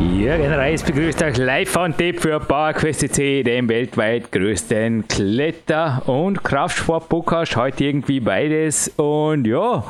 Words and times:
Jürgen 0.00 0.52
Reis 0.52 0.84
begrüßt 0.84 1.24
euch 1.24 1.38
live 1.38 1.70
von 1.70 1.96
Tipp 1.96 2.20
für 2.20 2.38
PowerQuest 2.38 3.12
C, 3.14 3.42
dem 3.42 3.68
weltweit 3.68 4.30
größten 4.30 5.08
Kletter- 5.08 6.02
und 6.06 6.44
Kraftsport-Podcast. 6.44 7.56
Heute 7.56 7.86
irgendwie 7.86 8.20
beides. 8.20 8.92
Und 8.96 9.44
ja, 9.44 9.82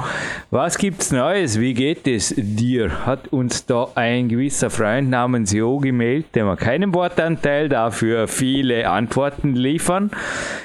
was 0.51 0.79
gibt's 0.79 1.13
Neues? 1.13 1.61
Wie 1.61 1.75
geht 1.75 2.09
es 2.09 2.35
dir? 2.39 3.05
Hat 3.05 3.29
uns 3.29 3.67
da 3.67 3.89
ein 3.97 4.31
gewisser 4.31 4.71
Freund 4.71 5.11
namens 5.11 5.53
Jo 5.53 5.77
gemeldet, 5.77 6.35
der 6.35 6.47
wir 6.47 6.57
keinen 6.57 6.95
Wortanteil, 6.95 7.69
dafür 7.69 8.29
viele 8.29 8.89
Antworten 8.89 9.55
liefern. 9.55 10.11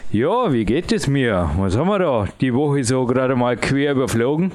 Ja, 0.10 0.54
wie 0.54 0.64
geht 0.64 0.94
es 0.94 1.08
mir? 1.08 1.50
Was 1.58 1.76
haben 1.76 1.90
wir 1.90 2.00
da? 2.00 2.28
Die 2.40 2.54
Woche 2.54 2.84
so 2.86 3.06
gerade 3.06 3.36
mal 3.36 3.58
quer 3.58 3.92
überflogen. 3.92 4.54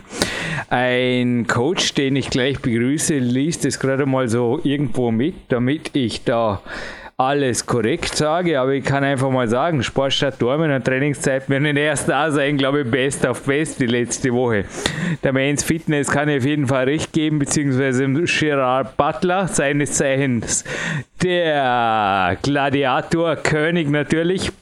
Ein 0.71 1.47
Coach, 1.47 1.95
den 1.95 2.17
ich 2.17 2.31
gleich 2.31 2.61
begrüße, 2.61 3.19
liest 3.19 3.65
es 3.65 3.79
gerade 3.79 4.07
mal 4.07 4.29
so 4.29 4.61
irgendwo 4.63 5.11
mit, 5.11 5.35
damit 5.49 5.95
ich 5.95 6.25
da 6.25 6.61
alles 7.21 7.67
korrekt 7.67 8.15
sage, 8.15 8.61
aber 8.61 8.75
ich 8.75 8.85
kann 8.85 9.03
einfach 9.03 9.29
mal 9.29 9.49
sagen, 9.49 9.83
Sportstadt 9.83 10.41
Dormen 10.41 10.71
und 10.71 10.85
Trainingszeit 10.85 11.51
werden 11.51 11.65
in 11.65 11.75
der 11.75 11.89
ersten 11.89 12.13
A 12.13 12.31
sein, 12.31 12.57
glaube 12.57 12.83
ich, 12.83 12.91
best 12.93 13.27
auf 13.27 13.43
best 13.43 13.81
die 13.81 13.87
letzte 13.87 14.33
Woche. 14.33 14.67
Der 15.25 15.33
Mains 15.33 15.65
Fitness 15.65 16.09
kann 16.13 16.29
ich 16.29 16.39
auf 16.39 16.45
jeden 16.45 16.69
Fall 16.69 16.85
recht 16.85 17.13
geben, 17.13 17.41
beziehungsweise 17.41 18.07
Gerard 18.07 18.97
Butler, 18.97 19.49
seines 19.49 19.95
Zeichens 19.95 20.63
der 21.21 22.39
Gladiator 22.41 23.35
König 23.35 23.91
natürlich. 23.91 24.53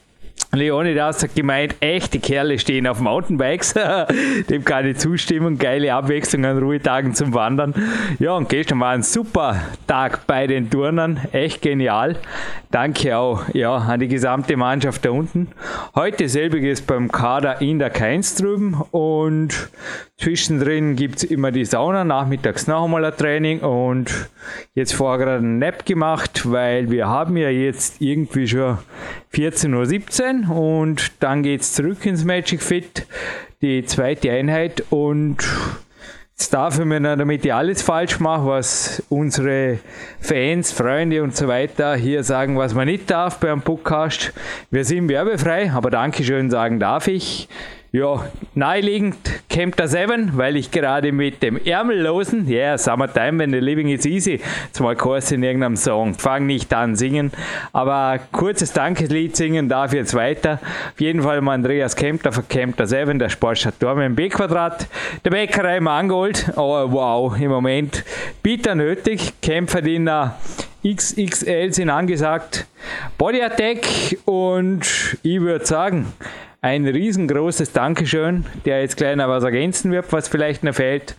Leonidas 0.57 1.23
hat 1.23 1.35
gemeint, 1.35 1.77
echte 1.81 2.19
Kerle 2.19 2.59
stehen 2.59 2.87
auf 2.87 3.01
Mountainbikes. 3.01 3.75
Dem 4.51 4.65
kann 4.65 4.87
ich 4.87 4.99
zustimmen. 4.99 5.59
Geile 5.59 5.95
Abwechslung 5.95 6.45
an 6.45 6.59
Ruhetagen 6.59 7.15
zum 7.15 7.35
Wandern. 7.35 7.75
Ja, 8.19 8.33
und 8.33 8.49
gestern 8.49 8.81
war 8.81 8.91
ein 8.91 9.03
super 9.03 9.61
Tag 9.87 10.27
bei 10.27 10.47
den 10.47 10.71
Turnern. 10.71 11.21
Echt 11.33 11.63
genial. 11.63 12.17
Danke 12.71 13.17
auch 13.17 13.45
ja, 13.55 13.77
an 13.77 14.01
die 14.01 14.09
gesamte 14.09 14.57
Mannschaft 14.57 15.05
da 15.05 15.11
unten. 15.11 15.49
Heute 15.95 16.29
selbiges 16.29 16.83
beim 16.83 17.11
Kader 17.11 17.61
in 17.61 17.79
der 17.79 17.91
Keins 17.91 18.35
drüben. 18.35 18.75
Und 18.91 19.71
zwischendrin 20.17 20.97
gibt 20.97 21.17
es 21.17 21.25
immer 21.25 21.53
die 21.53 21.65
Sauna. 21.65 22.05
Nachmittags 22.05 22.67
noch 22.67 22.85
einmal 22.85 23.05
ein 23.05 23.17
Training. 23.17 23.61
Und 23.61 24.29
jetzt 24.75 24.95
vorher 24.95 25.25
gerade 25.25 25.39
einen 25.39 25.59
Nap 25.59 25.87
gemacht, 25.87 26.51
weil 26.51 26.91
wir 26.91 27.07
haben 27.07 27.37
ja 27.37 27.49
jetzt 27.51 28.01
irgendwie 28.01 28.49
schon 28.49 28.79
14.17 29.37 30.49
Uhr 30.49 30.57
und 30.57 31.13
dann 31.21 31.43
geht 31.43 31.61
es 31.61 31.75
zurück 31.75 32.07
ins 32.07 32.25
Magic 32.25 32.63
Fit, 32.63 33.07
die 33.61 33.85
zweite 33.85 34.31
Einheit 34.31 34.83
und 34.89 35.45
Jetzt 36.39 36.53
darf 36.53 36.79
ich 36.79 36.85
mir, 36.85 37.01
damit 37.01 37.47
ich 37.47 37.55
alles 37.55 37.81
falsch 37.81 38.21
mache, 38.21 38.47
was 38.47 39.03
unsere 39.09 39.79
Fans, 40.21 40.71
Freunde 40.71 41.23
und 41.23 41.35
so 41.35 41.49
weiter 41.49 41.97
hier 41.97 42.23
sagen, 42.25 42.59
was 42.59 42.75
man 42.75 42.89
nicht 42.89 43.11
darf 43.11 43.41
beim 43.41 43.63
Podcast. 43.63 44.35
Wir 44.71 44.85
sind 44.85 45.09
werbefrei, 45.09 45.71
aber 45.71 45.89
Dankeschön 45.89 46.51
sagen 46.51 46.79
darf 46.79 47.09
ich. 47.09 47.49
Ja, 47.97 48.27
naheliegend 48.55 49.17
Camp 49.49 49.75
der 49.77 49.89
7, 49.89 50.33
weil 50.37 50.57
ich 50.57 50.71
gerade 50.71 51.13
mit 51.13 51.43
dem 51.43 51.57
Ärmellosen, 51.57 52.47
ja, 52.47 52.57
yeah, 52.59 52.77
Summertime 52.77 53.39
when 53.39 53.53
the 53.53 53.59
living 53.59 53.89
is 53.89 54.05
easy, 54.05 54.39
zumal 54.73 54.97
Kurs 54.97 55.33
in 55.33 55.43
irgendeinem 55.43 55.77
Song, 55.77 56.13
fang 56.13 56.45
nicht 56.45 56.75
an 56.75 56.95
singen, 56.95 57.33
aber 57.73 58.21
kurzes 58.33 58.75
Dankeslied 58.75 59.35
singen 59.35 59.71
darf 59.71 59.95
jetzt 59.95 60.13
weiter. 60.13 60.61
Auf 60.93 61.01
jeden 61.01 61.23
Fall 61.23 61.41
mal 61.41 61.55
Andreas 61.55 61.97
Kempter 61.97 62.33
von 62.33 62.47
Camp 62.47 62.77
der 62.77 62.87
7, 62.87 63.19
der 63.19 63.31
Sportstadt 63.31 63.77
Dormen 63.79 64.15
B-Quadrat, 64.15 64.89
der 65.25 65.31
Bäckerei 65.31 65.81
Mangold, 65.81 66.53
oh 66.57 66.93
wow, 66.93 67.35
im 67.41 67.49
Moment 67.49 68.05
bitter 68.43 68.75
nötig, 68.75 69.41
Kämpferdiener 69.41 70.37
XXL 70.87 71.73
sind 71.73 71.89
angesagt, 71.89 72.67
Body 73.17 73.41
Attack 73.41 74.19
und 74.27 75.17
ich 75.23 75.41
würde 75.41 75.65
sagen, 75.65 76.13
ein 76.67 76.85
riesengroßes 76.85 77.73
Dankeschön, 77.73 78.45
der 78.65 78.81
jetzt 78.81 78.97
gleich 78.97 79.15
noch 79.15 79.29
was 79.29 79.45
ergänzen 79.45 79.93
wird, 79.93 80.13
was 80.13 80.27
vielleicht 80.27 80.65
noch 80.65 80.75
fehlt. 80.75 81.15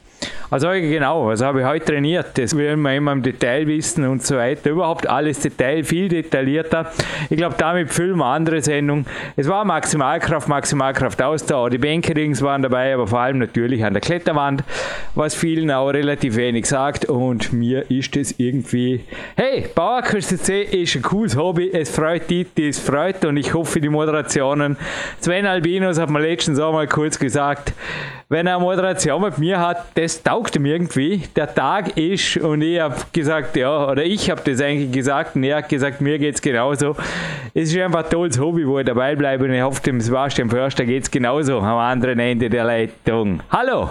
Also 0.50 0.69
genau, 0.69 1.28
was 1.28 1.41
habe 1.41 1.59
ich 1.59 1.66
heute 1.66 1.91
trainiert? 1.91 2.38
Das 2.38 2.55
werden 2.55 2.81
wir 2.81 2.95
immer 2.95 3.11
im 3.11 3.22
Detail 3.22 3.67
wissen 3.67 4.07
und 4.07 4.25
so 4.25 4.38
weiter. 4.38 4.69
Überhaupt 4.69 5.05
alles 5.07 5.41
Detail, 5.41 5.83
viel 5.83 6.07
detaillierter. 6.07 6.89
Ich 7.29 7.35
glaube, 7.35 7.55
damit 7.57 7.91
füllen 7.91 8.16
wir 8.17 8.25
andere 8.27 8.61
Sendung. 8.61 9.06
Es 9.35 9.50
war 9.50 9.66
Maximalkraft, 9.66 10.47
Maximalkraft 10.47 11.22
Ausdauer. 11.22 11.69
Die 11.69 11.77
Bänkerings 11.77 12.41
waren 12.41 12.61
dabei, 12.61 12.94
aber 12.94 13.07
vor 13.07 13.19
allem 13.19 13.39
natürlich 13.39 13.83
an 13.83 13.91
der 13.91 14.01
Kletterwand, 14.01 14.63
was 15.16 15.35
vielen 15.35 15.69
auch 15.69 15.89
relativ 15.89 16.38
wenig 16.38 16.66
sagt. 16.66 17.06
Und 17.06 17.51
mir 17.51 17.91
ist 17.91 18.16
es 18.16 18.39
irgendwie, 18.39 19.01
hey, 19.35 19.66
Bauerküste 19.75 20.38
C 20.38 20.61
ist 20.61 20.95
ein 20.95 21.01
cooles 21.01 21.35
Hobby. 21.35 21.69
Es 21.73 21.89
freut 21.89 22.29
die, 22.29 22.45
die 22.45 22.69
es 22.69 22.79
freut. 22.79 23.25
Und 23.25 23.35
ich 23.35 23.53
hoffe, 23.53 23.81
die 23.81 23.89
Moderationen. 23.89 24.77
Sven 25.19 25.45
Albinos 25.45 26.00
hat 26.00 26.09
mir 26.09 26.22
letztens 26.22 26.57
auch 26.59 26.72
mal 26.72 26.88
kurz 26.88 27.19
gesagt, 27.19 27.73
wenn 28.29 28.45
er 28.45 28.55
eine 28.55 28.63
Moderation 28.63 29.21
mit 29.21 29.38
mir 29.38 29.59
hat, 29.59 29.85
das 29.95 30.21
taugt 30.21 30.55
ihm 30.57 30.65
irgendwie. 30.65 31.23
Der 31.35 31.53
Tag 31.53 31.95
ist, 31.97 32.38
und 32.38 32.61
ich 32.61 32.79
habe 32.79 32.95
gesagt, 33.13 33.55
ja, 33.55 33.89
oder 33.89 34.03
ich 34.03 34.29
habe 34.29 34.41
das 34.43 34.61
eigentlich 34.61 34.91
gesagt, 34.91 35.35
und 35.35 35.43
er 35.43 35.57
hat 35.57 35.69
gesagt, 35.69 36.01
mir 36.01 36.19
geht 36.19 36.35
es 36.35 36.41
genauso. 36.41 36.95
Es 37.53 37.73
ist 37.73 37.77
einfach 37.79 38.03
ein 38.03 38.09
tolles 38.09 38.39
Hobby, 38.39 38.67
wo 38.67 38.79
ich 38.79 38.85
dabei 38.85 39.15
bleibe, 39.15 39.45
und 39.45 39.53
ich 39.53 39.61
hoffe, 39.61 39.81
dem 39.81 40.01
Sebastian 40.01 40.49
Förster 40.49 40.83
geht 40.83 41.03
es 41.03 41.11
genauso 41.11 41.59
am 41.59 41.77
anderen 41.77 42.19
Ende 42.19 42.49
der 42.49 42.65
Leitung. 42.65 43.41
Hallo! 43.49 43.89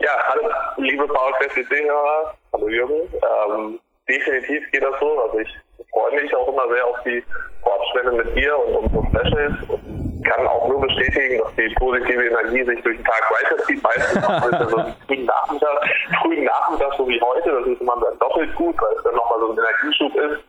Ja, 0.00 0.10
hallo, 0.28 0.50
liebe 0.78 1.06
Paul 1.06 1.32
hörer 1.32 2.34
hallo 2.52 2.68
Jürgen. 2.68 2.94
Ähm, 2.94 3.78
definitiv 4.08 4.70
geht 4.72 4.82
das 4.82 4.98
so. 5.00 5.20
Also 5.20 5.38
ich 5.38 5.48
freue 5.90 6.20
mich 6.20 6.34
auch 6.34 6.48
immer 6.48 6.68
sehr 6.74 6.86
auf 6.86 6.96
die 7.04 7.22
Vorabstände 7.62 8.12
mit 8.12 8.36
dir 8.36 8.58
und 8.58 8.86
unsere 8.86 9.06
Specials. 9.08 9.54
Und 9.68 9.85
kann 10.26 10.46
auch 10.46 10.68
nur 10.68 10.80
bestätigen, 10.80 11.38
dass 11.38 11.54
die 11.54 11.74
positive 11.78 12.26
Energie 12.26 12.64
sich 12.64 12.82
durch 12.82 12.96
den 12.96 13.04
Tag 13.04 13.22
weiterzieht. 13.30 13.82
Meistens 13.82 14.24
auch 14.24 14.70
so 14.70 14.76
einen 14.76 14.94
frühen 15.06 15.24
Nachmittag, 15.24 15.88
frühen 16.22 16.44
Nachmittag, 16.44 16.94
so 16.96 17.08
wie 17.08 17.20
heute. 17.20 17.50
Das 17.50 17.66
ist 17.66 17.80
immer 17.80 17.96
dann 18.00 18.18
doppelt 18.18 18.54
gut, 18.54 18.76
weil 18.80 18.96
es 18.96 19.02
dann 19.04 19.14
nochmal 19.14 19.40
so 19.40 19.52
ein 19.52 19.58
Energieschub 19.58 20.14
ist, 20.16 20.44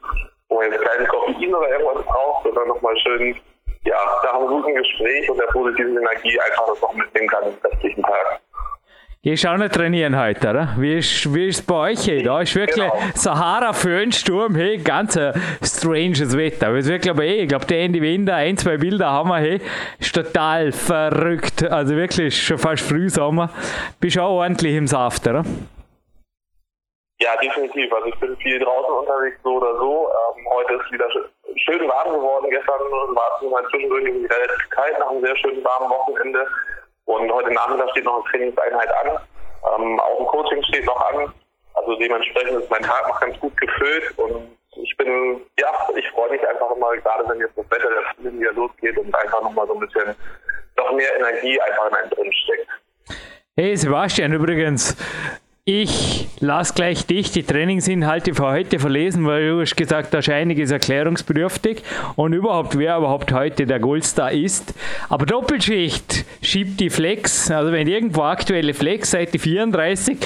wo 0.49 0.55
man 0.55 0.71
jetzt 0.71 0.83
keinen 0.83 1.07
Koffein 1.07 1.55
oder 1.55 1.69
irgendwas 1.69 2.05
braucht, 2.05 2.43
sondern 2.43 2.67
nochmal 2.67 2.97
schön, 2.97 3.39
ja, 3.85 3.97
nach 4.23 4.33
einem 4.33 4.47
guten 4.47 4.75
Gespräch 4.75 5.29
und 5.29 5.37
der 5.39 5.47
positiven 5.47 5.97
Energie 5.97 6.39
einfach 6.41 6.67
das 6.67 6.81
noch 6.81 6.93
mitnehmen 6.93 7.27
kann 7.29 7.43
im 7.43 7.55
restlichen 7.63 8.03
Tag. 8.03 8.41
Gehst 9.23 9.47
auch 9.47 9.57
nicht 9.57 9.73
trainieren 9.73 10.17
heute, 10.17 10.49
oder? 10.49 10.75
Wie 10.77 10.99
ist, 10.99 11.33
wie 11.33 11.47
ist 11.47 11.59
es 11.59 11.65
bei 11.65 11.91
euch? 11.91 12.07
Hey? 12.07 12.21
Da 12.21 12.39
ist 12.39 12.55
wirklich 12.55 12.85
genau. 12.85 13.03
Sahara 13.15 13.73
Föhnsturm, 13.73 14.55
hey, 14.55 14.77
ganz 14.77 15.17
ein 15.17 15.33
stranges 15.63 16.37
Wetter. 16.37 16.67
Aber 16.67 16.77
es 16.77 16.87
wird, 16.87 17.01
glaube 17.01 17.25
ich, 17.25 17.31
eh, 17.31 17.41
ich 17.41 17.49
glaube, 17.49 17.65
der 17.65 17.79
Ende 17.79 17.99
Winter, 17.99 18.35
ein, 18.35 18.55
zwei 18.57 18.77
Bilder 18.77 19.09
haben 19.09 19.29
wir, 19.29 19.39
hey, 19.39 19.59
ist 19.99 20.13
total 20.13 20.71
verrückt. 20.71 21.63
Also 21.63 21.95
wirklich 21.95 22.39
schon 22.41 22.59
fast 22.59 22.87
Frühsommer. 22.87 23.49
Bist 23.99 24.19
auch 24.19 24.29
ordentlich 24.29 24.75
im 24.75 24.85
Saft, 24.85 25.27
oder? 25.27 25.43
Ja, 27.19 27.35
definitiv. 27.41 27.91
Also 27.91 28.07
ich 28.07 28.19
bin 28.19 28.37
viel 28.37 28.59
draußen 28.59 28.93
unterwegs, 28.93 29.37
so 29.43 29.57
oder 29.57 29.75
so. 29.77 30.07
Ähm, 30.07 30.45
heute 30.53 30.73
ist 30.75 30.91
wieder 30.91 31.09
schön 31.65 31.89
warm 31.89 32.13
geworden. 32.13 32.45
Gestern 32.51 32.79
war 32.79 33.41
es 33.41 33.49
mal 33.49 33.63
zwischendurch 33.71 34.05
wieder 34.05 34.37
relativ 34.37 34.69
kalt 34.69 34.99
nach 34.99 35.09
einem 35.09 35.21
sehr 35.21 35.35
schönen 35.37 35.63
warmen 35.63 35.89
Wochenende. 35.89 36.45
Und 37.07 37.31
heute 37.31 37.51
Nachmittag 37.53 37.89
steht 37.91 38.03
noch 38.03 38.15
eine 38.15 38.31
Trainingseinheit 38.31 38.89
an. 39.01 39.17
Ähm, 39.79 39.99
auch 39.99 40.19
ein 40.19 40.25
Coaching 40.27 40.61
steht 40.65 40.85
noch 40.85 40.99
an. 41.09 41.33
Also 41.73 41.95
dementsprechend 41.95 42.61
ist 42.61 42.69
mein 42.69 42.83
Tag 42.83 43.07
noch 43.07 43.19
ganz 43.21 43.39
gut 43.39 43.55
gefüllt 43.55 44.17
und 44.17 44.57
ich 44.75 44.97
bin, 44.97 45.41
ja, 45.57 45.67
ich 45.95 46.09
freue 46.09 46.31
mich 46.31 46.45
einfach 46.47 46.69
immer, 46.75 46.95
gerade 46.97 47.23
wenn 47.29 47.39
jetzt 47.39 47.57
das 47.57 47.65
Wetter 47.71 47.89
der 47.89 48.01
Frühling 48.13 48.39
wieder 48.41 48.51
losgeht 48.51 48.97
und 48.97 49.15
einfach 49.15 49.41
nochmal 49.41 49.67
so 49.67 49.73
ein 49.75 49.79
bisschen 49.79 50.15
noch 50.75 50.91
mehr 50.91 51.15
Energie 51.15 51.59
einfach 51.61 51.87
in 51.87 51.95
einem 51.95 52.09
drin 52.09 52.33
steckt. 52.33 52.67
Hey 53.55 53.75
Sebastian, 53.77 54.33
übrigens, 54.33 54.97
ich 55.69 56.29
lasse 56.39 56.73
gleich 56.73 57.05
dich 57.07 57.31
die 57.31 57.43
Trainingsinhalte 57.43 58.33
für 58.33 58.45
heute 58.45 58.79
verlesen, 58.79 59.25
weil 59.25 59.49
du 59.49 59.59
hast 59.59 59.75
gesagt, 59.75 60.13
da 60.13 60.19
ist 60.19 60.29
einiges 60.29 60.71
erklärungsbedürftig 60.71 61.83
und 62.15 62.31
überhaupt, 62.31 62.77
wer 62.77 62.95
überhaupt 62.95 63.33
heute 63.33 63.65
der 63.65 63.81
Goldstar 63.81 64.31
ist. 64.31 64.73
Aber 65.09 65.25
Doppelschicht 65.25 66.23
schiebt 66.41 66.79
die 66.79 66.89
Flex, 66.89 67.51
also 67.51 67.73
wenn 67.73 67.85
irgendwo 67.85 68.21
aktuelle 68.21 68.73
Flex, 68.73 69.11
Seite 69.11 69.39
34, 69.39 70.17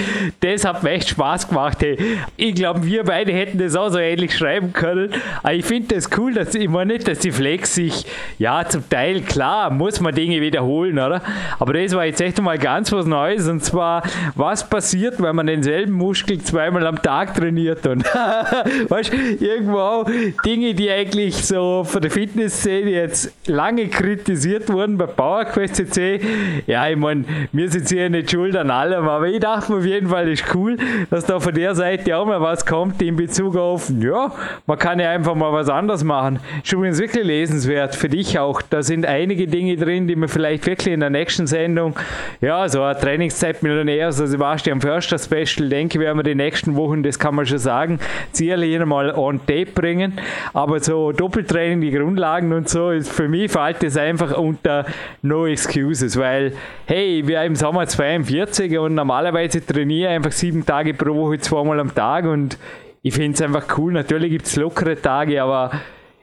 das 0.42 0.64
hat 0.64 0.84
mir 0.84 0.92
echt 0.92 1.10
Spaß 1.10 1.48
gemacht. 1.48 1.80
Hey. 1.82 1.98
Ich 2.38 2.54
glaube, 2.54 2.86
wir 2.86 3.04
beide 3.04 3.34
hätten 3.34 3.58
das 3.58 3.76
auch 3.76 3.90
so 3.90 3.98
ähnlich 3.98 4.38
schreiben 4.38 4.74
können. 4.74 5.12
Aber 5.42 5.56
ich 5.56 5.66
finde 5.66 5.96
das 5.96 6.08
cool, 6.20 6.36
dass 6.36 6.54
meine 6.54 6.94
nicht, 6.94 7.08
dass 7.08 7.18
die 7.18 7.32
Flex 7.32 7.74
sich, 7.74 8.06
ja, 8.38 8.64
zum 8.70 8.88
Teil, 8.88 9.22
klar, 9.22 9.72
muss 9.72 10.02
man 10.02 10.14
Dinge 10.14 10.40
wiederholen, 10.40 11.00
oder? 11.00 11.24
Aber 11.58 11.74
das 11.74 11.96
war 11.96 12.06
jetzt 12.06 12.22
echt 12.22 12.40
mal 12.40 12.60
ganz 12.60 12.92
was 12.92 13.08
Neues 13.08 13.48
und 13.48 13.64
zwar, 13.64 14.04
was 14.36 14.70
passiert, 14.70 15.16
wenn 15.20 15.31
weil 15.32 15.36
man 15.36 15.48
denselben 15.48 15.94
Muskel 15.94 16.42
zweimal 16.42 16.86
am 16.86 17.02
Tag 17.02 17.36
trainiert. 17.36 17.88
Und 17.88 18.04
weißt 18.90 19.14
irgendwo 19.40 19.78
auch 19.78 20.06
Dinge, 20.46 20.74
die 20.74 20.92
eigentlich 20.92 21.36
so 21.46 21.86
von 21.86 22.02
der 22.02 22.12
Fitnessszene 22.12 22.92
jetzt 22.92 23.34
lange 23.48 23.88
kritisiert 23.88 24.68
wurden 24.68 24.98
bei 24.98 25.06
PowerQuest 25.06 25.78
CC. 25.78 26.20
Ja, 26.68 26.90
ich 26.90 26.98
meine, 26.98 27.24
wir 27.54 27.72
sind 27.72 27.88
hier 27.88 28.10
nicht 28.10 28.30
schuld 28.30 28.58
an 28.58 28.72
allem, 28.72 29.08
aber 29.08 29.28
ich 29.28 29.40
dachte 29.40 29.72
mir 29.72 29.78
auf 29.78 29.86
jeden 29.86 30.10
Fall, 30.10 30.28
ist 30.28 30.44
cool, 30.54 30.76
dass 31.10 31.26
da 31.26 31.40
von 31.40 31.54
der 31.54 31.76
Seite 31.76 32.18
auch 32.18 32.26
mal 32.26 32.42
was 32.42 32.66
kommt 32.66 33.02
in 33.02 33.16
Bezug 33.16 33.56
auf, 33.56 33.90
ja, 34.02 34.34
man 34.68 34.78
kann 34.78 35.00
ja 35.00 35.12
einfach 35.12 35.36
mal 35.36 35.54
was 35.54 35.70
anderes 35.70 36.04
machen. 36.04 36.42
Ist 36.62 36.74
übrigens 36.74 37.00
wirklich 37.00 37.24
lesenswert, 37.24 37.96
für 37.96 38.10
dich 38.10 38.38
auch. 38.38 38.62
Da 38.62 38.84
sind 38.84 39.06
einige 39.06 39.48
Dinge 39.48 39.78
drin, 39.78 40.08
die 40.08 40.18
man 40.18 40.28
vielleicht 40.28 40.66
wirklich 40.66 40.94
in 40.94 41.00
der 41.00 41.10
nächsten 41.10 41.48
Sendung, 41.48 41.96
ja, 42.42 42.68
so 42.68 42.84
eine 42.84 43.00
Trainingszeit 43.00 43.64
Millionär, 43.64 44.12
so 44.12 44.26
Sebastian 44.26 44.82
Förster 44.82 45.21
Special, 45.26 45.70
denke 45.70 45.98
ich, 45.98 46.04
werden 46.04 46.18
wir 46.18 46.24
die 46.24 46.36
nächsten 46.36 46.76
Wochen, 46.76 47.04
das 47.04 47.20
kann 47.20 47.36
man 47.36 47.46
schon 47.46 47.58
sagen, 47.58 48.00
sicherlich 48.32 48.84
mal 48.86 49.12
on 49.14 49.40
tape 49.40 49.68
bringen. 49.74 50.14
Aber 50.54 50.80
so 50.80 51.12
Doppeltraining, 51.12 51.82
die 51.82 51.92
Grundlagen 51.92 52.54
und 52.54 52.70
so, 52.70 52.92
ist 52.92 53.12
für 53.12 53.28
mich 53.28 53.52
fällt 53.52 53.84
das 53.84 53.98
einfach 53.98 54.38
unter 54.38 54.86
No 55.22 55.46
Excuses, 55.46 56.18
weil, 56.18 56.54
hey, 56.86 57.24
wir 57.26 57.44
im 57.44 57.56
Sommer 57.56 57.88
42 57.88 58.78
und 58.78 58.96
normalerweise 58.96 59.66
trainiere 59.66 60.10
ich 60.10 60.16
einfach 60.16 60.32
sieben 60.32 60.66
Tage 60.66 60.94
pro 60.94 61.14
Woche, 61.16 61.40
zweimal 61.40 61.80
am 61.80 61.94
Tag 61.94 62.26
und 62.26 62.58
ich 63.04 63.14
finde 63.14 63.34
es 63.34 63.42
einfach 63.42 63.78
cool. 63.78 63.94
Natürlich 63.94 64.32
gibt 64.32 64.46
es 64.46 64.56
lockere 64.56 65.02
Tage, 65.02 65.42
aber 65.42 65.72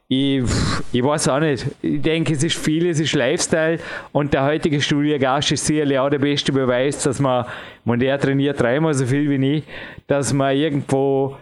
ich, 0.08 0.42
ich 0.90 1.04
weiß 1.04 1.28
auch 1.28 1.38
nicht. 1.38 1.66
Ich 1.82 2.00
denke, 2.00 2.32
es 2.32 2.42
ist 2.42 2.56
viel, 2.56 2.86
es 2.86 2.98
ist 2.98 3.14
Lifestyle 3.14 3.78
und 4.12 4.32
der 4.32 4.42
heutige 4.44 4.80
Studiengast 4.80 5.52
ist 5.52 5.66
sicherlich 5.66 5.98
auch 5.98 6.08
der 6.08 6.18
beste 6.18 6.50
Beweis, 6.50 7.02
dass 7.02 7.20
man, 7.20 7.44
und 7.84 8.02
er 8.02 8.18
trainiert 8.18 8.58
dreimal 8.58 8.94
so 8.94 9.04
viel 9.04 9.28
wie 9.28 9.56
ich, 9.56 9.64
dass 10.06 10.32
man 10.32 10.56
irgendwo, 10.56 11.36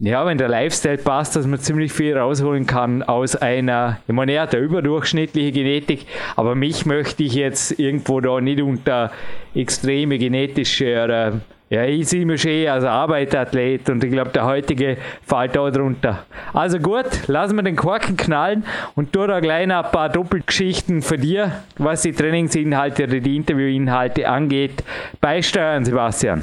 ja, 0.00 0.26
wenn 0.26 0.38
der 0.38 0.48
Lifestyle 0.48 0.98
passt, 0.98 1.36
dass 1.36 1.46
man 1.46 1.60
ziemlich 1.60 1.92
viel 1.92 2.18
rausholen 2.18 2.66
kann 2.66 3.04
aus 3.04 3.36
einer, 3.36 4.00
ich 4.08 4.14
meine, 4.14 4.32
er 4.32 4.42
hat 4.42 4.56
eine 4.56 4.64
überdurchschnittliche 4.64 5.52
Genetik, 5.52 6.06
aber 6.34 6.56
mich 6.56 6.86
möchte 6.86 7.22
ich 7.22 7.34
jetzt 7.34 7.78
irgendwo 7.78 8.20
da 8.20 8.40
nicht 8.40 8.60
unter 8.60 9.12
extreme 9.54 10.18
genetische 10.18 11.04
oder 11.04 11.40
ja, 11.70 11.84
ich 11.84 12.08
sehe 12.08 12.26
mich 12.26 12.44
eh 12.46 12.68
als 12.68 12.82
Arbeiterathlet 12.82 13.88
und 13.90 14.02
ich 14.02 14.10
glaube, 14.10 14.30
der 14.30 14.44
heutige 14.44 14.96
fällt 15.24 15.54
da 15.54 15.70
drunter. 15.70 16.24
Also 16.52 16.80
gut, 16.80 17.28
lassen 17.28 17.54
wir 17.54 17.62
den 17.62 17.76
Korken 17.76 18.16
knallen 18.16 18.64
und 18.96 19.12
tu 19.12 19.24
da 19.24 19.38
gleich 19.38 19.70
ein 19.70 19.92
paar 19.92 20.08
Doppelgeschichten 20.08 21.00
für 21.00 21.16
dir, 21.16 21.62
was 21.78 22.02
die 22.02 22.12
Trainingsinhalte 22.12 23.04
oder 23.04 23.20
die 23.20 23.36
Interviewinhalte 23.36 24.28
angeht, 24.28 24.82
beisteuern, 25.20 25.84
Sebastian. 25.84 26.42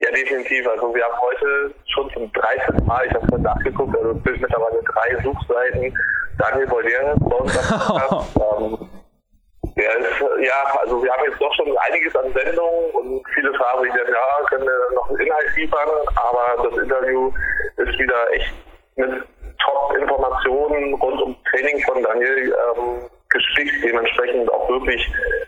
Ja, 0.00 0.10
definitiv. 0.10 0.66
Also 0.66 0.94
wir 0.94 1.04
haben 1.04 1.20
heute 1.20 1.74
schon 1.88 2.10
zum 2.14 2.32
13. 2.32 2.86
Mal, 2.86 3.06
ich 3.06 3.12
habe 3.12 3.26
mal 3.26 3.40
nachgeguckt, 3.40 3.94
also 3.94 4.12
es 4.12 4.22
sind 4.24 4.40
mittlerweile 4.40 4.82
drei 4.84 5.22
Suchseiten, 5.22 5.98
Daniel 6.38 6.66
Bolderes 6.66 7.18
bei 7.20 7.36
uns. 7.36 8.80
ähm, 8.80 8.88
ja, 9.76 9.92
ist, 9.92 10.20
ja, 10.40 10.78
also 10.80 11.02
wir 11.02 11.12
haben 11.12 11.24
jetzt 11.24 11.40
doch 11.40 11.52
schon 11.54 11.76
einiges 11.78 12.14
an 12.14 12.32
Sendungen 12.32 12.90
und 12.92 13.22
viele 13.34 13.52
fragen 13.54 13.82
sich 13.82 13.92
dann, 13.92 14.12
ja, 14.12 14.46
können 14.48 14.66
wir 14.66 14.94
noch 14.94 15.10
einen 15.10 15.18
Inhalt 15.20 15.56
liefern, 15.56 15.88
aber 16.14 16.68
das 16.68 16.78
Interview 16.78 17.32
ist 17.76 17.98
wieder 17.98 18.32
echt 18.32 18.52
mit 18.96 19.10
Top-Informationen 19.58 20.94
rund 20.94 21.20
ums 21.20 21.38
Training 21.50 21.82
von 21.84 22.02
Daniel 22.02 22.54
ähm, 22.76 23.10
gestickt, 23.30 23.84
dementsprechend 23.84 24.52
auch 24.52 24.68
wirklich 24.68 25.02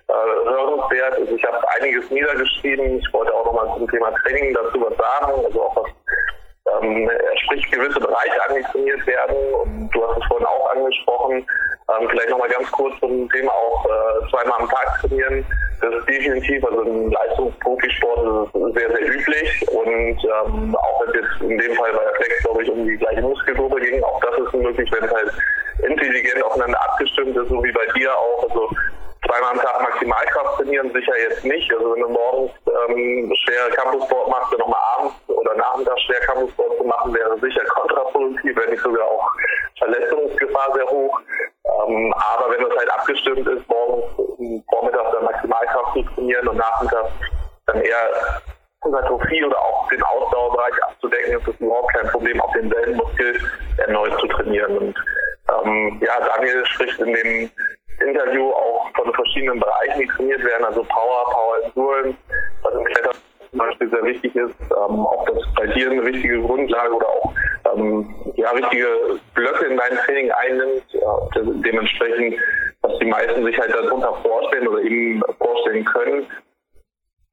äh, 0.08 0.12
hörenswert. 0.12 1.14
Also 1.14 1.36
ich 1.36 1.44
habe 1.44 1.58
einiges 1.78 2.10
niedergeschrieben, 2.10 2.98
ich 2.98 3.12
wollte 3.12 3.32
auch 3.32 3.44
nochmal 3.44 3.68
zum 3.76 3.88
Thema 3.90 4.10
Training 4.22 4.54
dazu 4.54 4.80
was 4.80 4.96
sagen, 4.96 5.44
also 5.44 5.62
auch 5.62 5.76
was 5.76 5.90
ähm, 6.82 7.10
sprich 7.44 7.70
gewisse 7.70 8.00
Bereiche 8.00 8.48
angetrainiert 8.48 9.06
werden. 9.06 9.36
Und 9.54 9.90
du 9.90 10.08
hast 10.08 10.18
es 10.18 10.26
vorhin 10.26 10.46
auch 10.46 10.70
angesprochen, 10.70 11.46
ähm, 11.88 12.08
vielleicht 12.10 12.30
nochmal 12.30 12.48
ganz 12.48 12.70
kurz 12.72 12.98
zum 13.00 13.30
Thema 13.30 13.52
auch 13.52 13.86
äh, 13.86 14.30
zweimal 14.30 14.60
am 14.60 14.68
Tag 14.68 15.00
trainieren. 15.00 15.44
Das 15.80 15.94
ist 15.94 16.08
definitiv, 16.08 16.64
also 16.64 16.82
im 16.82 17.10
Leistungsprofisport 17.12 18.48
ist 18.48 18.74
sehr, 18.74 18.88
sehr 18.90 19.14
üblich. 19.14 19.68
Und 19.70 20.24
ähm, 20.24 20.76
auch 20.76 21.02
wenn 21.06 21.24
es 21.24 21.40
in 21.40 21.58
dem 21.58 21.74
Fall 21.74 21.92
bei 21.92 22.02
der 22.02 22.14
Flex, 22.14 22.42
glaube 22.42 22.62
ich, 22.62 22.70
um 22.70 22.86
die 22.86 22.96
gleiche 22.96 23.22
Muskelgruppe 23.22 23.80
ging, 23.80 24.02
auch 24.02 24.20
das 24.20 24.38
ist 24.38 24.54
möglich, 24.54 24.90
wenn 24.92 25.04
es 25.04 25.12
halt 25.12 25.32
intelligent 25.88 26.42
aufeinander 26.42 26.82
abgestimmt 26.82 27.36
ist, 27.36 27.48
so 27.48 27.62
wie 27.62 27.72
bei 27.72 27.86
dir 27.94 28.12
auch. 28.16 28.42
Also 28.48 28.70
zweimal 29.26 29.50
am 29.52 29.60
Tag 29.60 29.80
Maximalkraft 29.82 30.56
trainieren 30.56 30.92
sicher 30.92 31.18
jetzt 31.18 31.44
nicht. 31.44 31.72
Also 31.72 31.94
wenn 31.94 32.02
du 32.02 32.08
morgens 32.08 32.52
ähm, 32.66 33.32
schwer 33.44 33.70
Campussport 33.70 34.28
machst, 34.28 34.52
dann 34.52 34.60
nochmal 34.60 34.80
abends 34.96 35.14
oder 35.26 35.54
nachmittags 35.54 36.02
schwer 36.02 36.20
Campussport 36.20 36.76
zu 36.78 36.84
machen, 36.84 37.14
wäre 37.14 37.38
sicher 37.40 37.64
kontraproduktiv, 37.66 38.56
wenn 38.56 38.70
nicht 38.70 38.82
sogar 38.82 39.06
auch 39.06 39.30
Verletzungsgefahr 39.78 40.72
sehr 40.74 40.86
hoch. 40.86 41.20
Ähm, 41.64 42.14
aber 42.34 42.52
wenn 42.52 42.66
es 42.66 42.76
halt 42.76 42.90
abgestimmt 42.90 43.46
ist, 43.46 43.68
morgens 43.68 44.04
vormittags 44.70 45.10
dann 45.12 45.24
Maximalkraft 45.24 45.92
zu 45.94 46.02
trainieren 46.14 46.48
und 46.48 46.56
nachmittags 46.56 47.10
dann 47.66 47.80
eher 47.80 48.40
Hypertrophie 48.84 49.44
oder 49.44 49.58
auch 49.58 49.88
den 49.88 50.02
Ausdauerbereich 50.02 50.84
abzudecken, 50.84 51.40
ist 51.40 51.48
es 51.48 51.60
überhaupt 51.60 51.92
kein 51.94 52.08
Problem, 52.08 52.40
auch 52.40 52.52
denselben 52.52 52.96
Muskel 52.96 53.40
erneut 53.78 54.18
zu 54.20 54.26
trainieren. 54.28 54.78
Und 54.78 54.96
ähm, 55.64 56.00
ja, 56.04 56.20
Daniel 56.20 56.64
spricht 56.66 57.00
in 57.00 57.12
dem 57.12 57.50
Interview 58.00 58.50
auch 58.50 58.90
von 58.94 59.12
verschiedenen 59.14 59.60
Bereichen, 59.60 60.00
die 60.00 60.06
trainiert 60.06 60.44
werden, 60.44 60.64
also 60.64 60.82
Power, 60.84 61.24
Power 61.30 61.56
Endurance, 61.64 62.16
was 62.62 62.74
im 62.74 62.84
Klettern 62.84 63.14
zum 63.50 63.58
Beispiel 63.58 63.90
sehr 63.90 64.04
wichtig 64.04 64.36
ist, 64.36 64.54
ähm, 64.60 65.06
auch 65.06 65.24
das 65.26 65.42
bei 65.54 65.66
dir 65.68 65.90
eine 65.90 66.04
wichtige 66.04 66.42
Grundlage 66.42 66.92
oder 66.92 67.08
auch 67.08 67.32
ähm, 67.74 68.14
ja, 68.34 68.50
richtige 68.50 68.86
Blöcke 69.34 69.66
in 69.66 69.76
dein 69.76 69.96
Training 69.98 70.30
einnimmt, 70.30 70.82
ja, 70.90 71.28
dementsprechend, 71.36 72.36
was 72.82 72.98
die 72.98 73.06
meisten 73.06 73.44
sich 73.44 73.58
halt 73.58 73.74
darunter 73.74 74.14
vorstellen 74.22 74.68
oder 74.68 74.80
eben 74.80 75.22
vorstellen 75.38 75.84
können. 75.86 76.26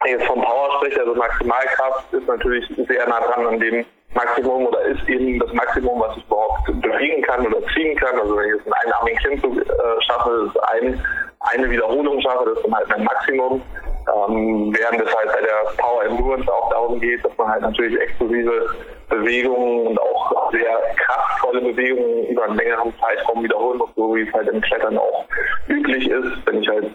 Jetzt 0.05 0.25
vom 0.25 0.41
Power 0.41 0.77
spreche, 0.77 0.99
also 0.99 1.15
Maximalkraft 1.15 2.13
ist 2.13 2.27
natürlich 2.27 2.67
sehr 2.89 3.07
nah 3.07 3.21
dran 3.21 3.47
an 3.47 3.59
dem 3.59 3.85
Maximum 4.13 4.67
oder 4.67 4.81
ist 4.81 5.07
eben 5.09 5.39
das 5.39 5.51
Maximum, 5.53 5.99
was 5.99 6.17
ich 6.17 6.25
überhaupt 6.25 6.65
bewegen 6.65 7.21
kann 7.23 7.45
oder 7.47 7.65
ziehen 7.73 7.95
kann. 7.97 8.19
Also 8.19 8.35
wenn 8.35 8.49
ich 8.49 8.55
jetzt 8.55 8.65
einen 8.65 8.73
einarmigen 8.85 9.19
Klimmzug 9.19 9.57
äh, 9.57 10.01
schaffe, 10.01 10.47
ist 10.47 10.63
ein, 10.71 11.03
eine 11.39 11.69
Wiederholung 11.69 12.21
schaffe, 12.21 12.45
das 12.45 12.57
ist 12.57 12.65
dann 12.65 12.75
halt 12.75 12.89
mein 12.89 13.03
Maximum. 13.03 13.61
Ähm, 14.13 14.75
während 14.77 15.01
es 15.01 15.15
halt 15.15 15.31
bei 15.31 15.41
der 15.41 15.71
Power 15.77 16.03
Endurance 16.03 16.51
auch 16.53 16.69
darum 16.69 16.99
geht, 16.99 17.23
dass 17.23 17.35
man 17.37 17.47
halt 17.47 17.51
natürlich 17.63 17.99
explosive 17.99 18.69
Bewegungen 19.09 19.87
und 19.87 20.01
auch 20.01 20.51
sehr 20.51 20.79
kraftvolle 20.97 21.61
Bewegungen 21.61 22.27
über 22.27 22.45
einen 22.45 22.57
längeren 22.57 22.93
Zeitraum 22.99 23.43
wiederholen 23.43 23.79
muss, 23.79 23.89
so 23.95 24.15
wie 24.15 24.27
es 24.27 24.33
halt 24.33 24.47
im 24.49 24.61
Klettern 24.61 24.97
auch 24.97 25.25
üblich 25.67 26.09
ist. 26.09 26.45
Wenn 26.45 26.61
ich 26.61 26.69
halt 26.69 26.91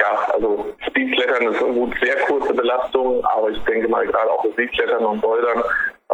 ja, 0.00 0.32
also 0.32 0.66
Speedklettern 0.88 1.46
ist 1.46 1.60
gut 1.60 1.94
sehr 2.02 2.16
kurze 2.26 2.52
Belastung, 2.52 3.24
aber 3.24 3.50
ich 3.50 3.58
denke 3.64 3.86
mal 3.88 4.04
gerade 4.04 4.30
auch 4.32 4.42
das 4.42 4.52
Speedklettern 4.52 5.04
und 5.04 5.20
Bouldern 5.20 5.62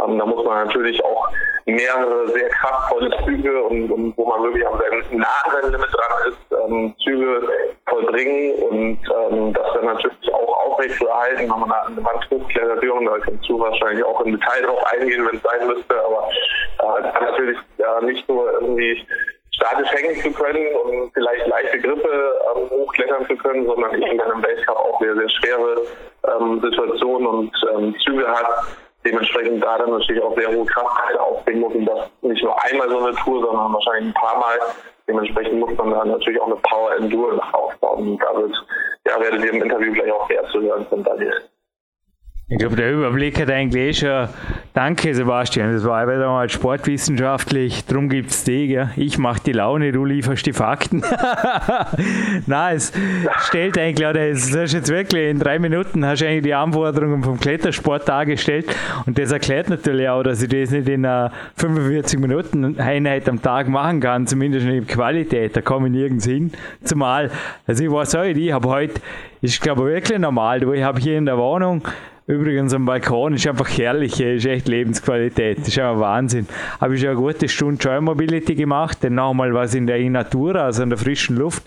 ähm, 0.04 0.18
da 0.18 0.26
muss 0.26 0.44
man 0.44 0.66
natürlich 0.66 1.02
auch 1.04 1.28
mehrere 1.66 2.28
sehr 2.28 2.48
kraftvolle 2.48 3.10
Züge 3.24 3.62
und, 3.64 3.90
und 3.90 4.16
wo 4.16 4.26
man 4.26 4.42
wirklich 4.42 4.66
am 4.66 4.78
nahen 5.10 5.70
Limit 5.70 5.88
dran 5.92 6.28
ist, 6.28 6.38
ähm, 6.64 6.94
Züge 7.04 7.48
vollbringen 7.86 8.54
und 8.62 8.98
ähm, 9.30 9.52
das 9.52 9.66
dann 9.74 9.86
natürlich 9.86 10.34
auch 10.34 10.66
aufrecht 10.66 10.96
zu 10.96 11.06
erhalten, 11.06 11.42
wenn 11.42 11.48
man 11.48 11.72
eine 11.72 12.04
Wand 12.04 12.30
hochklettert, 12.30 12.82
da 12.82 13.18
kannst 13.18 13.48
du 13.48 13.58
wahrscheinlich 13.58 14.04
auch 14.04 14.17
im 14.28 14.40
Detail 14.40 14.62
drauf 14.62 14.84
eingehen, 14.92 15.26
wenn 15.26 15.36
es 15.36 15.42
sein 15.42 15.66
müsste, 15.66 15.94
aber 16.04 16.30
äh, 16.78 17.02
dann 17.02 17.24
natürlich 17.24 17.58
ja, 17.78 18.00
nicht 18.00 18.28
nur 18.28 18.52
irgendwie 18.52 19.06
statisch 19.58 19.90
hängen 19.90 20.20
zu 20.22 20.30
können 20.32 20.66
und 20.76 21.12
vielleicht 21.12 21.46
leichte 21.46 21.80
Grippe 21.80 22.40
ähm, 22.54 22.70
hochklettern 22.70 23.26
zu 23.26 23.36
können, 23.36 23.66
sondern 23.66 24.00
eben 24.00 24.18
dann 24.18 24.32
im 24.32 24.42
Weltcup 24.42 24.76
auch 24.76 25.00
sehr, 25.00 25.14
sehr 25.14 25.28
schwere 25.28 25.82
ähm, 26.24 26.60
Situationen 26.60 27.26
und 27.26 27.52
ähm, 27.74 27.94
Züge 28.04 28.26
hat, 28.28 28.46
dementsprechend 29.04 29.62
da 29.62 29.78
dann 29.78 29.90
natürlich 29.90 30.22
auch 30.22 30.36
sehr 30.36 30.48
hohe 30.48 30.66
Kraftteile 30.66 31.20
aufbringen 31.20 31.60
muss 31.60 31.74
und 31.74 31.86
das 31.86 32.08
nicht 32.22 32.42
nur 32.44 32.56
einmal 32.64 32.88
so 32.88 32.98
eine 32.98 33.16
Tour, 33.16 33.44
sondern 33.44 33.72
wahrscheinlich 33.72 34.10
ein 34.10 34.20
paar 34.20 34.38
Mal. 34.38 34.58
Dementsprechend 35.08 35.58
muss 35.58 35.76
man 35.76 35.90
dann 35.90 36.08
natürlich 36.10 36.40
auch 36.40 36.46
eine 36.46 36.56
Power 36.56 36.94
Endurance 36.96 37.42
aufbauen. 37.52 38.10
Und 38.10 38.22
da 38.22 38.36
wird, 38.36 38.54
ja, 39.06 39.20
werdet 39.20 39.42
ihr 39.42 39.52
im 39.54 39.62
Interview 39.62 39.92
gleich 39.92 40.12
auch 40.12 40.28
mehr 40.28 40.44
zu 40.50 40.60
hören 40.60 40.86
von 40.86 41.02
Daniel. 41.02 41.48
Ich 42.50 42.56
glaube, 42.56 42.76
der 42.76 42.94
Überblick 42.94 43.38
hat 43.38 43.50
eigentlich 43.50 43.82
eh 43.82 43.92
schon. 43.92 44.28
Danke, 44.72 45.14
Sebastian. 45.14 45.70
Das 45.70 45.84
war 45.84 46.06
wieder 46.06 46.28
mal 46.28 46.48
sportwissenschaftlich. 46.48 47.84
Drum 47.84 48.08
gibt 48.08 48.30
es 48.30 48.42
die. 48.42 48.68
Gell? 48.68 48.88
Ich 48.96 49.18
mache 49.18 49.42
die 49.44 49.52
Laune, 49.52 49.92
du 49.92 50.06
lieferst 50.06 50.46
die 50.46 50.54
Fakten. 50.54 51.04
Nein, 52.46 52.76
es 52.76 52.90
stellt 53.40 53.76
eigentlich, 53.76 54.08
oder 54.08 54.30
das 54.30 54.56
hast 54.56 54.72
jetzt 54.72 54.88
wirklich 54.88 55.28
in 55.28 55.38
drei 55.38 55.58
Minuten 55.58 56.06
hast 56.06 56.22
du 56.22 56.26
eigentlich 56.26 56.44
die 56.44 56.54
Anforderungen 56.54 57.22
vom 57.22 57.38
Klettersport 57.38 58.08
dargestellt. 58.08 58.74
Und 59.04 59.18
das 59.18 59.30
erklärt 59.30 59.68
natürlich 59.68 60.08
auch, 60.08 60.22
dass 60.22 60.40
ich 60.40 60.48
das 60.48 60.70
nicht 60.70 60.88
in 60.88 61.04
einer 61.04 61.30
45 61.56 62.18
Minuten 62.18 62.80
Einheit 62.80 63.28
am 63.28 63.42
Tag 63.42 63.68
machen 63.68 64.00
kann, 64.00 64.26
zumindest 64.26 64.64
nicht 64.64 64.74
in 64.74 64.86
Qualität. 64.86 65.54
Da 65.54 65.60
komme 65.60 65.88
ich 65.88 65.92
nirgends 65.92 66.24
hin. 66.24 66.50
Zumal, 66.82 67.30
also 67.66 67.84
ich 67.84 67.90
weiß 67.90 68.14
auch, 68.14 68.22
ich 68.22 68.52
habe 68.52 68.68
heute, 68.70 69.02
ist 69.42 69.60
glaube 69.60 69.82
ich 69.82 69.96
wirklich 69.96 70.18
normal, 70.18 70.62
ich 70.62 70.82
habe 70.82 70.98
hier 70.98 71.18
in 71.18 71.26
der 71.26 71.36
Wohnung 71.36 71.82
Übrigens 72.28 72.74
am 72.74 72.84
Balkon 72.84 73.32
ist 73.32 73.46
einfach 73.46 73.70
herrlich, 73.78 74.20
ist 74.20 74.44
echt 74.44 74.68
Lebensqualität, 74.68 75.60
ist 75.66 75.78
einfach 75.78 75.98
Wahnsinn. 75.98 76.46
Habe 76.78 76.94
ich 76.94 77.00
schon 77.00 77.08
eine 77.08 77.18
gute 77.18 77.48
Stunde 77.48 77.82
Joy 77.82 78.02
Mobility 78.02 78.54
gemacht, 78.54 78.98
dann 79.00 79.14
nochmal 79.14 79.54
was 79.54 79.74
in 79.74 79.86
der 79.86 79.98
Natura, 80.10 80.66
also 80.66 80.82
in 80.82 80.90
der 80.90 80.98
frischen 80.98 81.38
Luft. 81.38 81.62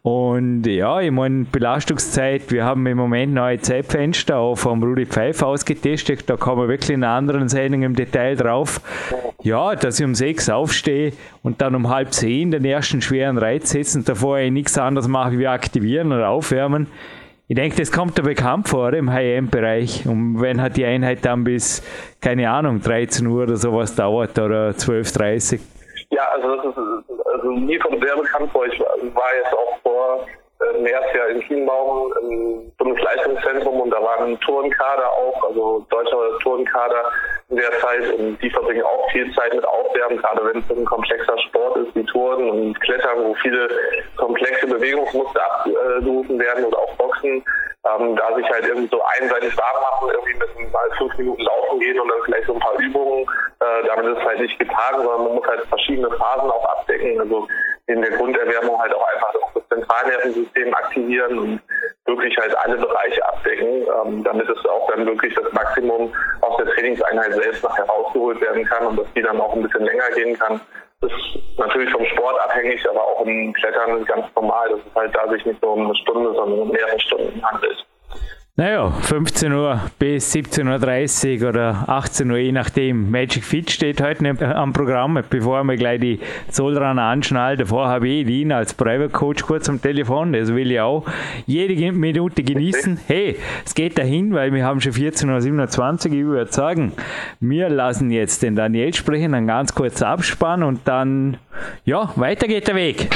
Und 0.00 0.66
ja, 0.66 0.98
ich 1.02 1.10
meine, 1.10 1.44
Belastungszeit, 1.44 2.50
wir 2.50 2.64
haben 2.64 2.86
im 2.86 2.96
Moment 2.96 3.34
neue 3.34 3.60
Zeitfenster 3.60 4.38
auch 4.38 4.56
vom 4.56 4.82
Rudi 4.82 5.04
Pfeiffer 5.04 5.48
ausgetestet, 5.48 6.24
da 6.30 6.38
kommen 6.38 6.62
wir 6.62 6.68
wirklich 6.68 6.88
in 6.88 7.04
einer 7.04 7.12
anderen 7.12 7.50
Sendung 7.50 7.82
im 7.82 7.94
Detail 7.94 8.34
drauf. 8.34 8.80
Ja, 9.42 9.74
dass 9.74 10.00
ich 10.00 10.06
um 10.06 10.14
sechs 10.14 10.48
aufstehe 10.48 11.12
und 11.42 11.60
dann 11.60 11.74
um 11.74 11.90
halb 11.90 12.14
zehn 12.14 12.50
den 12.50 12.64
ersten 12.64 13.02
schweren 13.02 13.36
Reiz 13.36 13.68
setze 13.72 13.98
und 13.98 14.08
davor 14.08 14.38
ich 14.38 14.50
nichts 14.50 14.78
anderes 14.78 15.06
mache 15.06 15.38
wie 15.38 15.46
aktivieren 15.46 16.12
oder 16.12 16.30
aufwärmen 16.30 16.86
ich 17.48 17.56
denke, 17.56 17.76
das 17.76 17.90
kommt 17.90 18.18
da 18.18 18.22
bekannt 18.22 18.68
vor 18.68 18.92
im 18.92 19.10
High-End-Bereich. 19.10 20.06
Und 20.06 20.40
wenn 20.40 20.60
hat 20.60 20.76
die 20.76 20.84
Einheit 20.84 21.24
dann 21.24 21.44
bis, 21.44 21.82
keine 22.20 22.50
Ahnung, 22.50 22.80
13 22.82 23.26
Uhr 23.26 23.44
oder 23.44 23.56
sowas 23.56 23.94
dauert 23.94 24.38
oder 24.38 24.70
12.30 24.70 25.58
Ja, 26.10 26.28
also 26.34 26.56
das 26.56 26.66
ist 26.66 26.78
also 27.32 27.52
mir 27.52 27.78
kommt 27.78 28.04
sehr 28.04 28.16
bekannt 28.16 28.50
vor. 28.52 28.66
Ich 28.66 28.78
war 28.80 29.34
jetzt 29.42 29.52
auch 29.54 29.78
vor 29.82 30.26
äh, 30.60 30.80
März 30.80 31.04
ja 31.14 31.24
in 31.26 31.40
Kienbaum 31.40 32.12
im 32.22 32.72
Bundesleistungszentrum 32.76 33.80
und 33.80 33.90
da 33.90 34.02
war 34.02 34.20
ein 34.20 34.38
Turnkader 34.40 35.08
auch, 35.08 35.44
also 35.48 35.86
deutscher 35.88 36.38
Turnkader 36.42 37.04
der 37.50 37.70
Zeit 37.80 38.12
und 38.12 38.36
die 38.42 38.50
verbringen 38.50 38.82
auch 38.82 39.10
viel 39.10 39.32
Zeit 39.34 39.54
mit 39.54 39.64
Aufwärmen, 39.64 40.18
gerade 40.18 40.44
wenn 40.44 40.60
es 40.60 40.70
ein 40.70 40.84
komplexer 40.84 41.38
Sport 41.48 41.78
ist 41.78 41.94
wie 41.94 42.04
Touren 42.04 42.50
und 42.50 42.80
Klettern, 42.80 43.24
wo 43.24 43.34
viele 43.34 43.68
komplexe 44.16 44.66
Bewegungsmuster 44.66 45.40
abgerufen 45.44 46.38
werden 46.38 46.64
oder 46.64 46.78
auch 46.78 46.94
Boxen, 46.96 47.42
ähm, 47.86 48.16
da 48.16 48.34
sich 48.36 48.48
halt 48.50 48.66
irgendwie 48.66 48.88
so 48.88 49.02
einseitig 49.18 49.56
warm 49.56 49.82
machen, 49.82 50.10
irgendwie 50.12 50.34
mit 50.34 50.72
mal 50.72 50.90
fünf 50.98 51.16
Minuten 51.16 51.42
laufen 51.42 51.80
gehen 51.80 51.98
und 51.98 52.08
dann 52.08 52.18
vielleicht 52.24 52.46
so 52.46 52.54
ein 52.54 52.60
paar 52.60 52.78
Übungen, 52.78 53.22
äh, 53.60 53.86
damit 53.86 54.06
ist 54.06 54.18
es 54.18 54.24
halt 54.24 54.40
nicht 54.40 54.58
getan, 54.58 54.94
sondern 54.96 55.24
man 55.24 55.34
muss 55.36 55.46
halt 55.46 55.64
verschiedene 55.68 56.10
Phasen 56.10 56.50
auch 56.50 56.64
abdecken, 56.66 57.18
also 57.20 57.48
in 57.86 58.02
der 58.02 58.10
Grunderwärmung 58.10 58.78
halt 58.78 58.92
auch 58.94 59.08
einfach 59.08 59.32
das 59.54 59.68
Zentralnervensystem 59.68 60.74
aktivieren 60.74 61.38
und 61.38 61.60
wirklich 62.08 62.36
halt 62.38 62.56
alle 62.58 62.76
Bereiche 62.76 63.24
abdecken, 63.28 63.86
ähm, 64.04 64.24
damit 64.24 64.48
es 64.48 64.66
auch 64.66 64.90
dann 64.90 65.06
wirklich 65.06 65.34
das 65.34 65.52
Maximum 65.52 66.12
aus 66.40 66.56
der 66.56 66.66
Trainingseinheit 66.66 67.34
selbst 67.34 67.62
noch 67.62 67.76
herausgeholt 67.76 68.40
werden 68.40 68.64
kann 68.64 68.86
und 68.86 68.98
dass 68.98 69.12
die 69.14 69.22
dann 69.22 69.40
auch 69.40 69.54
ein 69.54 69.62
bisschen 69.62 69.84
länger 69.84 70.10
gehen 70.14 70.36
kann. 70.38 70.60
Das 71.00 71.12
ist 71.12 71.58
natürlich 71.58 71.90
vom 71.90 72.04
Sport 72.06 72.40
abhängig, 72.40 72.84
aber 72.88 73.00
auch 73.00 73.24
im 73.24 73.52
Klettern 73.52 74.04
ganz 74.04 74.26
normal, 74.34 74.68
dass 74.70 74.80
es 74.80 74.94
halt 74.96 75.14
da 75.14 75.28
sich 75.28 75.44
nicht 75.46 75.62
nur 75.62 75.74
um 75.74 75.84
eine 75.84 75.94
Stunde, 75.96 76.34
sondern 76.34 76.58
um 76.58 76.70
mehrere 76.70 76.98
Stunden 76.98 77.40
handelt. 77.46 77.86
Naja, 78.60 78.90
15 78.90 79.52
Uhr 79.52 79.80
bis 80.00 80.34
17.30 80.34 81.42
Uhr 81.42 81.50
oder 81.50 81.84
18 81.86 82.28
Uhr, 82.28 82.38
je 82.38 82.50
nachdem. 82.50 83.08
Magic 83.08 83.44
Fit 83.44 83.70
steht 83.70 84.00
heute 84.00 84.28
am 84.56 84.72
Programm, 84.72 85.16
bevor 85.30 85.62
wir 85.62 85.76
gleich 85.76 86.00
die 86.00 86.18
Zollrunner 86.50 87.04
anschnallen. 87.04 87.60
Davor 87.60 87.86
habe 87.86 88.08
ich 88.08 88.26
ihn 88.26 88.50
als 88.50 88.74
Private 88.74 89.10
Coach 89.10 89.44
kurz 89.44 89.68
am 89.68 89.80
Telefon, 89.80 90.32
das 90.32 90.52
will 90.52 90.72
ich 90.72 90.80
auch 90.80 91.06
jede 91.46 91.92
Minute 91.92 92.42
genießen. 92.42 92.98
Hey, 93.06 93.36
es 93.64 93.76
geht 93.76 93.96
dahin, 93.96 94.34
weil 94.34 94.52
wir 94.52 94.64
haben 94.64 94.80
schon 94.80 94.90
14.27 94.90 96.08
Uhr, 96.08 96.12
ich 96.14 96.24
würde 96.24 96.52
sagen, 96.52 96.94
wir 97.38 97.68
lassen 97.68 98.10
jetzt 98.10 98.42
den 98.42 98.56
Daniel 98.56 98.92
sprechen, 98.92 99.30
dann 99.30 99.46
ganz 99.46 99.72
kurz 99.72 100.02
abspannen 100.02 100.66
und 100.66 100.80
dann, 100.84 101.36
ja, 101.84 102.10
weiter 102.16 102.48
geht 102.48 102.66
der 102.66 102.74
Weg. 102.74 103.08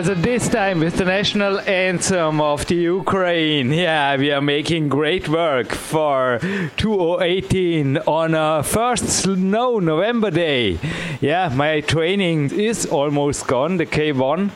Also 0.00 0.14
this 0.14 0.48
time 0.48 0.80
with 0.80 0.96
the 0.96 1.04
national 1.04 1.60
anthem 1.60 2.40
of 2.40 2.64
the 2.68 2.74
Ukraine. 2.74 3.70
Yeah, 3.70 4.16
we 4.16 4.30
are 4.32 4.40
making 4.40 4.88
great 4.88 5.28
work 5.28 5.72
for 5.72 6.38
2018 6.78 7.98
on 7.98 8.34
a 8.34 8.62
first 8.62 9.10
snow 9.10 9.78
November 9.78 10.30
day. 10.30 10.78
Yeah, 11.20 11.52
my 11.54 11.82
training 11.82 12.50
is 12.50 12.86
almost 12.86 13.46
gone, 13.46 13.76
the 13.76 13.84
K1, 13.84 14.50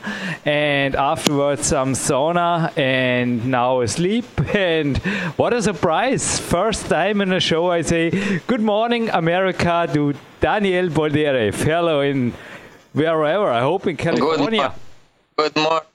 and 0.45 0.95
afterwards 0.95 1.67
some 1.67 1.93
sauna 1.93 2.75
and 2.75 3.45
now 3.45 3.81
a 3.81 3.87
sleep. 3.87 4.25
And 4.55 4.97
what 5.37 5.53
a 5.53 5.61
surprise! 5.61 6.39
First 6.39 6.87
time 6.87 7.21
in 7.21 7.31
a 7.31 7.39
show 7.39 7.69
I 7.69 7.83
say, 7.83 8.39
Good 8.47 8.61
morning, 8.61 9.09
America, 9.09 9.87
to 9.93 10.15
Daniel 10.39 10.89
Boldyrev. 10.89 11.53
Hello 11.53 12.01
in 12.01 12.33
wherever, 12.93 13.51
I 13.51 13.61
hope 13.61 13.85
in 13.85 13.95
California. 13.95 14.73
Good 14.73 14.84
morning. 15.37 15.87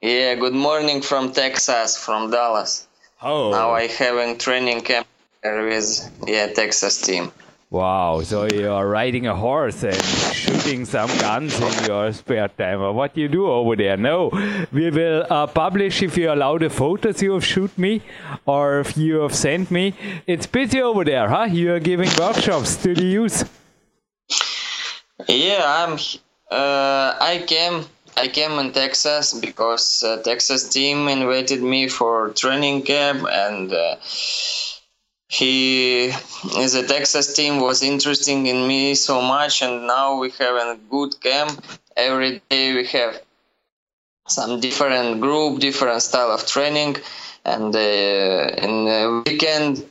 Yeah, 0.00 0.34
good 0.34 0.52
morning 0.52 1.00
from 1.00 1.32
Texas, 1.32 1.96
from 1.96 2.30
Dallas. 2.30 2.86
Oh. 3.22 3.50
Now 3.50 3.70
I 3.72 3.86
having 3.86 4.38
training 4.38 4.82
camp 4.82 5.06
with 5.42 6.10
yeah 6.26 6.46
Texas 6.48 7.00
team. 7.00 7.32
Wow, 7.70 8.22
so 8.22 8.44
you 8.44 8.70
are 8.70 8.86
riding 8.86 9.26
a 9.26 9.34
horse 9.34 9.82
and 9.82 10.00
shooting 10.32 10.84
some 10.84 11.08
guns 11.18 11.58
in 11.58 11.84
your 11.86 12.12
spare 12.12 12.48
time. 12.48 12.80
Or 12.80 12.92
what 12.92 13.16
you 13.16 13.26
do 13.26 13.46
over 13.46 13.74
there? 13.74 13.96
No, 13.96 14.30
we 14.70 14.90
will 14.90 15.26
uh, 15.28 15.48
publish 15.48 16.02
if 16.02 16.16
you 16.16 16.30
allow 16.32 16.58
the 16.58 16.70
photos 16.70 17.20
you 17.20 17.32
have 17.32 17.44
shoot 17.44 17.76
me 17.76 18.02
or 18.46 18.80
if 18.80 18.96
you 18.96 19.20
have 19.22 19.34
sent 19.34 19.72
me. 19.72 19.94
It's 20.26 20.46
busy 20.46 20.82
over 20.82 21.04
there, 21.04 21.28
huh? 21.28 21.48
You 21.50 21.74
are 21.74 21.80
giving 21.80 22.10
workshops 22.18 22.76
to 22.82 22.94
the 22.94 23.04
youth. 23.04 23.50
Yeah, 25.26 25.64
I'm. 25.66 25.98
Uh, 26.50 27.16
I 27.20 27.42
came 27.46 27.86
I 28.16 28.28
came 28.28 28.52
in 28.58 28.72
Texas 28.72 29.34
because 29.34 30.02
uh, 30.02 30.22
Texas 30.22 30.68
team 30.68 31.08
invited 31.08 31.62
me 31.62 31.88
for 31.88 32.30
training 32.30 32.82
camp 32.82 33.26
and 33.30 33.72
uh, 33.72 33.96
he 35.28 36.08
a 36.08 36.82
Texas 36.86 37.34
team 37.34 37.60
was 37.60 37.82
interesting 37.82 38.46
in 38.46 38.68
me 38.68 38.94
so 38.94 39.20
much 39.20 39.62
and 39.62 39.86
now 39.86 40.18
we 40.18 40.30
have 40.30 40.54
a 40.54 40.78
good 40.88 41.20
camp. 41.20 41.64
Every 41.96 42.40
day 42.48 42.74
we 42.74 42.86
have 42.86 43.20
some 44.28 44.60
different 44.60 45.20
group 45.20 45.60
different 45.60 46.00
style 46.02 46.30
of 46.30 46.46
training 46.46 46.96
and 47.44 47.74
uh, 47.74 47.78
in 47.78 48.84
the 48.86 49.22
weekend 49.26 49.84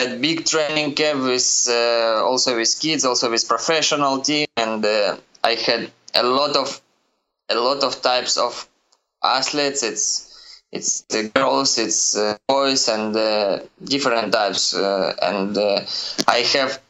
a 0.00 0.16
big 0.16 0.44
training 0.44 0.94
camp 0.94 1.22
with 1.22 1.66
uh, 1.68 2.22
also 2.24 2.56
with 2.56 2.78
kids 2.78 3.04
also 3.04 3.30
with 3.30 3.48
professional 3.48 4.20
team 4.20 4.46
and 4.56 4.84
uh, 4.84 5.16
I 5.42 5.54
had 5.54 5.90
a 6.14 6.22
lot 6.22 6.56
of 6.56 6.80
a 7.48 7.54
lot 7.54 7.82
of 7.82 8.02
types 8.02 8.36
of 8.36 8.68
athletes. 9.22 9.82
It's 9.82 10.28
it's 10.70 11.02
the 11.02 11.30
girls, 11.34 11.78
it's 11.78 12.16
uh, 12.16 12.36
boys, 12.46 12.88
and 12.88 13.16
uh, 13.16 13.60
different 13.84 14.32
types. 14.32 14.74
Uh, 14.74 15.14
and 15.22 15.56
uh, 15.56 15.80
I 16.26 16.38
have 16.54 16.80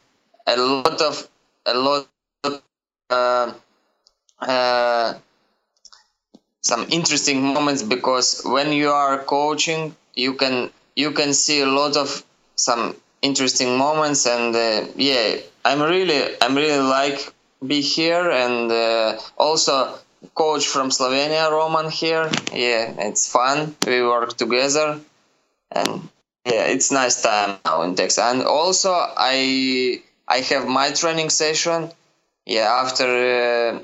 a 0.47 0.57
lot 0.57 1.01
of 1.01 1.29
a 1.65 1.73
lot 1.73 2.07
of 2.43 2.61
uh, 3.09 3.53
uh, 4.41 5.13
some 6.61 6.85
interesting 6.89 7.41
moments 7.41 7.83
because 7.83 8.41
when 8.43 8.73
you 8.73 8.89
are 8.89 9.23
coaching, 9.23 9.95
you 10.15 10.33
can 10.33 10.69
you 10.95 11.11
can 11.11 11.33
see 11.33 11.61
a 11.61 11.65
lot 11.65 11.95
of 11.95 12.23
some 12.55 12.95
interesting 13.21 13.77
moments. 13.77 14.25
And 14.25 14.53
yeah, 14.97 15.37
I'm 15.63 15.81
really 15.81 16.35
I'm 16.41 16.55
really 16.55 16.83
like 16.83 17.33
be 17.65 17.81
here 17.81 18.29
and 18.29 18.71
uh, 18.71 19.17
also 19.37 19.97
coach 20.35 20.67
from 20.67 20.89
Slovenia, 20.89 21.51
Roman 21.51 21.89
here. 21.89 22.29
Yeah, 22.53 22.93
it's 23.07 23.31
fun. 23.31 23.75
We 23.85 24.01
work 24.01 24.35
together, 24.37 24.99
and 25.71 26.09
yeah, 26.45 26.65
it's 26.65 26.91
nice 26.91 27.21
time 27.21 27.57
now 27.65 27.81
in 27.83 27.95
Texas. 27.95 28.23
And 28.23 28.43
also, 28.43 28.91
I 28.93 30.01
I 30.27 30.39
have 30.39 30.67
my 30.67 30.91
training 30.91 31.29
session. 31.29 31.91
Yeah, 32.45 32.67
after 32.83 33.07
uh, 33.07 33.79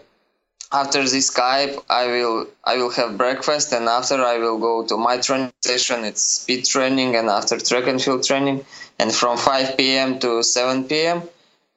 after 0.71 1.01
this 1.03 1.31
Skype, 1.31 1.83
I 1.89 2.07
will 2.07 2.47
I 2.63 2.77
will 2.77 2.91
have 2.91 3.17
breakfast, 3.17 3.71
and 3.73 3.87
after 3.87 4.23
I 4.23 4.37
will 4.37 4.57
go 4.57 4.85
to 4.87 4.97
my 4.97 5.17
training 5.17 5.53
session. 5.61 6.03
It's 6.05 6.21
speed 6.23 6.65
training, 6.65 7.15
and 7.15 7.29
after 7.29 7.57
track 7.59 7.87
and 7.87 8.01
field 8.01 8.23
training, 8.23 8.65
and 8.99 9.13
from 9.13 9.37
5 9.37 9.77
p.m. 9.77 10.19
to 10.19 10.43
7 10.43 10.85
p.m. 10.85 11.23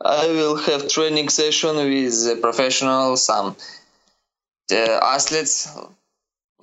I 0.04 0.26
will 0.28 0.56
have 0.56 0.88
training 0.88 1.28
session 1.28 1.76
with 1.76 2.40
professional 2.40 3.16
some 3.16 3.56
athletes, 4.70 5.68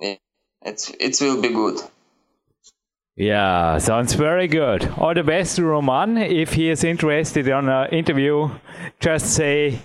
it 0.00 0.90
it 1.00 1.18
will 1.20 1.40
be 1.42 1.48
good. 1.50 1.80
Yeah, 3.16 3.78
sounds 3.78 4.12
very 4.12 4.46
good. 4.46 4.92
All 4.98 5.14
the 5.14 5.22
best 5.22 5.56
to 5.56 5.64
Roman. 5.64 6.18
If 6.18 6.52
he 6.52 6.68
is 6.68 6.84
interested 6.84 7.48
in 7.48 7.68
an 7.68 7.88
interview, 7.90 8.50
just 9.00 9.34
say 9.34 9.80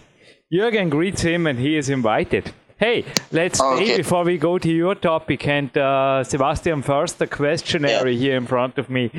Jürgen 0.52 0.90
greets 0.90 1.22
him 1.22 1.48
and 1.48 1.58
he 1.58 1.78
is 1.78 1.90
invited. 1.90 2.54
Hey, 2.82 3.06
let's 3.32 3.62
okay. 3.62 3.86
stay 3.86 3.98
before 3.98 4.24
we 4.24 4.40
go 4.40 4.58
to 4.58 4.68
your 4.68 4.96
topic. 4.96 5.48
And 5.48 5.78
uh, 5.78 6.24
Sebastian, 6.24 6.82
first, 6.82 7.20
the 7.20 7.28
questionnaire 7.28 8.08
yeah. 8.08 8.20
here 8.20 8.36
in 8.36 8.48
front 8.48 8.80
of 8.80 8.90
me. 8.90 9.12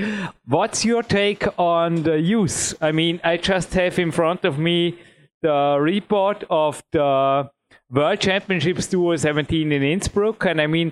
What's 0.46 0.84
your 0.84 1.04
take 1.04 1.46
on 1.60 2.02
the 2.02 2.20
use? 2.20 2.74
I 2.80 2.90
mean, 2.90 3.20
I 3.22 3.36
just 3.36 3.72
have 3.74 4.00
in 4.00 4.10
front 4.10 4.44
of 4.44 4.58
me 4.58 4.98
the 5.42 5.78
report 5.80 6.42
of 6.50 6.82
the 6.90 7.48
World 7.88 8.18
Championships 8.18 8.88
2017 8.88 9.70
in 9.70 9.82
Innsbruck. 9.84 10.44
And 10.44 10.60
I 10.60 10.66
mean, 10.66 10.90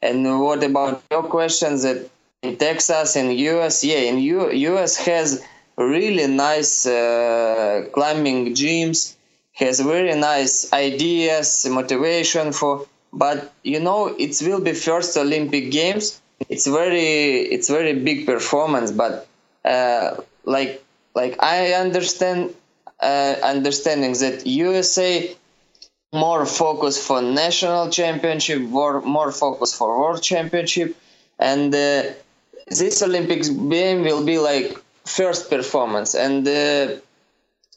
and 0.01 0.39
what 0.39 0.63
about 0.63 1.03
your 1.11 1.23
questions 1.23 1.83
that 1.83 2.09
in 2.41 2.57
Texas 2.57 3.15
and 3.15 3.33
US? 3.37 3.83
Yeah, 3.83 3.97
in 4.09 4.19
U- 4.19 4.51
US 4.51 4.97
has 4.97 5.43
really 5.77 6.27
nice 6.27 6.85
uh, 6.85 7.85
climbing 7.93 8.53
gyms, 8.55 9.15
has 9.53 9.79
very 9.79 10.15
nice 10.15 10.71
ideas, 10.73 11.65
motivation 11.69 12.51
for. 12.53 12.85
But 13.13 13.53
you 13.63 13.79
know, 13.79 14.07
it 14.07 14.39
will 14.45 14.61
be 14.61 14.73
first 14.73 15.17
Olympic 15.17 15.71
Games. 15.71 16.21
It's 16.49 16.67
very, 16.67 17.39
it's 17.55 17.69
very 17.69 17.93
big 17.93 18.25
performance. 18.25 18.91
But 18.91 19.27
uh, 19.65 20.17
like, 20.45 20.83
like 21.15 21.41
I 21.41 21.73
understand, 21.73 22.53
uh, 22.99 23.35
understanding 23.43 24.13
that 24.13 24.45
USA 24.45 25.35
more 26.13 26.45
focus 26.45 27.05
for 27.05 27.21
national 27.21 27.89
championship, 27.89 28.61
more, 28.61 29.31
focus 29.31 29.73
for 29.73 29.99
world 29.99 30.21
championship, 30.21 30.95
and 31.39 31.73
uh, 31.73 32.03
this 32.67 33.01
Olympics 33.01 33.49
game 33.49 34.03
will 34.03 34.23
be 34.25 34.37
like 34.37 34.77
first 35.05 35.49
performance, 35.49 36.15
and 36.15 36.47
uh, 36.47 36.95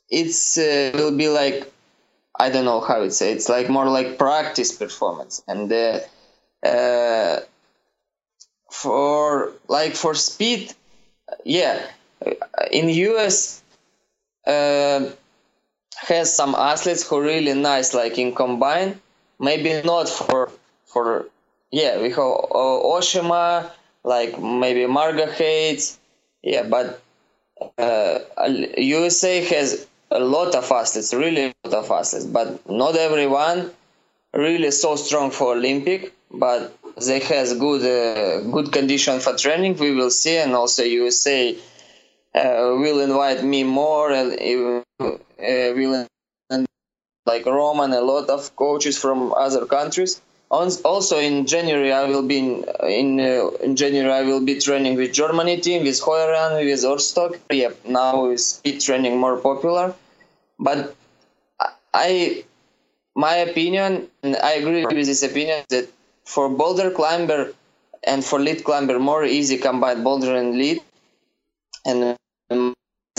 it's 0.09 0.59
uh, 0.59 0.93
will 0.95 1.17
be 1.17 1.29
like 1.29 1.73
I 2.39 2.51
don't 2.51 2.65
know 2.65 2.81
how 2.81 3.03
it 3.03 3.13
say. 3.13 3.33
It's 3.33 3.49
like 3.49 3.69
more 3.69 3.89
like 3.89 4.19
practice 4.19 4.73
performance, 4.73 5.43
and 5.47 5.73
uh, 5.73 6.01
uh, 6.67 7.41
for 8.71 9.53
like 9.69 9.95
for 9.95 10.15
speed, 10.15 10.73
yeah, 11.45 11.85
in 12.71 12.89
US. 12.89 13.63
Uh, 14.47 15.11
has 16.09 16.35
some 16.35 16.55
athletes 16.55 17.07
who 17.07 17.21
really 17.21 17.55
nice, 17.55 17.95
like 17.95 18.19
in 18.19 18.35
combine. 18.35 19.01
Maybe 19.39 19.81
not 19.83 20.09
for 20.09 20.51
for 20.87 21.27
yeah, 21.71 22.01
we 22.01 22.11
have 22.11 22.19
uh, 22.19 22.97
Ashima, 22.97 23.71
like 24.05 24.41
maybe 24.41 24.87
Margo 24.87 25.27
Hayes, 25.27 25.99
yeah, 26.43 26.65
but 26.65 27.01
uh, 27.79 28.19
USA 28.77 29.45
has 29.45 29.87
a 30.11 30.21
lot 30.21 30.55
of 30.55 30.71
athletes, 30.71 31.15
really 31.15 31.55
a 31.65 31.69
lot 31.69 31.85
of 31.85 31.91
athletes, 31.91 32.27
but 32.27 32.69
not 32.69 32.97
everyone 32.97 33.71
really 34.33 34.71
so 34.71 34.97
strong 34.97 35.31
for 35.31 35.55
Olympic. 35.55 36.13
But 36.33 36.77
they 37.05 37.21
has 37.21 37.55
good 37.55 37.83
uh, 37.83 38.41
good 38.51 38.73
condition 38.73 39.21
for 39.21 39.37
training. 39.37 39.77
We 39.77 39.93
will 39.95 40.11
see, 40.11 40.37
and 40.37 40.55
also 40.55 40.83
USA 40.83 41.57
uh, 42.35 42.77
will 42.79 43.01
invite 43.01 43.43
me 43.45 43.65
more 43.65 44.13
and 44.13 44.33
uh, 45.01 45.13
will 45.73 46.07
like 47.27 47.47
Roman, 47.47 47.93
a 47.93 48.01
lot 48.01 48.29
of 48.29 48.55
coaches 48.57 48.99
from 48.99 49.33
other 49.37 49.67
countries. 49.67 50.21
Also 50.51 51.19
in 51.19 51.47
January, 51.47 51.93
I 51.93 52.05
will 52.11 52.27
be 52.27 52.39
in 52.39 52.65
in, 52.83 53.21
uh, 53.21 53.51
in 53.67 53.77
January 53.77 54.13
I 54.13 54.23
will 54.23 54.45
be 54.45 54.59
training 54.59 54.97
with 54.97 55.13
Germany 55.13 55.61
team, 55.61 55.85
with 55.85 56.01
Heuermann, 56.01 56.65
with 56.65 56.83
Orstock. 56.85 57.39
Yeah, 57.51 57.71
now 57.87 58.31
is 58.31 58.49
speed 58.49 58.81
training 58.81 59.17
more 59.19 59.37
popular, 59.37 59.95
but 60.59 60.97
I, 61.95 62.45
my 63.15 63.35
opinion, 63.49 64.09
and 64.23 64.37
I 64.37 64.53
agree 64.55 64.85
with 64.85 65.07
this 65.07 65.23
opinion 65.23 65.65
that 65.69 65.89
for 66.25 66.49
boulder 66.49 66.91
climber 66.91 67.53
and 68.03 68.25
for 68.25 68.39
lead 68.41 68.65
climber 68.65 68.99
more 68.99 69.25
easy 69.25 69.59
combine 69.59 70.03
boulder 70.03 70.35
and 70.35 70.59
lead, 70.59 70.81
and 71.85 72.17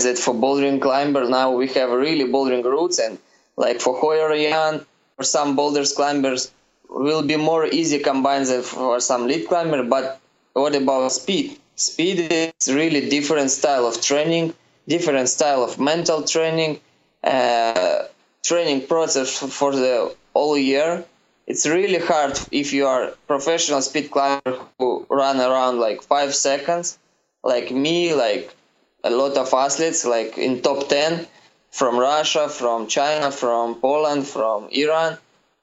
that 0.04 0.18
for 0.18 0.34
bouldering 0.34 0.80
climber 0.80 1.28
now 1.28 1.50
we 1.50 1.68
have 1.68 1.90
really 1.90 2.24
bouldering 2.24 2.64
routes 2.64 2.98
and 2.98 3.18
like 3.56 3.80
for 3.80 3.94
Hojer 4.00 4.84
or 5.18 5.24
some 5.24 5.56
boulders 5.56 5.92
climbers 5.92 6.50
will 6.88 7.22
be 7.22 7.36
more 7.36 7.66
easy 7.66 7.98
combined 7.98 8.46
than 8.46 8.62
for 8.62 9.00
some 9.00 9.26
lead 9.26 9.48
climber 9.48 9.82
but 9.82 10.20
what 10.52 10.74
about 10.74 11.10
speed? 11.10 11.58
Speed 11.76 12.30
is 12.30 12.72
really 12.72 13.08
different 13.08 13.50
style 13.50 13.86
of 13.86 14.00
training 14.00 14.54
different 14.88 15.28
style 15.28 15.62
of 15.62 15.78
mental 15.78 16.22
training 16.22 16.80
uh, 17.24 18.02
training 18.42 18.86
process 18.86 19.38
for 19.38 19.72
the 19.72 20.14
all 20.34 20.58
year. 20.58 21.04
It's 21.46 21.66
really 21.66 21.98
hard 21.98 22.38
if 22.50 22.72
you 22.72 22.86
are 22.86 23.14
professional 23.26 23.82
speed 23.82 24.10
climber 24.10 24.58
who 24.78 25.06
run 25.08 25.40
around 25.40 25.78
like 25.78 26.02
five 26.02 26.34
seconds 26.34 26.98
like 27.42 27.70
me 27.70 28.14
like 28.14 28.54
a 29.04 29.10
lot 29.10 29.36
of 29.36 29.52
athletes 29.52 30.04
like 30.04 30.38
in 30.38 30.60
top 30.62 30.88
10 30.88 31.26
from 31.70 31.98
russia 31.98 32.48
from 32.48 32.86
china 32.86 33.30
from 33.30 33.74
poland 33.80 34.26
from 34.26 34.68
iran 34.70 35.18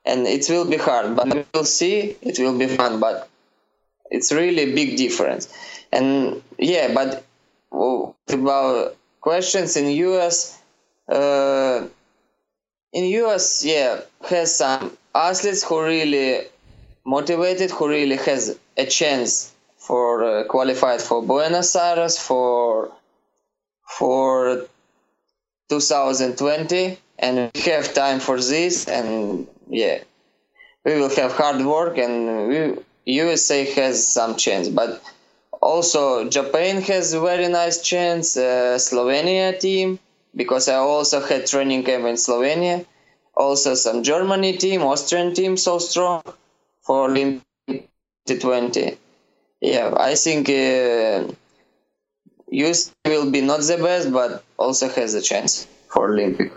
and 0.06 0.28
it 0.28 0.47
will 0.49 0.65
be 0.65 0.78
hard. 0.78 1.15
But 1.15 1.34
we 1.34 1.45
will 1.54 1.65
see 1.65 2.15
it 2.21 2.39
will 2.39 2.58
be 2.58 2.67
fun 2.67 2.99
but 2.99 3.30
it's 4.10 4.32
really 4.32 4.63
a 4.71 4.73
big 4.73 4.97
difference. 4.97 5.47
And 5.91 6.41
yeah 6.58 6.93
but 6.93 7.23
about 8.30 8.95
questions 9.21 9.75
in 9.78 9.88
us 9.88 10.58
uh, 11.08 11.88
in 12.93 13.04
us 13.25 13.63
yeah 13.63 14.02
has 14.28 14.56
some 14.56 14.97
athletes 15.13 15.63
who 15.63 15.84
really 15.84 16.47
motivated 17.06 17.71
who 17.71 17.88
really 17.88 18.17
has 18.17 18.58
a 18.78 18.86
chance 18.86 19.54
for 19.78 20.23
uh, 20.23 20.43
qualified 20.45 21.02
for 21.02 21.21
buenos 21.21 21.75
aires 21.75 22.17
for 22.17 22.91
for 23.97 24.65
2020 25.69 26.97
and 27.19 27.52
we 27.54 27.62
have 27.62 27.93
time 27.93 28.19
for 28.19 28.39
this, 28.39 28.88
and 28.88 29.47
yeah, 29.67 29.99
we 30.86 30.95
will 30.95 31.13
have 31.15 31.34
hard 31.34 31.63
work, 31.65 31.97
and 31.97 32.47
we, 32.47 32.78
USA 33.06 33.65
has 33.73 34.08
some 34.08 34.38
chance, 34.38 34.69
but 34.69 35.04
also 35.62 36.30
Japan 36.30 36.82
has 36.84 37.13
very 37.13 37.49
nice 37.49 37.82
chance. 37.82 38.38
Uh, 38.38 38.78
Slovenia 38.78 39.60
team 39.60 39.99
because 40.36 40.69
I 40.69 40.75
also 40.75 41.19
had 41.19 41.47
training 41.47 41.84
camp 41.84 42.06
in 42.06 42.15
Slovenia. 42.15 42.86
Also 43.36 43.73
some 43.75 44.04
Germany 44.04 44.58
team, 44.58 44.82
Austrian 44.82 45.34
team, 45.34 45.58
so 45.58 45.80
strong 45.80 46.23
for 46.82 47.10
Olympic 47.10 47.43
2020. 48.28 48.97
Yeah, 49.62 49.93
I 49.97 50.15
think 50.15 50.49
uh, 50.49 51.34
US 52.52 52.92
will 53.06 53.32
be 53.32 53.42
not 53.42 53.62
the 53.62 53.78
best, 53.78 54.12
but 54.12 54.44
also 54.58 54.90
has 54.90 55.14
a 55.14 55.22
chance 55.22 55.68
for 55.88 56.12
Olympic. 56.14 56.52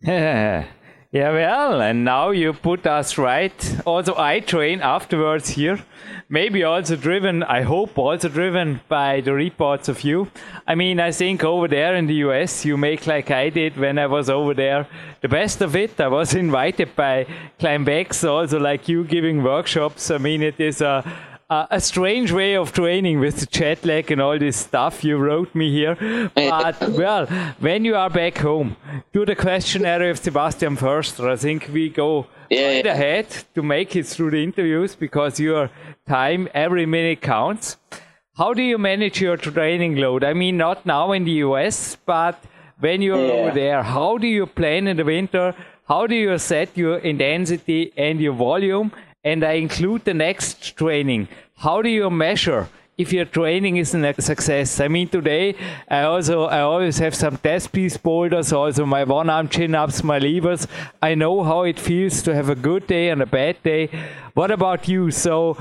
Yeah. 0.00 0.66
Yeah, 1.12 1.32
well, 1.32 1.82
and 1.82 2.04
now 2.04 2.30
you 2.30 2.52
put 2.52 2.86
us 2.86 3.18
right. 3.18 3.52
Also, 3.84 4.16
I 4.16 4.38
train 4.38 4.80
afterwards 4.80 5.48
here. 5.48 5.80
Maybe 6.28 6.62
also 6.62 6.94
driven, 6.94 7.42
I 7.42 7.62
hope, 7.62 7.98
also 7.98 8.28
driven 8.28 8.80
by 8.88 9.20
the 9.20 9.34
reports 9.34 9.88
of 9.88 10.04
you. 10.04 10.30
I 10.68 10.76
mean, 10.76 11.00
I 11.00 11.10
think 11.10 11.42
over 11.42 11.66
there 11.66 11.96
in 11.96 12.06
the 12.06 12.14
US, 12.26 12.64
you 12.64 12.76
make 12.76 13.08
like 13.08 13.28
I 13.32 13.48
did 13.48 13.76
when 13.76 13.98
I 13.98 14.06
was 14.06 14.30
over 14.30 14.54
there. 14.54 14.86
The 15.20 15.28
best 15.28 15.60
of 15.60 15.74
it, 15.74 16.00
I 16.00 16.06
was 16.06 16.32
invited 16.46 16.94
by 16.94 17.26
Climbx, 17.58 18.22
also 18.22 18.60
like 18.60 18.86
you 18.86 19.02
giving 19.02 19.42
workshops. 19.42 20.12
I 20.12 20.18
mean, 20.18 20.44
it 20.44 20.60
is 20.60 20.80
a 20.80 21.02
uh, 21.50 21.66
a 21.70 21.80
strange 21.80 22.30
way 22.30 22.54
of 22.54 22.72
training 22.72 23.18
with 23.18 23.40
the 23.40 23.46
jet 23.46 23.84
lag 23.84 24.10
and 24.12 24.20
all 24.22 24.38
this 24.38 24.56
stuff 24.56 25.02
you 25.02 25.16
wrote 25.16 25.52
me 25.54 25.70
here. 25.70 25.96
But, 26.34 26.80
well, 26.90 27.26
when 27.58 27.84
you 27.84 27.96
are 27.96 28.08
back 28.08 28.38
home, 28.38 28.76
do 29.12 29.26
the 29.26 29.34
questionnaire 29.34 30.10
of 30.10 30.18
Sebastian 30.18 30.76
first. 30.76 31.18
I 31.18 31.36
think 31.36 31.68
we 31.72 31.90
go 31.90 32.26
yeah, 32.48 32.68
right 32.68 32.84
yeah. 32.84 32.92
ahead 32.92 33.26
to 33.54 33.62
make 33.62 33.96
it 33.96 34.06
through 34.06 34.30
the 34.30 34.42
interviews 34.42 34.94
because 34.94 35.40
your 35.40 35.70
time, 36.08 36.48
every 36.54 36.86
minute 36.86 37.20
counts. 37.20 37.76
How 38.36 38.54
do 38.54 38.62
you 38.62 38.78
manage 38.78 39.20
your 39.20 39.36
training 39.36 39.96
load? 39.96 40.24
I 40.24 40.32
mean, 40.32 40.56
not 40.56 40.86
now 40.86 41.12
in 41.12 41.24
the 41.24 41.42
US, 41.48 41.96
but 42.06 42.42
when 42.78 43.02
you're 43.02 43.26
yeah. 43.26 43.32
over 43.32 43.50
there, 43.50 43.82
how 43.82 44.18
do 44.18 44.26
you 44.26 44.46
plan 44.46 44.86
in 44.86 44.96
the 44.96 45.04
winter? 45.04 45.54
How 45.86 46.06
do 46.06 46.14
you 46.14 46.38
set 46.38 46.76
your 46.76 46.98
intensity 46.98 47.92
and 47.96 48.20
your 48.20 48.34
volume? 48.34 48.92
And 49.24 49.44
I 49.44 49.52
include 49.52 50.04
the 50.04 50.14
next 50.14 50.76
training. 50.76 51.28
How 51.56 51.82
do 51.82 51.88
you 51.88 52.08
measure 52.10 52.68
if 52.96 53.12
your 53.12 53.24
training 53.24 53.76
is 53.76 53.94
a 53.94 54.14
success? 54.20 54.80
I 54.80 54.88
mean, 54.88 55.08
today 55.08 55.54
I 55.88 56.02
also 56.02 56.44
I 56.44 56.60
always 56.60 56.98
have 56.98 57.14
some 57.14 57.36
test 57.36 57.72
piece 57.72 57.96
boulders, 57.96 58.52
also 58.52 58.86
my 58.86 59.04
one 59.04 59.30
arm 59.30 59.48
chin 59.48 59.74
ups, 59.74 60.02
my 60.02 60.18
levers. 60.18 60.66
I 61.02 61.14
know 61.14 61.42
how 61.42 61.62
it 61.62 61.78
feels 61.78 62.22
to 62.22 62.34
have 62.34 62.48
a 62.48 62.54
good 62.54 62.86
day 62.86 63.10
and 63.10 63.22
a 63.22 63.26
bad 63.26 63.62
day. 63.62 63.90
What 64.34 64.50
about 64.50 64.88
you? 64.88 65.10
So 65.10 65.56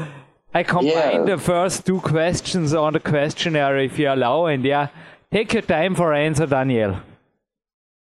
I 0.54 0.64
combine 0.64 1.28
yeah. 1.28 1.36
the 1.36 1.38
first 1.38 1.86
two 1.86 2.00
questions 2.00 2.74
on 2.74 2.94
the 2.94 3.00
questionnaire 3.00 3.78
if 3.78 4.00
you 4.00 4.10
allow, 4.10 4.46
and 4.48 4.64
yeah, 4.64 4.88
take 5.32 5.54
your 5.54 5.62
time 5.62 5.96
for 5.96 6.14
answer, 6.14 6.48
Daniel. 6.48 6.98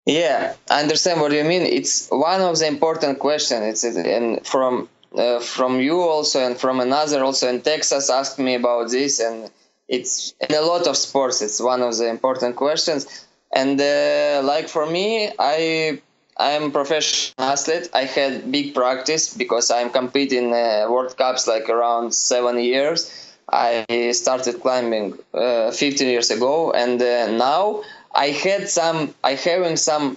Yeah, 0.06 0.54
I 0.70 0.80
understand 0.80 1.20
what 1.20 1.32
you 1.32 1.44
mean. 1.44 1.62
It's 1.62 2.08
one 2.08 2.40
of 2.40 2.58
the 2.58 2.66
important 2.66 3.18
questions. 3.18 3.84
It's 3.84 3.96
and 3.96 4.44
from 4.46 4.88
uh, 5.16 5.40
from 5.40 5.80
you 5.80 6.00
also 6.00 6.44
and 6.44 6.58
from 6.58 6.80
another 6.80 7.24
also 7.24 7.48
in 7.48 7.60
Texas 7.60 8.10
asked 8.10 8.38
me 8.38 8.54
about 8.54 8.90
this 8.90 9.20
and 9.20 9.50
it's 9.88 10.34
in 10.40 10.54
a 10.54 10.60
lot 10.60 10.86
of 10.86 10.96
sports 10.96 11.42
it's 11.42 11.60
one 11.60 11.82
of 11.82 11.96
the 11.96 12.08
important 12.08 12.56
questions. 12.56 13.26
And 13.52 13.80
uh, 13.80 14.42
like 14.44 14.68
for 14.68 14.86
me 14.86 15.32
I 15.38 16.00
I'm 16.36 16.72
professional 16.72 17.48
athlete. 17.48 17.90
I 17.92 18.04
had 18.04 18.50
big 18.50 18.74
practice 18.74 19.34
because 19.34 19.70
I'm 19.70 19.90
competing 19.90 20.54
uh, 20.54 20.86
World 20.88 21.16
Cups 21.16 21.46
like 21.46 21.68
around 21.68 22.14
seven 22.14 22.58
years. 22.58 23.30
I 23.52 23.84
started 24.12 24.60
climbing 24.60 25.18
uh, 25.34 25.72
15 25.72 26.08
years 26.08 26.30
ago 26.30 26.72
and 26.72 27.02
uh, 27.02 27.30
now 27.32 27.82
I 28.14 28.28
had 28.28 28.68
some 28.68 29.14
I 29.24 29.34
having 29.34 29.76
some 29.76 30.16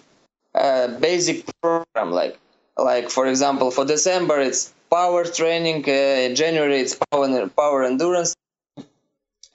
uh, 0.55 0.87
basic 0.99 1.45
program 1.61 2.11
like 2.11 2.39
like 2.77 3.09
for 3.09 3.27
example 3.27 3.71
for 3.71 3.85
December 3.85 4.39
it's 4.39 4.72
power 4.93 5.23
training. 5.25 5.81
Uh, 5.89 6.33
January, 6.41 6.79
it's 6.83 6.95
power, 6.95 7.47
power 7.49 7.83
endurance. 7.83 8.35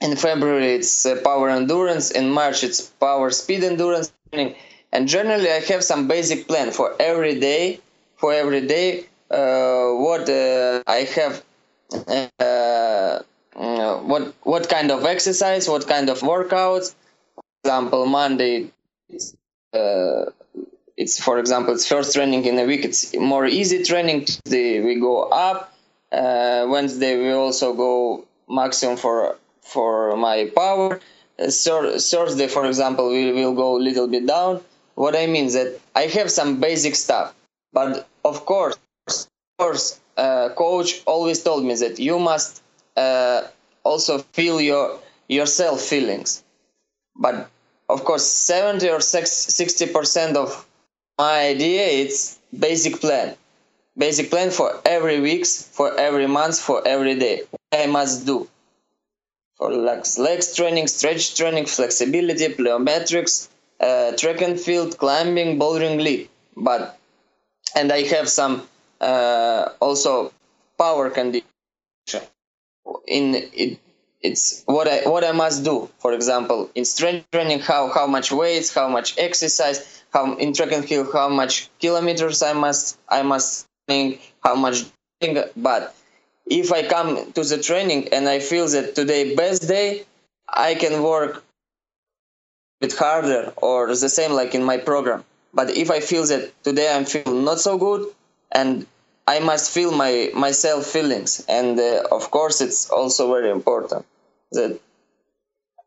In 0.01 0.15
February, 0.15 0.73
it's 0.75 1.05
uh, 1.05 1.21
power 1.23 1.49
endurance. 1.49 2.11
In 2.11 2.29
March, 2.29 2.63
it's 2.63 2.81
power 2.81 3.29
speed 3.31 3.63
endurance 3.63 4.11
training. 4.31 4.55
And 4.91 5.07
generally, 5.07 5.49
I 5.49 5.59
have 5.71 5.83
some 5.83 6.07
basic 6.07 6.47
plan 6.47 6.71
for 6.71 6.95
every 6.99 7.39
day. 7.39 7.79
For 8.17 8.33
every 8.33 8.67
day, 8.67 9.05
uh, 9.31 9.91
what 10.05 10.29
uh, 10.29 10.83
I 10.85 11.07
have, 11.17 11.43
uh, 12.39 13.19
what 14.11 14.33
what 14.43 14.67
kind 14.69 14.91
of 14.91 15.05
exercise, 15.05 15.69
what 15.69 15.87
kind 15.87 16.09
of 16.09 16.19
workouts. 16.19 16.95
For 17.35 17.43
example, 17.63 18.05
Monday 18.05 18.71
uh, 19.73 20.25
it's 20.99 21.17
for 21.17 21.39
example 21.39 21.73
it's 21.73 21.87
first 21.87 22.13
training 22.13 22.43
in 22.45 22.59
a 22.59 22.65
week 22.65 22.83
it's 22.83 23.15
more 23.15 23.45
easy 23.45 23.83
training. 23.83 24.25
Tuesday 24.25 24.81
we 24.81 24.95
go 24.99 25.23
up 25.23 25.73
uh, 26.11 26.65
wednesday 26.67 27.13
we 27.17 27.31
also 27.31 27.73
go 27.73 28.25
maximum 28.49 28.97
for 28.97 29.37
for 29.61 30.15
my 30.17 30.51
power. 30.55 30.99
Uh, 31.39 31.49
thursday 31.49 32.47
for 32.47 32.65
example 32.65 33.09
we 33.09 33.31
will 33.31 33.55
go 33.55 33.77
a 33.77 33.81
little 33.87 34.07
bit 34.07 34.25
down. 34.27 34.61
What 34.95 35.15
i 35.15 35.25
mean 35.25 35.45
is 35.45 35.53
that 35.53 35.79
i 35.95 36.03
have 36.17 36.29
some 36.29 36.59
basic 36.59 36.95
stuff 36.95 37.33
but 37.71 38.07
of 38.25 38.45
course 38.45 38.77
of 39.07 39.25
course 39.57 39.99
uh, 40.17 40.49
coach 40.49 41.01
always 41.05 41.41
told 41.41 41.63
me 41.63 41.73
that 41.75 41.97
you 41.97 42.19
must 42.19 42.61
uh, 42.97 43.43
also 43.83 44.17
feel 44.33 44.59
your 44.59 44.99
yourself 45.29 45.79
feelings. 45.81 46.43
But 47.15 47.49
of 47.87 48.03
course 48.03 48.25
70 48.25 48.89
or 48.89 48.99
60 48.99 49.87
percent 49.93 50.35
of 50.35 50.65
my 51.19 51.47
idea 51.49 51.85
it's 52.03 52.39
basic 52.57 52.99
plan. 53.01 53.35
Basic 53.97 54.29
plan 54.31 54.51
for 54.51 54.81
every 54.85 55.19
weeks 55.19 55.63
for 55.63 55.95
every 55.99 56.27
month 56.27 56.59
for 56.59 56.87
every 56.87 57.15
day. 57.19 57.43
I 57.73 57.87
must 57.87 58.25
do 58.25 58.47
for 59.57 59.71
legs, 59.73 60.17
legs 60.17 60.55
training 60.55 60.87
stretch 60.87 61.35
training 61.35 61.65
flexibility 61.65 62.47
plyometrics 62.49 63.49
uh, 63.79 64.11
track 64.17 64.41
and 64.41 64.59
field 64.59 64.97
climbing 64.97 65.59
bouldering 65.59 65.97
lead 66.01 66.29
but 66.55 66.97
and 67.75 67.91
i 67.91 68.01
have 68.03 68.27
some 68.29 68.67
uh, 69.01 69.69
also 69.81 70.31
power 70.77 71.09
condition. 71.09 71.45
In 73.07 73.35
it 73.53 73.79
it's 74.21 74.63
what 74.65 74.87
I 74.87 75.07
what 75.09 75.23
I 75.23 75.31
must 75.31 75.63
do. 75.63 75.89
For 75.99 76.13
example, 76.13 76.69
in 76.75 76.85
strength 76.85 77.29
training, 77.31 77.59
how 77.59 77.89
how 77.89 78.07
much 78.07 78.31
weights, 78.31 78.73
how 78.73 78.89
much 78.89 79.17
exercise, 79.17 79.98
how 80.13 80.35
in 80.35 80.53
track 80.53 80.71
and 80.71 80.85
field, 80.85 81.09
how 81.13 81.29
much 81.29 81.69
kilometers 81.79 82.41
I 82.41 82.53
must 82.53 82.97
I 83.09 83.21
must 83.23 83.67
think, 83.87 84.33
how 84.43 84.55
much. 84.55 84.85
But 85.57 85.95
if 86.45 86.71
I 86.71 86.87
come 86.87 87.31
to 87.33 87.43
the 87.43 87.61
training 87.61 88.09
and 88.13 88.27
I 88.27 88.39
feel 88.39 88.67
that 88.69 88.95
today 88.95 89.35
best 89.35 89.67
day, 89.67 90.05
I 90.47 90.75
can 90.75 91.03
work 91.03 91.37
a 91.37 92.87
bit 92.87 92.93
harder 92.97 93.53
or 93.57 93.87
the 93.87 94.09
same 94.09 94.31
like 94.31 94.55
in 94.55 94.63
my 94.63 94.77
program. 94.77 95.25
But 95.53 95.71
if 95.71 95.91
I 95.91 95.99
feel 95.99 96.25
that 96.27 96.51
today 96.63 96.93
I'm 96.93 97.05
feeling 97.05 97.43
not 97.43 97.59
so 97.59 97.77
good 97.77 98.07
and 98.51 98.85
I 99.29 99.39
must 99.39 99.71
feel 99.71 99.91
my 99.91 100.31
myself 100.33 100.87
feelings, 100.87 101.45
and 101.47 101.79
uh, 101.79 102.01
of 102.11 102.31
course, 102.31 102.61
it's 102.61 102.89
also 102.89 103.31
very 103.31 103.51
important 103.51 104.03
that 104.53 104.79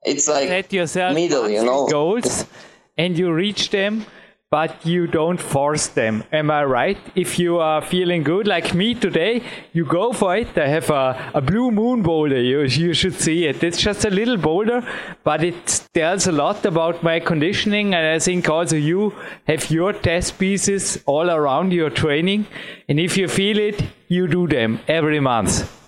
it's 0.04 0.28
like 0.28 0.46
set 0.46 0.72
yourself 0.72 1.12
middle, 1.12 1.50
you 1.50 1.64
know, 1.64 1.88
goals, 1.88 2.46
and 2.96 3.18
you 3.18 3.32
reach 3.32 3.70
them 3.70 4.04
but 4.52 4.84
you 4.84 5.06
don't 5.06 5.40
force 5.40 5.86
them. 5.86 6.22
Am 6.30 6.50
I 6.50 6.62
right? 6.64 6.98
If 7.14 7.38
you 7.38 7.58
are 7.58 7.80
feeling 7.80 8.22
good, 8.22 8.46
like 8.46 8.74
me 8.74 8.94
today, 8.94 9.42
you 9.72 9.86
go 9.86 10.12
for 10.12 10.36
it. 10.36 10.58
I 10.58 10.68
have 10.68 10.90
a, 10.90 11.30
a 11.32 11.40
blue 11.40 11.70
moon 11.70 12.02
boulder. 12.02 12.38
You, 12.38 12.60
you 12.64 12.92
should 12.92 13.14
see 13.14 13.46
it. 13.46 13.64
It's 13.64 13.80
just 13.80 14.04
a 14.04 14.10
little 14.10 14.36
boulder, 14.36 14.86
but 15.24 15.42
it 15.42 15.88
tells 15.94 16.26
a 16.26 16.32
lot 16.32 16.66
about 16.66 17.02
my 17.02 17.18
conditioning. 17.18 17.94
And 17.94 18.06
I 18.06 18.18
think 18.18 18.46
also 18.50 18.76
you 18.76 19.14
have 19.46 19.70
your 19.70 19.94
test 19.94 20.38
pieces 20.38 21.02
all 21.06 21.30
around 21.30 21.72
your 21.72 21.88
training. 21.88 22.46
And 22.90 23.00
if 23.00 23.16
you 23.16 23.28
feel 23.28 23.58
it, 23.58 23.82
you 24.08 24.28
do 24.28 24.46
them 24.46 24.80
every 24.86 25.20
month 25.20 25.78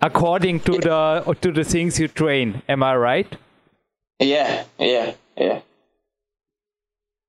according 0.00 0.60
to 0.60 0.78
the 0.78 1.36
to 1.40 1.50
the 1.50 1.64
things 1.64 1.98
you 1.98 2.06
train. 2.06 2.62
Am 2.68 2.84
I 2.84 2.94
right? 2.94 3.36
Yeah, 4.20 4.64
yeah, 4.78 5.14
yeah. 5.36 5.60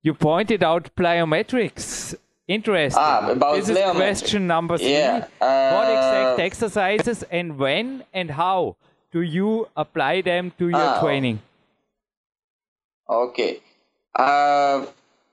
You 0.04 0.14
pointed 0.14 0.64
out 0.64 0.96
plyometrics. 0.96 2.16
Interesting. 2.48 3.04
Ah, 3.04 3.30
about 3.30 3.56
this 3.56 3.68
is 3.68 3.78
question 3.92 4.48
number 4.48 4.78
three. 4.78 4.92
Yeah. 4.92 5.28
Uh, 5.42 5.72
what 5.76 5.90
exact 5.90 6.40
exercises 6.40 7.24
and 7.24 7.58
when 7.58 8.04
and 8.14 8.32
how 8.32 8.78
do 9.12 9.22
you 9.22 9.68
apply 9.76 10.22
them 10.22 10.54
to 10.58 10.70
your 10.70 10.80
ah, 10.80 11.02
training? 11.02 11.42
Okay. 13.10 13.60
Uh, 14.16 14.86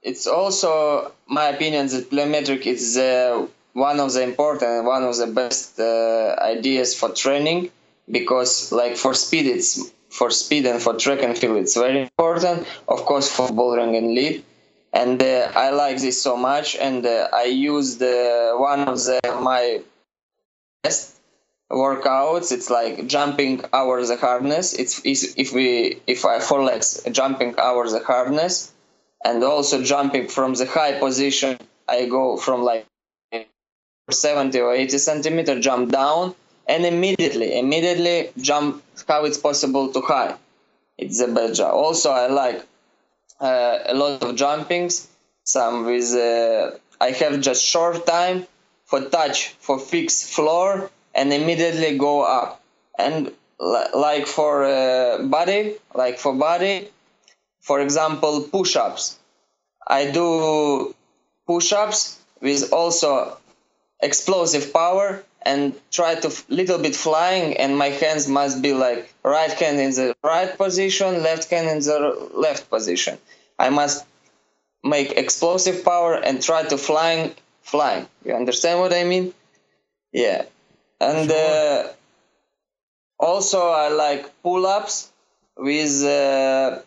it's 0.02 0.26
also 0.26 1.12
my 1.28 1.46
opinion 1.48 1.86
that 1.88 2.10
plyometric 2.10 2.66
is 2.66 2.96
uh, 2.96 3.46
one 3.72 4.00
of 4.00 4.12
the 4.12 4.22
important, 4.22 4.84
one 4.84 5.04
of 5.04 5.16
the 5.16 5.26
best 5.26 5.78
uh, 5.78 6.36
ideas 6.40 6.94
for 6.94 7.10
training 7.10 7.70
because, 8.10 8.72
like 8.72 8.96
for 8.96 9.14
speed, 9.14 9.46
it's 9.46 9.90
for 10.18 10.30
speed 10.30 10.64
and 10.66 10.80
for 10.80 10.94
track 11.04 11.20
and 11.22 11.36
field, 11.36 11.56
it's 11.64 11.76
very 11.86 12.00
important. 12.08 12.58
Of 12.94 13.00
course, 13.08 13.28
for 13.36 13.48
bouldering 13.48 13.96
and 13.98 14.08
lead, 14.18 14.44
and 14.92 15.22
uh, 15.22 15.52
I 15.64 15.70
like 15.70 15.98
this 15.98 16.20
so 16.26 16.36
much. 16.36 16.76
And 16.76 17.04
uh, 17.04 17.28
I 17.32 17.44
used 17.44 18.00
uh, 18.02 18.54
one 18.70 18.82
of 18.92 18.96
the 19.08 19.20
my 19.50 19.82
best 20.82 21.16
workouts. 21.70 22.52
It's 22.56 22.70
like 22.70 23.06
jumping 23.06 23.64
over 23.72 23.96
the 24.06 24.16
harness. 24.16 24.66
It's 24.72 24.94
if 25.44 25.52
we 25.52 26.00
if 26.06 26.24
I 26.24 26.38
four 26.38 26.62
legs 26.70 26.88
jumping 27.10 27.52
over 27.58 27.84
the 27.90 28.02
harness 28.12 28.72
and 29.24 29.42
also 29.42 29.82
jumping 29.82 30.28
from 30.28 30.54
the 30.54 30.66
high 30.66 30.98
position 30.98 31.58
i 31.88 32.06
go 32.06 32.36
from 32.36 32.62
like 32.62 32.86
70 34.10 34.60
or 34.60 34.74
80 34.74 34.98
centimeter 34.98 35.58
jump 35.58 35.90
down 35.90 36.34
and 36.66 36.84
immediately 36.86 37.58
immediately 37.58 38.30
jump 38.38 38.82
how 39.08 39.24
it's 39.24 39.38
possible 39.38 39.92
to 39.92 40.00
high. 40.00 40.34
It's 40.96 41.20
a 41.20 41.28
bad 41.28 41.54
job. 41.54 41.74
Also 41.74 42.10
i 42.10 42.26
like 42.28 42.64
uh, 43.40 43.78
a 43.86 43.94
lot 43.94 44.22
of 44.22 44.36
jumpings. 44.36 45.06
Some 45.44 45.84
with 45.84 46.12
uh, 46.14 46.78
i 47.00 47.10
have 47.10 47.40
just 47.40 47.64
short 47.64 48.06
time 48.06 48.46
for 48.84 49.00
touch 49.00 49.50
for 49.60 49.78
fix 49.78 50.22
floor 50.34 50.90
and 51.14 51.32
immediately 51.32 51.98
go 51.98 52.22
up. 52.22 52.62
And 52.98 53.32
like 53.58 54.26
for 54.26 54.64
uh, 54.64 55.22
body 55.24 55.74
like 55.94 56.18
for 56.18 56.34
body 56.34 56.88
for 57.60 57.80
example 57.80 58.42
push-ups. 58.42 59.18
I 59.86 60.10
do 60.10 60.94
push-ups 61.46 62.18
with 62.40 62.72
also 62.72 63.36
explosive 64.00 64.72
power 64.72 65.24
and 65.44 65.74
try 65.90 66.14
to 66.14 66.32
little 66.48 66.78
bit 66.78 66.96
flying 66.96 67.56
and 67.56 67.76
my 67.76 67.88
hands 67.88 68.26
must 68.28 68.62
be 68.62 68.72
like 68.72 69.12
right 69.22 69.52
hand 69.52 69.78
in 69.78 69.90
the 69.90 70.16
right 70.22 70.56
position 70.56 71.22
left 71.22 71.50
hand 71.50 71.68
in 71.68 71.80
the 71.80 72.30
left 72.34 72.70
position. 72.70 73.18
I 73.58 73.70
must 73.70 74.04
make 74.82 75.12
explosive 75.12 75.84
power 75.84 76.14
and 76.14 76.42
try 76.42 76.62
to 76.64 76.78
flying 76.78 77.34
flying. 77.62 78.06
You 78.24 78.34
understand 78.34 78.80
what 78.80 78.92
i 78.92 79.04
mean? 79.04 79.32
Yeah. 80.12 80.44
And 81.00 81.28
sure. 81.28 81.84
uh, 81.88 81.92
also 83.18 83.68
i 83.68 83.88
like 83.88 84.42
pull-ups 84.42 85.12
with 85.56 86.02
uh, 86.04 86.80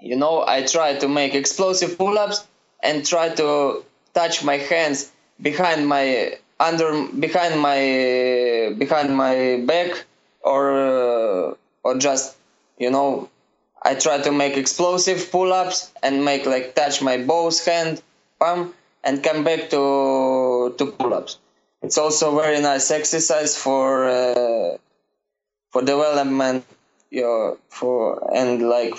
you 0.00 0.16
know 0.16 0.44
i 0.46 0.62
try 0.62 0.94
to 0.96 1.08
make 1.08 1.34
explosive 1.34 1.98
pull-ups 1.98 2.46
and 2.82 3.06
try 3.06 3.28
to 3.28 3.84
touch 4.14 4.42
my 4.44 4.56
hands 4.56 5.10
behind 5.40 5.86
my 5.86 6.36
under 6.68 6.88
behind 7.26 7.60
my 7.60 7.80
behind 8.78 9.08
my 9.24 9.62
back 9.66 9.90
or 10.42 10.62
uh, 10.72 11.54
or 11.84 11.92
just 11.98 12.36
you 12.78 12.90
know 12.90 13.28
i 13.82 13.94
try 13.94 14.16
to 14.26 14.32
make 14.32 14.56
explosive 14.56 15.20
pull-ups 15.32 15.92
and 16.02 16.24
make 16.24 16.46
like 16.46 16.74
touch 16.74 17.02
my 17.02 17.16
both 17.18 17.64
hand 17.66 18.00
palm 18.38 18.72
and 19.04 19.22
come 19.22 19.44
back 19.44 19.70
to 19.70 20.74
to 20.78 20.86
pull-ups. 20.98 21.38
It's 21.82 21.98
also 21.98 22.38
very 22.38 22.60
nice 22.60 22.90
exercise 22.90 23.56
for 23.56 24.08
uh, 24.08 24.76
for 25.70 25.82
development 25.82 26.64
you 27.10 27.22
know, 27.22 27.58
for 27.68 28.30
and 28.34 28.62
like 28.68 28.94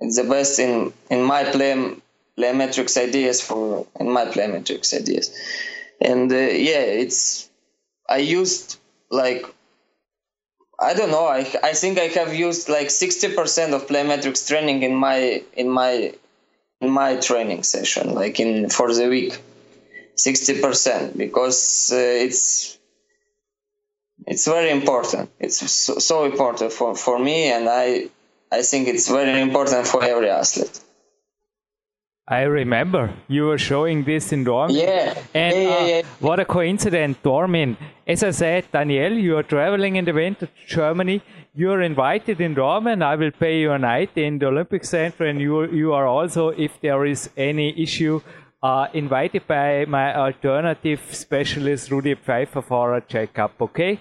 it's 0.00 0.16
the 0.16 0.24
best 0.24 0.58
in 0.58 0.92
in 1.10 1.22
my 1.22 1.44
play 1.44 1.96
plyometrics 2.36 2.96
ideas 3.00 3.40
for 3.40 3.86
in 4.00 4.10
my 4.10 4.24
plyometrics 4.24 4.92
ideas 4.92 5.30
and 6.00 6.32
uh, 6.32 6.36
yeah 6.36 6.84
it's 7.02 7.48
i 8.08 8.18
used 8.18 8.78
like 9.10 9.46
i 10.80 10.94
don't 10.94 11.10
know 11.10 11.26
i 11.26 11.40
i 11.62 11.72
think 11.72 11.98
i 11.98 12.08
have 12.18 12.34
used 12.34 12.68
like 12.68 12.88
60% 12.88 13.72
of 13.74 13.86
plyometrics 13.86 14.48
training 14.48 14.82
in 14.82 14.94
my 14.94 15.42
in 15.54 15.68
my 15.68 16.12
in 16.80 16.90
my 16.90 17.16
training 17.16 17.62
session 17.62 18.14
like 18.14 18.40
in 18.40 18.68
for 18.68 18.92
the 18.92 19.08
week 19.08 19.38
60% 20.16 21.16
because 21.16 21.90
uh, 21.92 21.96
it's 21.96 22.78
it's 24.26 24.46
very 24.46 24.70
important 24.70 25.30
it's 25.40 25.58
so, 25.70 25.98
so 25.98 26.24
important 26.24 26.72
for 26.72 26.94
for 26.94 27.18
me 27.18 27.50
and 27.50 27.68
i 27.68 28.08
I 28.58 28.62
think 28.62 28.86
it's 28.88 29.08
very 29.08 29.40
important 29.40 29.86
for 29.86 30.04
every 30.04 30.30
athlete. 30.30 30.80
I 32.26 32.42
remember 32.42 33.12
you 33.28 33.44
were 33.44 33.58
showing 33.58 34.04
this 34.04 34.32
in 34.32 34.46
Dornbirn. 34.46 34.74
Yeah. 34.74 35.14
And 35.34 35.54
yeah, 35.54 35.62
yeah, 35.62 35.86
yeah. 35.86 35.98
Uh, 35.98 36.06
what 36.20 36.40
a 36.40 36.46
coincidence, 36.46 37.18
Dornbirn. 37.22 37.76
As 38.06 38.22
I 38.22 38.30
said, 38.30 38.64
Daniel, 38.72 39.12
you 39.12 39.36
are 39.36 39.42
traveling 39.42 39.96
in 39.96 40.06
the 40.06 40.12
winter 40.12 40.46
to 40.46 40.66
Germany. 40.66 41.20
You're 41.54 41.82
invited 41.82 42.40
in 42.40 42.54
Dornbirn. 42.54 43.02
I 43.02 43.16
will 43.16 43.30
pay 43.30 43.60
you 43.60 43.72
a 43.72 43.78
night 43.78 44.16
in 44.16 44.38
the 44.38 44.46
Olympic 44.46 44.86
Center, 44.86 45.26
and 45.26 45.38
you 45.38 45.70
you 45.70 45.92
are 45.92 46.06
also, 46.06 46.48
if 46.48 46.80
there 46.80 47.04
is 47.04 47.28
any 47.36 47.78
issue, 47.82 48.22
uh, 48.62 48.86
invited 48.94 49.46
by 49.46 49.84
my 49.84 50.16
alternative 50.16 51.02
specialist 51.10 51.90
Rudi 51.90 52.14
Pfeiffer 52.14 52.62
for 52.62 52.94
a 52.96 53.02
checkup. 53.02 53.60
Okay. 53.60 54.00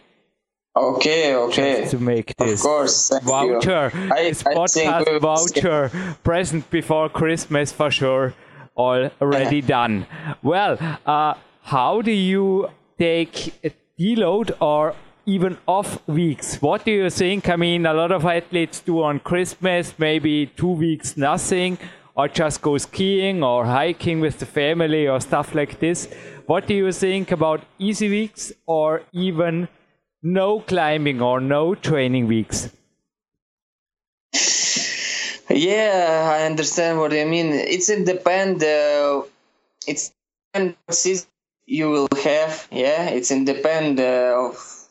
Okay, 0.75 1.35
okay. 1.35 1.81
Just 1.81 1.91
to 1.91 1.99
make 1.99 2.35
this 2.37 2.61
of 2.61 2.65
course, 2.65 3.11
voucher, 3.23 3.91
I, 3.93 4.23
this 4.23 4.41
podcast 4.41 5.21
voucher 5.21 5.91
present 6.23 6.67
before 6.71 7.09
Christmas 7.09 7.71
for 7.71 7.91
sure, 7.91 8.33
already 8.75 9.61
done. 9.77 10.07
Well, 10.41 10.79
uh, 11.05 11.35
how 11.61 12.01
do 12.01 12.11
you 12.11 12.71
take 12.97 13.53
a 13.63 13.71
deload 13.99 14.51
or 14.59 14.95
even 15.27 15.59
off 15.67 16.05
weeks? 16.07 16.59
What 16.59 16.85
do 16.85 16.91
you 16.91 17.09
think? 17.11 17.49
I 17.49 17.55
mean, 17.55 17.85
a 17.85 17.93
lot 17.93 18.11
of 18.11 18.25
athletes 18.25 18.79
do 18.79 19.03
on 19.03 19.19
Christmas, 19.19 19.93
maybe 19.99 20.47
two 20.47 20.71
weeks 20.71 21.15
nothing, 21.15 21.77
or 22.15 22.27
just 22.27 22.63
go 22.63 22.79
skiing 22.79 23.43
or 23.43 23.65
hiking 23.65 24.21
with 24.21 24.39
the 24.39 24.47
family 24.47 25.07
or 25.07 25.19
stuff 25.21 25.53
like 25.53 25.79
this. 25.79 26.11
What 26.47 26.65
do 26.65 26.73
you 26.73 26.91
think 26.91 27.31
about 27.31 27.61
easy 27.77 28.09
weeks 28.09 28.51
or 28.65 29.03
even 29.11 29.67
no 30.23 30.61
climbing 30.61 31.21
or 31.21 31.39
no 31.39 31.75
training 31.75 32.27
weeks? 32.27 32.69
Yeah, 35.49 36.31
I 36.33 36.45
understand 36.45 36.97
what 36.97 37.11
you 37.11 37.25
mean. 37.25 37.53
It's 37.53 37.89
in 37.89 38.05
depend. 38.05 38.63
Uh, 38.63 39.23
it's 39.85 40.11
season 40.89 41.27
you 41.65 41.89
will 41.89 42.07
have. 42.23 42.67
Yeah, 42.71 43.09
it's 43.09 43.29
in 43.29 43.45
depend 43.45 43.99
uh, 43.99 44.49
of 44.49 44.87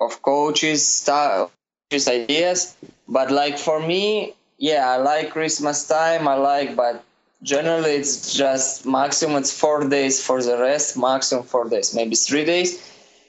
of 0.00 0.22
coaches, 0.22 0.86
style, 0.86 1.50
coaches 1.90 2.08
ideas. 2.08 2.76
But 3.08 3.30
like 3.30 3.58
for 3.58 3.84
me, 3.84 4.34
yeah, 4.56 4.88
I 4.88 4.96
like 4.96 5.30
Christmas 5.30 5.86
time. 5.86 6.28
I 6.28 6.34
like, 6.34 6.76
but 6.76 7.04
generally 7.42 7.90
it's 7.90 8.34
just 8.34 8.86
maximum 8.86 9.36
it's 9.36 9.52
four 9.52 9.88
days 9.88 10.24
for 10.24 10.42
the 10.42 10.56
rest. 10.58 10.96
Maximum 10.96 11.44
four 11.44 11.68
days, 11.68 11.94
maybe 11.94 12.14
three 12.14 12.44
days. 12.44 12.80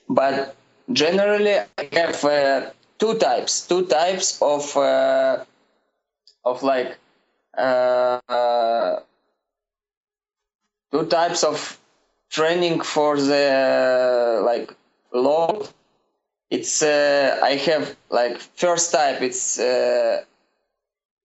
But 0.08 0.56
generally 0.92 1.56
i 1.78 1.88
have 1.94 2.24
uh, 2.26 2.70
two 2.98 3.14
types 3.18 3.68
two 3.68 3.86
types 3.86 4.42
of 4.42 4.76
uh, 4.78 5.44
of 6.46 6.64
like 6.64 6.98
uh, 7.58 9.00
two 10.92 11.06
types 11.08 11.44
of 11.44 11.78
training 12.30 12.80
for 12.82 13.18
the 13.18 14.42
like 14.46 14.74
load. 15.14 15.68
It's 16.50 16.82
uh, 16.82 17.40
i 17.44 17.56
have 17.70 17.96
like 18.10 18.38
first 18.38 18.92
type 18.92 19.22
it's 19.22 19.60
uh, 19.60 20.24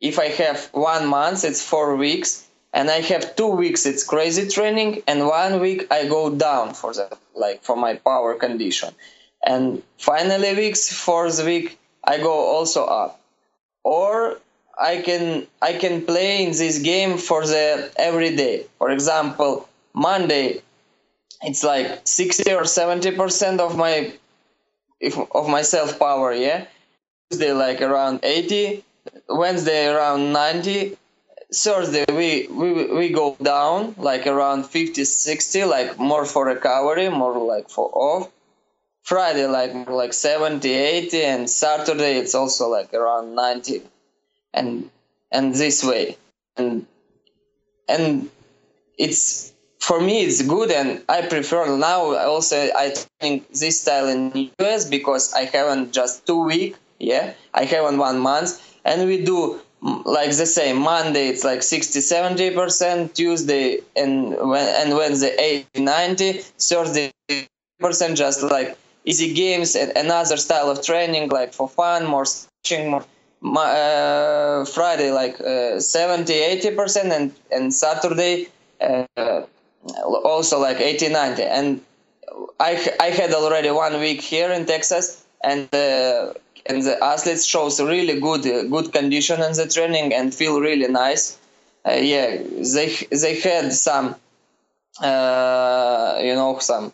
if 0.01 0.19
i 0.19 0.29
have 0.29 0.69
one 0.73 1.07
month 1.07 1.45
it's 1.45 1.63
four 1.63 1.97
weeks 1.97 2.47
and 2.75 2.91
i 2.91 3.01
have 3.01 3.35
two 3.37 3.49
weeks 3.49 3.87
it's 3.87 4.05
crazy 4.05 4.47
training 4.49 5.03
and 5.07 5.27
one 5.27 5.61
week 5.61 5.87
i 5.91 6.07
go 6.07 6.29
down 6.29 6.75
for 6.75 6.93
the 6.93 7.09
like 7.35 7.63
for 7.63 7.77
my 7.77 7.95
power 7.95 8.35
condition 8.35 8.95
and 9.45 9.83
finally 9.99 10.55
weeks 10.55 10.93
fourth 10.93 11.45
week 11.45 11.79
i 12.05 12.19
go 12.19 12.33
also 12.33 12.85
up. 12.85 13.21
Or 13.83 14.39
i 14.79 15.03
can 15.03 15.47
i 15.63 15.73
can 15.75 16.05
play 16.05 16.45
in 16.45 16.51
this 16.51 16.79
game 16.79 17.19
for 17.19 17.47
the 17.47 17.91
every 17.97 18.35
day. 18.37 18.67
For 18.79 18.91
example 18.91 19.69
monday 19.93 20.61
it's 21.43 21.63
like 21.63 22.01
60 22.05 22.53
or 22.55 22.65
70 22.65 23.13
percent 23.13 23.61
of 23.61 23.77
my 23.77 24.13
if, 25.01 25.19
of 25.33 25.49
my 25.49 25.63
self 25.63 25.99
power 25.99 26.33
yeah? 26.33 26.67
Tuesday 27.31 27.53
like 27.53 27.81
around 27.83 28.21
80 28.23 28.83
wednesday 29.29 29.89
around 29.89 30.33
90 30.33 30.97
thursday 31.53 32.05
we, 32.09 32.47
we 32.49 32.87
we 32.87 33.09
go 33.11 33.37
down 33.43 33.95
like 33.99 34.27
around 34.27 34.65
50 34.65 35.05
60 35.05 35.65
like 35.65 35.99
more 35.99 36.25
for 36.25 36.47
recovery 36.47 37.09
more 37.09 37.39
like 37.39 37.69
for 37.69 37.91
off 37.93 38.31
Friday 39.05 39.47
like 39.47 39.89
like 39.89 40.13
70, 40.13 40.69
80, 40.73 41.23
and 41.23 41.51
Saturday 41.51 42.19
it's 42.19 42.35
also 42.35 42.69
like 42.69 42.93
around 42.93 43.35
90, 43.35 43.83
and 44.53 44.91
and 45.31 45.55
this 45.55 45.85
way, 45.85 46.17
and 46.57 46.87
and 47.89 48.31
it's 48.99 49.53
for 49.79 50.01
me 50.01 50.23
it's 50.23 50.41
good 50.41 50.71
and 50.71 51.03
i 51.11 51.21
prefer 51.21 51.77
now 51.77 52.15
also 52.17 52.57
i 52.75 52.91
think 53.21 53.47
this 53.53 53.83
style 53.83 54.09
in 54.09 54.51
us 54.59 54.89
because 54.89 55.35
i 55.35 55.45
haven't 55.45 55.93
just 55.93 56.27
two 56.27 56.43
week 56.43 56.77
yeah 56.99 57.35
i 57.53 57.65
haven't 57.65 57.99
one 57.99 58.19
month. 58.19 58.61
And 58.87 59.09
we 59.09 59.25
do 59.25 59.61
like 59.81 60.31
the 60.31 60.47
same 60.47 60.79
monday 60.79 61.29
it's 61.29 61.45
like 61.45 61.63
60 61.63 62.01
70 62.01 62.51
percent 62.53 63.15
tuesday 63.15 63.81
and 63.97 64.37
when 64.51 64.67
and 64.81 64.97
wednesday 64.97 65.35
80 65.75 65.81
90 65.83 66.33
thursday 66.59 67.13
percent 67.81 68.17
just 68.17 68.43
like 68.43 68.79
easy 69.05 69.33
games 69.33 69.77
and 69.77 69.93
another 69.97 70.37
style 70.37 70.71
of 70.71 70.83
training 70.83 71.29
like 71.29 71.53
for 71.53 71.69
fun 71.69 72.07
more 72.07 72.25
stretching 72.25 72.91
more 72.91 73.05
uh, 73.45 74.65
friday 74.65 75.11
like 75.11 75.41
uh, 75.41 75.79
70 75.79 76.33
80 76.33 76.71
percent 76.75 77.13
and 77.13 77.33
and 77.51 77.75
saturday 77.75 78.49
uh, 78.81 79.43
also 80.25 80.59
like 80.59 80.81
80 80.81 81.09
90 81.11 81.43
and 81.43 81.81
I, 82.59 82.91
I 82.99 83.11
had 83.11 83.33
already 83.33 83.71
one 83.71 84.01
week 84.01 84.21
here 84.21 84.51
in 84.51 84.65
texas 84.67 85.25
and 85.43 85.73
uh, 85.75 86.33
and 86.67 86.83
the 86.83 87.03
athletes 87.03 87.45
shows 87.45 87.81
really 87.81 88.19
good 88.21 88.47
uh, 88.47 88.65
good 88.65 88.93
condition 88.93 89.41
in 89.43 89.53
the 89.53 89.67
training 89.67 90.15
and 90.15 90.35
feel 90.35 90.61
really 90.61 90.89
nice. 90.89 91.39
Uh, 91.87 91.93
yeah 91.93 92.39
they 92.75 92.89
they 93.11 93.39
had 93.41 93.73
some 93.73 94.17
uh, 95.03 96.19
you 96.23 96.35
know 96.35 96.59
some 96.59 96.93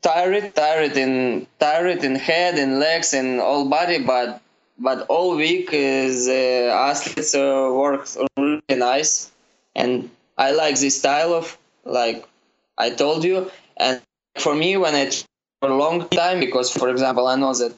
tired 0.00 0.54
tired 0.54 0.96
in 0.96 1.46
tired 1.58 2.04
in 2.04 2.14
head 2.14 2.58
and 2.58 2.78
legs 2.78 3.12
and 3.12 3.40
all 3.40 3.68
body 3.68 3.98
but 4.02 4.40
but 4.78 5.06
all 5.08 5.36
week 5.36 5.68
is 5.72 6.28
uh, 6.28 6.88
athletes 6.90 7.34
uh, 7.34 7.70
work 7.72 8.08
really 8.36 8.62
nice 8.70 9.30
and 9.76 10.10
i 10.38 10.52
like 10.52 10.78
this 10.78 10.98
style 10.98 11.34
of 11.34 11.58
like 11.84 12.26
I 12.78 12.90
told 12.90 13.24
you. 13.24 13.50
And 13.76 14.00
for 14.36 14.54
me, 14.54 14.76
when 14.76 14.94
I 14.94 15.10
for 15.60 15.68
a 15.70 15.76
long 15.76 16.08
time, 16.08 16.40
because 16.40 16.70
for 16.70 16.88
example, 16.88 17.26
I 17.26 17.36
know 17.36 17.54
that 17.54 17.74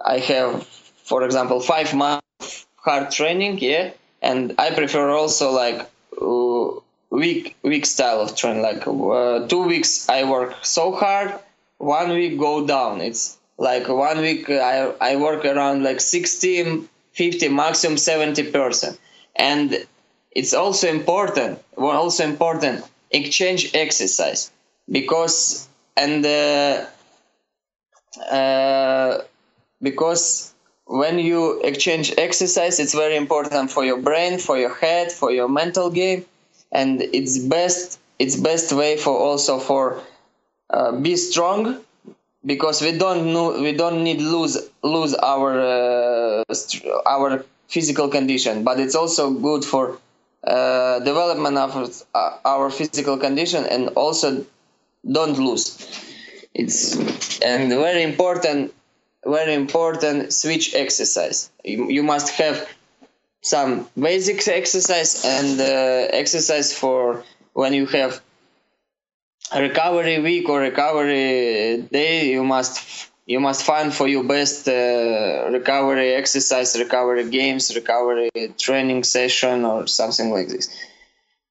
I 0.00 0.18
have, 0.18 0.66
for 0.66 1.22
example, 1.24 1.60
five 1.60 1.94
months 1.94 2.66
hard 2.76 3.10
training, 3.10 3.58
yeah, 3.60 3.92
and 4.20 4.54
I 4.58 4.70
prefer 4.70 5.10
also 5.10 5.52
like 5.52 5.88
uh, 6.20 6.80
week 7.10 7.56
week 7.62 7.86
style 7.86 8.20
of 8.20 8.36
training. 8.36 8.62
Like 8.62 8.86
uh, 8.86 9.46
two 9.48 9.62
weeks 9.62 10.08
I 10.08 10.24
work 10.24 10.54
so 10.62 10.92
hard, 10.92 11.38
one 11.78 12.10
week 12.10 12.38
go 12.38 12.66
down. 12.66 13.00
It's 13.00 13.38
like 13.58 13.88
one 13.88 14.18
week 14.20 14.50
I 14.50 14.92
I 15.00 15.16
work 15.16 15.44
around 15.44 15.82
like 15.82 16.00
60, 16.00 16.88
50, 17.12 17.48
maximum 17.48 17.96
70 17.96 18.50
percent, 18.50 18.98
and 19.36 19.86
it's 20.32 20.54
also 20.54 20.88
important. 20.88 21.62
Well, 21.76 21.96
also 21.96 22.24
important 22.24 22.84
exchange 23.10 23.70
exercise 23.74 24.50
because 24.90 25.68
and 25.96 26.24
uh, 26.26 26.84
uh, 28.30 29.22
because 29.80 30.52
when 30.86 31.18
you 31.18 31.60
exchange 31.62 32.12
exercise 32.18 32.78
it's 32.78 32.94
very 32.94 33.16
important 33.16 33.70
for 33.70 33.84
your 33.84 33.98
brain 33.98 34.38
for 34.38 34.58
your 34.58 34.74
head 34.74 35.10
for 35.10 35.30
your 35.30 35.48
mental 35.48 35.88
game 35.90 36.24
and 36.72 37.00
it's 37.00 37.38
best 37.38 37.98
it's 38.18 38.36
best 38.36 38.70
way 38.72 38.96
for 38.96 39.16
also 39.16 39.58
for 39.58 40.02
uh, 40.74 40.90
be 40.92 41.14
strong 41.16 41.78
because 42.44 42.82
we 42.82 42.92
don't 42.98 43.32
know 43.32 43.46
we 43.66 43.72
don't 43.72 44.02
need 44.02 44.20
lose 44.20 44.58
lose 44.82 45.14
our 45.14 45.50
uh, 45.60 46.44
our 47.06 47.44
physical 47.68 48.08
condition. 48.08 48.64
But 48.64 48.80
it's 48.80 48.96
also 48.96 49.30
good 49.30 49.64
for 49.64 49.98
uh, 50.42 50.98
development 50.98 51.56
of 51.58 51.70
uh, 52.14 52.38
our 52.44 52.70
physical 52.70 53.16
condition 53.18 53.64
and 53.64 53.88
also 53.90 54.44
don't 55.16 55.38
lose. 55.38 55.66
It's 56.54 56.80
and 57.40 57.70
very 57.70 58.02
important 58.02 58.74
very 59.24 59.54
important 59.54 60.32
switch 60.32 60.74
exercise. 60.74 61.50
You, 61.64 61.88
you 61.88 62.02
must 62.02 62.34
have 62.34 62.68
some 63.42 63.88
basic 63.98 64.46
exercise 64.48 65.24
and 65.24 65.60
uh, 65.60 65.64
exercise 66.10 66.76
for 66.76 67.22
when 67.52 67.72
you 67.74 67.86
have 67.86 68.20
recovery 69.60 70.20
week 70.20 70.48
or 70.48 70.60
recovery 70.60 71.82
day 71.92 72.30
you 72.30 72.44
must 72.44 73.08
you 73.26 73.40
must 73.40 73.64
find 73.64 73.94
for 73.94 74.06
your 74.06 74.24
best 74.24 74.68
uh, 74.68 75.48
recovery 75.50 76.12
exercise, 76.12 76.78
recovery 76.78 77.28
games, 77.30 77.74
recovery 77.74 78.30
training 78.58 79.02
session, 79.02 79.64
or 79.64 79.86
something 79.86 80.30
like 80.30 80.48
this. 80.48 80.68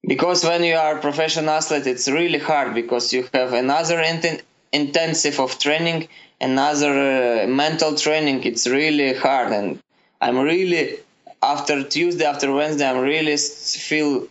Because 0.06 0.44
when 0.44 0.62
you 0.62 0.76
are 0.76 0.98
professional 0.98 1.50
athlete, 1.50 1.86
it's 1.86 2.08
really 2.08 2.38
hard 2.38 2.74
because 2.74 3.12
you 3.12 3.28
have 3.32 3.54
another 3.54 4.00
int- 4.00 4.42
intensive 4.72 5.40
of 5.40 5.58
training, 5.58 6.06
another 6.40 7.42
uh, 7.42 7.46
mental 7.48 7.96
training. 7.96 8.44
It's 8.44 8.66
really 8.68 9.14
hard, 9.14 9.52
and 9.52 9.80
I'm 10.20 10.38
really 10.38 10.98
after 11.42 11.82
Tuesday, 11.82 12.24
after 12.24 12.52
Wednesday, 12.52 12.88
I'm 12.88 13.00
really 13.00 13.36
feel 13.36 14.28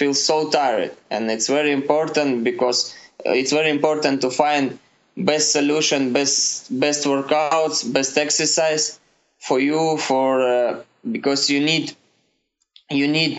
feel 0.00 0.14
so 0.14 0.50
tired, 0.50 0.92
and 1.10 1.30
it's 1.30 1.48
very 1.58 1.72
important 1.80 2.44
because 2.50 2.78
uh, 3.26 3.32
it's 3.40 3.52
very 3.52 3.70
important 3.70 4.22
to 4.22 4.30
find 4.30 4.78
best 5.30 5.52
solution, 5.52 6.12
best 6.18 6.40
best 6.84 7.04
workouts, 7.12 7.76
best 7.96 8.16
exercise 8.16 8.98
for 9.46 9.58
you 9.68 9.98
for 9.98 10.28
uh, 10.40 10.82
because 11.16 11.50
you 11.52 11.60
need 11.70 11.86
you 13.00 13.06
need 13.18 13.32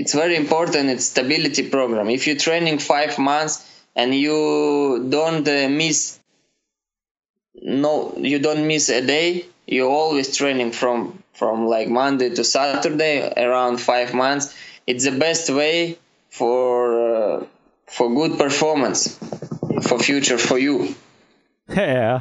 it's 0.00 0.14
very 0.14 0.36
important 0.44 0.88
it's 0.88 1.06
stability 1.14 1.68
program. 1.68 2.08
If 2.08 2.26
you're 2.26 2.42
training 2.48 2.78
five 2.78 3.18
months 3.18 3.54
and 3.94 4.14
you 4.14 5.06
don't 5.10 5.46
uh, 5.46 5.68
miss 5.68 6.18
no 7.62 8.14
you 8.16 8.38
don't 8.38 8.66
miss 8.66 8.88
a 8.88 9.02
day 9.06 9.44
you're 9.66 9.90
always 9.90 10.36
training 10.36 10.72
from 10.72 11.22
from 11.34 11.66
like 11.66 11.88
monday 11.88 12.30
to 12.30 12.42
saturday 12.42 13.32
around 13.36 13.78
five 13.78 14.14
months 14.14 14.54
it's 14.86 15.04
the 15.04 15.18
best 15.18 15.50
way 15.50 15.98
for 16.30 17.40
uh, 17.40 17.46
for 17.86 18.14
good 18.14 18.38
performance 18.38 19.18
for 19.82 19.98
future 19.98 20.38
for 20.38 20.58
you. 20.58 20.94
Yeah. 21.68 22.20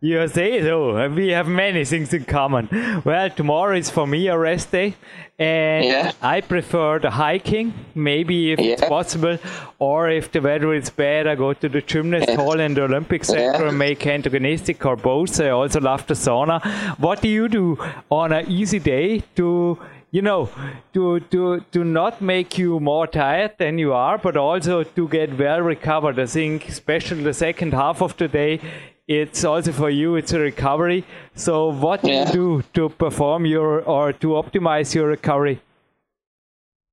You 0.00 0.28
say 0.28 0.60
so. 0.60 1.08
We 1.08 1.28
have 1.30 1.48
many 1.48 1.82
things 1.86 2.12
in 2.12 2.24
common. 2.24 2.68
Well, 3.06 3.30
tomorrow 3.30 3.74
is 3.74 3.88
for 3.88 4.06
me 4.06 4.28
a 4.28 4.36
rest 4.36 4.70
day, 4.70 4.96
and 5.38 5.82
yeah. 5.86 6.12
I 6.20 6.42
prefer 6.42 6.98
the 6.98 7.08
hiking, 7.08 7.72
maybe 7.94 8.52
if 8.52 8.60
yeah. 8.60 8.72
it's 8.72 8.84
possible, 8.84 9.38
or 9.78 10.10
if 10.10 10.30
the 10.30 10.42
weather 10.42 10.74
is 10.74 10.90
bad, 10.90 11.26
I 11.26 11.36
go 11.36 11.54
to 11.54 11.68
the 11.70 11.80
gymnast 11.80 12.28
yeah. 12.28 12.36
hall 12.36 12.60
and 12.60 12.76
the 12.76 12.82
Olympic 12.82 13.24
Center 13.24 13.64
and 13.68 13.78
make 13.78 14.06
antagonistic 14.06 14.84
or 14.84 14.96
both. 14.96 15.40
I 15.40 15.48
also 15.48 15.80
love 15.80 16.06
the 16.06 16.12
sauna. 16.12 16.60
What 16.98 17.22
do 17.22 17.28
you 17.28 17.48
do 17.48 17.78
on 18.10 18.32
an 18.32 18.46
easy 18.50 18.80
day 18.80 19.22
to 19.36 19.78
you 20.14 20.22
know, 20.22 20.48
to 20.92 21.18
to 21.32 21.60
to 21.72 21.82
not 21.82 22.20
make 22.22 22.56
you 22.56 22.78
more 22.78 23.06
tired 23.14 23.54
than 23.58 23.78
you 23.78 23.92
are, 23.92 24.16
but 24.16 24.36
also 24.36 24.84
to 24.98 25.08
get 25.08 25.36
well 25.36 25.60
recovered. 25.60 26.20
I 26.20 26.26
think, 26.26 26.68
especially 26.68 27.24
the 27.24 27.34
second 27.34 27.74
half 27.74 28.00
of 28.00 28.16
the 28.16 28.28
day, 28.28 28.60
it's 29.08 29.44
also 29.44 29.72
for 29.72 29.90
you. 29.90 30.14
It's 30.14 30.32
a 30.32 30.38
recovery. 30.38 31.04
So, 31.34 31.72
what 31.86 32.02
do 32.02 32.12
yeah. 32.12 32.28
you 32.28 32.32
do 32.32 32.62
to 32.74 32.88
perform 32.90 33.44
your 33.44 33.80
or 33.82 34.12
to 34.12 34.28
optimize 34.42 34.94
your 34.94 35.08
recovery? 35.08 35.60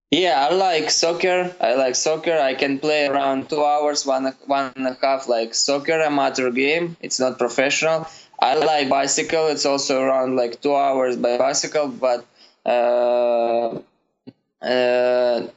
Yeah, 0.10 0.48
I 0.50 0.56
like 0.56 0.90
soccer. 0.90 1.56
I 1.62 1.76
like 1.76 1.96
soccer. 1.96 2.40
I 2.40 2.56
can 2.56 2.80
play 2.80 3.06
around 3.06 3.50
two 3.52 3.64
hours, 3.64 4.04
one 4.04 4.34
one 4.48 4.74
and 4.76 4.88
a 4.88 4.98
half, 5.00 5.30
like 5.30 5.54
soccer 5.54 6.02
amateur 6.10 6.50
game. 6.50 6.98
It's 7.02 7.20
not 7.20 7.38
professional. 7.38 8.08
I 8.42 8.56
like 8.56 8.90
bicycle. 8.90 9.48
It's 9.50 9.68
also 9.68 10.02
around 10.02 10.36
like 10.38 10.60
two 10.60 10.76
hours 10.76 11.18
by 11.18 11.38
bicycle, 11.38 11.88
but 11.88 12.26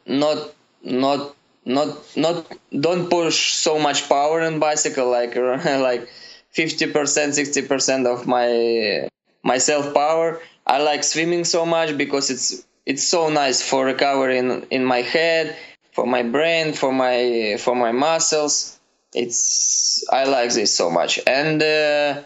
not 0.06 0.54
not 0.82 1.36
not 1.64 2.16
not 2.16 2.46
don't 2.78 3.08
push 3.10 3.52
so 3.54 3.78
much 3.78 4.08
power 4.08 4.40
in 4.42 4.58
bicycle 4.58 5.10
like 5.10 5.34
like 5.36 6.08
50% 6.54 6.94
60% 6.94 8.06
of 8.06 8.26
my 8.26 9.08
my 9.42 9.58
self 9.58 9.92
power 9.94 10.40
i 10.66 10.80
like 10.80 11.02
swimming 11.04 11.44
so 11.44 11.66
much 11.66 11.96
because 11.96 12.30
it's 12.30 12.64
it's 12.86 13.06
so 13.06 13.28
nice 13.30 13.62
for 13.62 13.84
recovery 13.84 14.38
in, 14.38 14.62
in 14.70 14.84
my 14.84 15.00
head 15.00 15.56
for 15.94 16.06
my 16.06 16.22
brain 16.22 16.72
for 16.72 16.92
my 16.92 17.56
for 17.58 17.74
my 17.74 17.92
muscles. 17.92 18.78
It's 19.14 20.04
i 20.10 20.24
like 20.24 20.52
this 20.52 20.74
so 20.74 20.90
much. 20.90 21.20
And 21.26 21.62
uh, 21.62 22.22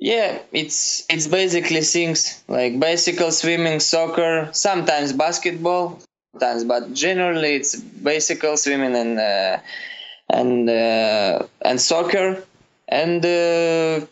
yeah, 0.00 0.38
it's 0.50 1.04
it's 1.10 1.26
basically 1.26 1.82
things 1.82 2.42
like 2.48 2.80
bicycle, 2.80 3.30
swimming, 3.30 3.80
soccer, 3.80 4.48
sometimes 4.52 5.12
basketball, 5.12 6.00
sometimes, 6.32 6.64
but 6.64 6.94
generally 6.94 7.54
it's 7.56 7.76
bicycle, 7.76 8.56
swimming, 8.56 8.96
and 8.96 9.20
uh, 9.20 9.58
and 10.30 10.70
uh, 10.70 11.42
and 11.60 11.78
soccer, 11.80 12.42
and 12.88 13.24
uh, 13.26 14.06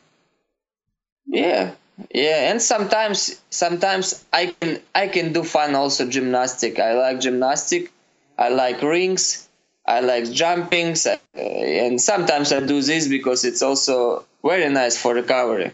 yeah, 1.26 1.72
yeah, 2.12 2.50
and 2.50 2.60
sometimes 2.60 3.40
sometimes 3.48 4.24
I 4.30 4.54
can 4.60 4.80
I 4.94 5.08
can 5.08 5.32
do 5.32 5.42
fun 5.42 5.74
also 5.74 6.06
gymnastic. 6.06 6.78
I 6.78 6.92
like 6.94 7.20
gymnastic. 7.20 7.90
I 8.36 8.50
like 8.50 8.82
rings. 8.82 9.48
I 9.86 10.00
like 10.00 10.24
jumpings, 10.24 11.06
uh, 11.06 11.16
and 11.40 11.98
sometimes 11.98 12.52
I 12.52 12.60
do 12.60 12.82
this 12.82 13.08
because 13.08 13.46
it's 13.46 13.62
also 13.62 14.26
very 14.44 14.68
nice 14.68 14.98
for 14.98 15.14
recovery. 15.14 15.72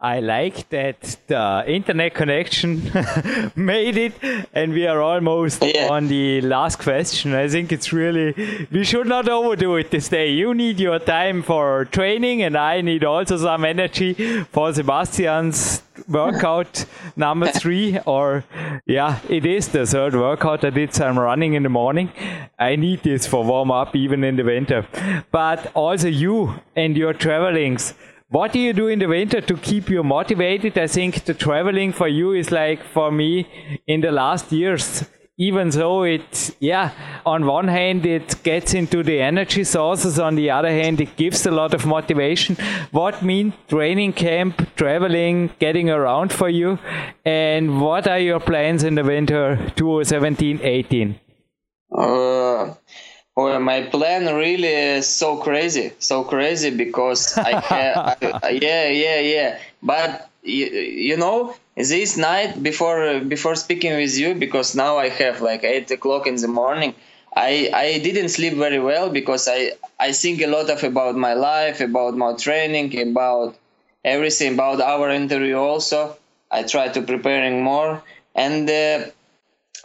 I 0.00 0.20
like 0.20 0.68
that 0.68 1.16
the 1.26 1.64
internet 1.66 2.14
connection 2.14 2.84
made 3.56 3.96
it, 3.96 4.12
and 4.54 4.72
we 4.72 4.86
are 4.86 5.02
almost 5.02 5.64
yeah. 5.64 5.88
on 5.90 6.06
the 6.06 6.40
last 6.40 6.78
question. 6.78 7.34
I 7.34 7.48
think 7.48 7.72
it's 7.72 7.92
really, 7.92 8.32
we 8.70 8.84
should 8.84 9.08
not 9.08 9.28
overdo 9.28 9.74
it 9.74 9.90
this 9.90 10.08
day. 10.08 10.30
You 10.30 10.54
need 10.54 10.78
your 10.78 11.00
time 11.00 11.42
for 11.42 11.86
training, 11.86 12.42
and 12.44 12.56
I 12.56 12.80
need 12.80 13.02
also 13.02 13.38
some 13.38 13.64
energy 13.64 14.14
for 14.52 14.72
Sebastian's 14.72 15.82
workout 16.06 16.84
number 17.16 17.48
three. 17.48 17.98
Or, 18.06 18.44
yeah, 18.86 19.18
it 19.28 19.44
is 19.44 19.66
the 19.66 19.84
third 19.84 20.14
workout 20.14 20.64
I 20.64 20.70
did 20.70 20.94
some 20.94 21.18
running 21.18 21.54
in 21.54 21.64
the 21.64 21.70
morning. 21.70 22.12
I 22.56 22.76
need 22.76 23.02
this 23.02 23.26
for 23.26 23.42
warm 23.42 23.72
up, 23.72 23.96
even 23.96 24.22
in 24.22 24.36
the 24.36 24.44
winter. 24.44 24.86
But 25.32 25.72
also, 25.74 26.06
you 26.06 26.54
and 26.76 26.96
your 26.96 27.14
travelings 27.14 27.94
what 28.30 28.52
do 28.52 28.58
you 28.58 28.72
do 28.72 28.88
in 28.88 28.98
the 28.98 29.06
winter 29.06 29.40
to 29.40 29.56
keep 29.56 29.88
you 29.88 30.02
motivated? 30.02 30.76
I 30.76 30.86
think 30.86 31.24
the 31.24 31.34
traveling 31.34 31.92
for 31.92 32.08
you 32.08 32.32
is 32.32 32.50
like 32.52 32.82
for 32.82 33.10
me 33.10 33.48
in 33.86 34.02
the 34.02 34.12
last 34.12 34.52
years. 34.52 35.04
Even 35.40 35.70
though 35.70 36.02
it, 36.02 36.50
yeah, 36.58 36.90
on 37.24 37.46
one 37.46 37.68
hand 37.68 38.04
it 38.04 38.42
gets 38.42 38.74
into 38.74 39.04
the 39.04 39.20
energy 39.20 39.62
sources, 39.62 40.18
on 40.18 40.34
the 40.34 40.50
other 40.50 40.68
hand 40.68 41.00
it 41.00 41.14
gives 41.16 41.46
a 41.46 41.50
lot 41.52 41.72
of 41.74 41.86
motivation. 41.86 42.56
What 42.90 43.22
mean 43.22 43.52
training 43.68 44.14
camp, 44.14 44.74
traveling, 44.74 45.50
getting 45.60 45.90
around 45.90 46.32
for 46.32 46.48
you, 46.48 46.80
and 47.24 47.80
what 47.80 48.08
are 48.08 48.18
your 48.18 48.40
plans 48.40 48.82
in 48.82 48.96
the 48.96 49.04
winter 49.04 49.56
2017-18? 49.76 51.14
Uh, 51.96 52.74
well, 53.38 53.60
my 53.60 53.82
plan 53.82 54.34
really 54.34 54.74
is 54.98 55.06
so 55.06 55.36
crazy, 55.36 55.92
so 56.00 56.24
crazy 56.24 56.70
because 56.70 57.38
I 57.38 57.60
have, 57.72 58.18
yeah, 58.50 58.88
yeah, 58.88 59.20
yeah. 59.20 59.58
But 59.80 60.28
you, 60.42 60.66
you 60.66 61.16
know, 61.16 61.54
this 61.76 62.16
night 62.16 62.60
before 62.60 63.20
before 63.20 63.54
speaking 63.54 63.94
with 63.94 64.18
you, 64.18 64.34
because 64.34 64.74
now 64.74 64.98
I 64.98 65.08
have 65.08 65.40
like 65.40 65.62
eight 65.62 65.88
o'clock 65.92 66.26
in 66.26 66.34
the 66.34 66.48
morning. 66.48 66.94
I 67.36 67.70
I 67.72 67.86
didn't 67.98 68.30
sleep 68.30 68.54
very 68.54 68.80
well 68.80 69.08
because 69.08 69.46
I 69.46 69.72
I 70.00 70.10
think 70.10 70.42
a 70.42 70.48
lot 70.48 70.68
of 70.68 70.82
about 70.82 71.14
my 71.14 71.34
life, 71.34 71.80
about 71.80 72.16
my 72.16 72.32
training, 72.34 72.88
about 73.10 73.54
everything, 74.04 74.54
about 74.54 74.80
our 74.80 75.10
interview 75.10 75.58
also. 75.58 76.16
I 76.50 76.64
try 76.64 76.88
to 76.88 77.02
preparing 77.02 77.62
more 77.62 78.02
and. 78.34 78.68
Uh, 78.68 78.98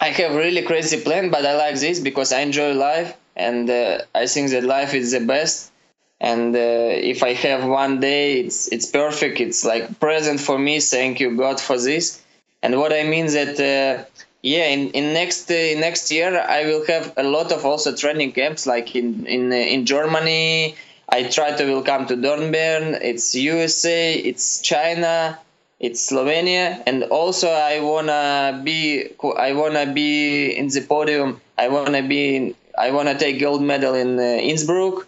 I 0.01 0.09
have 0.09 0.35
really 0.35 0.63
crazy 0.63 0.99
plan, 0.99 1.29
but 1.29 1.45
I 1.45 1.55
like 1.55 1.79
this 1.79 1.99
because 1.99 2.33
I 2.33 2.39
enjoy 2.41 2.73
life 2.73 3.15
and 3.35 3.69
uh, 3.69 3.99
I 4.13 4.27
think 4.27 4.51
that 4.51 4.63
life 4.63 4.93
is 4.93 5.11
the 5.11 5.19
best. 5.19 5.71
And 6.19 6.55
uh, 6.55 6.59
if 6.59 7.23
I 7.23 7.33
have 7.33 7.65
one 7.67 7.99
day, 7.99 8.39
it's 8.39 8.67
it's 8.71 8.85
perfect. 8.85 9.39
It's 9.41 9.65
like 9.65 9.99
present 9.99 10.39
for 10.39 10.57
me. 10.57 10.79
Thank 10.79 11.19
you 11.19 11.35
God 11.35 11.59
for 11.59 11.77
this. 11.77 12.21
And 12.61 12.79
what 12.79 12.93
I 12.93 13.03
mean 13.03 13.27
that 13.27 13.59
uh, 13.59 14.05
yeah, 14.41 14.67
in 14.67 14.91
in 14.91 15.13
next 15.13 15.51
uh, 15.51 15.79
next 15.79 16.11
year 16.11 16.39
I 16.39 16.65
will 16.65 16.85
have 16.85 17.13
a 17.17 17.23
lot 17.23 17.51
of 17.51 17.65
also 17.65 17.95
training 17.95 18.31
camps 18.31 18.65
like 18.65 18.95
in 18.95 19.25
in 19.25 19.51
in 19.51 19.85
Germany. 19.85 20.75
I 21.09 21.23
try 21.23 21.51
to 21.57 21.65
will 21.65 21.83
come 21.83 22.07
to 22.07 22.15
Dornbirn. 22.15 22.99
It's 23.01 23.35
USA. 23.35 24.13
It's 24.13 24.61
China 24.61 25.37
it's 25.83 26.09
Slovenia, 26.09 26.81
and 26.87 27.03
also 27.03 27.49
I 27.51 27.81
wanna 27.81 28.61
be 28.63 29.09
I 29.37 29.51
wanna 29.51 29.91
be 29.91 30.55
in 30.55 30.69
the 30.69 30.79
podium. 30.79 31.41
I 31.57 31.67
wanna 31.67 32.01
be 32.01 32.35
in, 32.37 32.55
I 32.77 32.91
want 32.91 33.07
to 33.09 33.17
take 33.17 33.39
gold 33.39 33.61
medal 33.61 33.93
in 33.93 34.17
uh, 34.19 34.23
Innsbruck. 34.23 35.07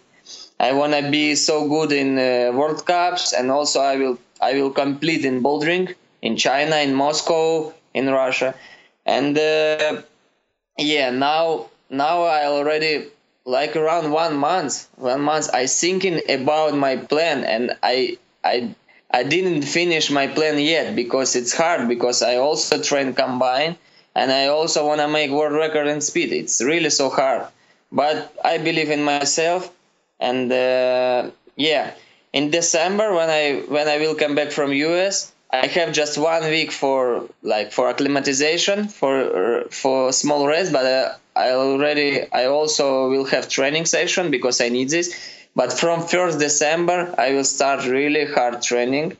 I 0.58 0.72
want 0.72 0.94
to 0.94 1.10
be 1.10 1.34
so 1.34 1.68
good 1.68 1.92
in 1.92 2.18
uh, 2.18 2.52
World 2.56 2.86
Cups, 2.86 3.32
and 3.32 3.50
also 3.50 3.80
I 3.80 3.96
will 3.96 4.18
I 4.40 4.54
will 4.54 4.70
complete 4.70 5.24
in 5.24 5.42
bouldering 5.42 5.94
in 6.22 6.36
China, 6.36 6.76
in 6.76 6.94
Moscow, 6.94 7.74
in 7.92 8.08
Russia, 8.08 8.54
and 9.04 9.36
uh, 9.36 10.02
yeah, 10.78 11.10
now 11.10 11.66
now 11.90 12.22
I 12.22 12.46
already 12.46 13.06
like 13.44 13.76
around 13.76 14.10
one 14.12 14.36
month, 14.36 14.88
one 14.96 15.20
month 15.20 15.50
I 15.52 15.66
thinking 15.66 16.20
about 16.28 16.74
my 16.76 16.96
plan, 16.96 17.44
and 17.44 17.76
I 17.82 18.18
I 18.44 18.74
I 19.10 19.24
didn't 19.24 19.62
finish 19.62 20.10
my 20.10 20.26
plan 20.26 20.58
yet 20.58 20.94
because 20.96 21.36
it's 21.36 21.54
hard 21.54 21.88
because 21.88 22.22
I 22.22 22.36
also 22.36 22.82
train 22.82 23.12
combine 23.14 23.76
and 24.14 24.32
I 24.32 24.46
also 24.46 24.86
want 24.86 25.00
to 25.00 25.08
make 25.08 25.30
world 25.30 25.52
record 25.52 25.86
in 25.86 26.00
speed. 26.00 26.32
It's 26.32 26.62
really 26.62 26.90
so 26.90 27.10
hard 27.10 27.46
but 27.92 28.34
I 28.44 28.58
believe 28.58 28.90
in 28.90 29.02
myself, 29.02 29.70
and 30.20 30.50
uh, 30.50 31.30
yeah, 31.56 31.94
in 32.32 32.50
December 32.50 33.14
when 33.14 33.30
I 33.30 33.62
when 33.68 33.88
I 33.88 33.98
will 33.98 34.14
come 34.14 34.34
back 34.34 34.50
from 34.52 34.72
US, 34.72 35.32
I 35.50 35.66
have 35.66 35.92
just 35.92 36.18
one 36.18 36.44
week 36.44 36.72
for 36.72 37.24
like 37.42 37.72
for 37.72 37.88
acclimatization 37.88 38.88
for 38.88 39.64
for 39.70 40.12
small 40.12 40.46
rest, 40.46 40.72
but 40.72 40.84
uh, 40.84 41.14
I 41.34 41.50
already 41.50 42.30
I 42.32 42.46
also 42.46 43.08
will 43.08 43.24
have 43.26 43.48
training 43.48 43.86
session 43.86 44.30
because 44.30 44.60
I 44.60 44.68
need 44.68 44.90
this. 44.90 45.14
But 45.54 45.72
from 45.72 46.02
first 46.06 46.38
December, 46.38 47.14
I 47.16 47.32
will 47.32 47.44
start 47.44 47.86
really 47.86 48.26
hard 48.26 48.60
training. 48.62 49.16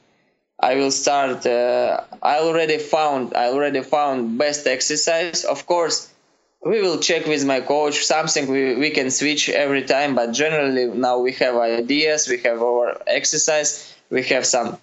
I 0.60 0.74
will 0.74 0.90
start. 0.90 1.46
Uh, 1.46 2.02
I 2.22 2.38
already 2.40 2.78
found. 2.78 3.34
I 3.34 3.46
already 3.48 3.82
found 3.82 4.38
best 4.38 4.66
exercise. 4.66 5.44
Of 5.44 5.66
course, 5.66 6.10
we 6.64 6.80
will 6.82 6.98
check 6.98 7.26
with 7.26 7.44
my 7.44 7.60
coach. 7.60 8.04
Something 8.04 8.50
we, 8.50 8.74
we 8.76 8.90
can 8.90 9.10
switch 9.10 9.48
every 9.48 9.82
time 9.84 10.14
but 10.14 10.32
generally 10.32 10.86
now 10.86 11.18
we 11.18 11.32
have 11.34 11.56
ideas 11.56 12.28
we 12.28 12.38
have 12.38 12.60
our 12.62 13.00
exercise 13.06 13.94
we 14.10 14.22
have 14.24 14.44
some 14.46 14.78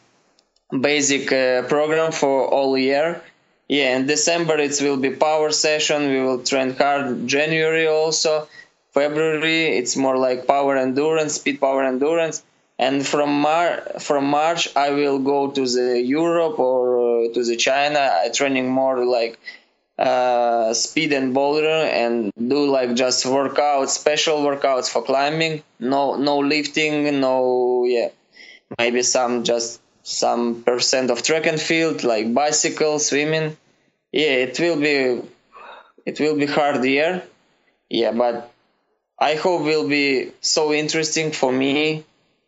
basic 0.80 1.32
uh, 1.32 1.64
program 1.64 2.12
for 2.12 2.48
all 2.48 2.78
year. 2.78 3.22
Yeah 3.68 3.96
in 3.98 4.06
december 4.08 4.58
it 4.58 4.80
will 4.82 4.98
be 4.98 5.12
power 5.12 5.52
session. 5.52 6.10
We 6.10 6.22
will 6.22 6.44
train 6.44 6.76
hard. 6.76 7.28
January 7.28 7.88
also. 7.88 8.48
February 8.94 9.78
it's 9.80 9.96
more 9.96 10.18
like 10.18 10.46
power 10.48 10.78
endurance 10.78 11.34
speed 11.36 11.60
power 11.60 11.84
endurance. 11.84 12.44
And 12.80 13.06
from 13.06 13.30
Mar- 13.42 13.84
from 14.00 14.26
march 14.26 14.64
i 14.76 14.90
will 14.90 15.20
go 15.20 15.40
to 15.52 15.64
the 15.78 16.02
europe 16.02 16.58
or 16.60 16.80
uh, 17.00 17.34
to 17.34 17.44
the 17.50 17.56
china 17.56 18.02
I 18.24 18.30
training 18.30 18.68
more 18.70 19.06
like 19.06 19.40
uh, 19.98 20.74
speed 20.74 21.14
and 21.14 21.34
boulder 21.34 21.68
and 21.68 22.32
do 22.36 22.70
like 22.70 22.96
just 22.96 23.26
workouts, 23.26 23.90
special 23.90 24.40
workouts 24.40 24.90
for 24.90 25.04
climbing. 25.04 25.64
No, 25.80 26.16
no 26.16 26.40
lifting. 26.40 27.20
No, 27.20 27.86
yeah, 27.86 28.10
maybe 28.78 29.04
some 29.04 29.44
just 29.44 29.82
some 30.04 30.64
percent 30.64 31.12
of 31.12 31.24
track 31.24 31.46
and 31.46 31.60
field 31.60 32.04
like 32.04 32.34
bicycle, 32.34 33.00
swimming. 33.00 33.56
Yeah, 34.12 34.46
it 34.46 34.60
will 34.60 34.80
be, 34.80 35.22
it 36.06 36.20
will 36.20 36.38
be 36.38 36.46
hard 36.46 36.84
year. 36.84 37.24
Yeah, 37.90 38.12
but 38.12 38.52
I 39.20 39.36
hope 39.36 39.62
will 39.64 39.88
be 39.88 40.32
so 40.42 40.74
interesting 40.74 41.32
for 41.32 41.52
me, 41.52 42.04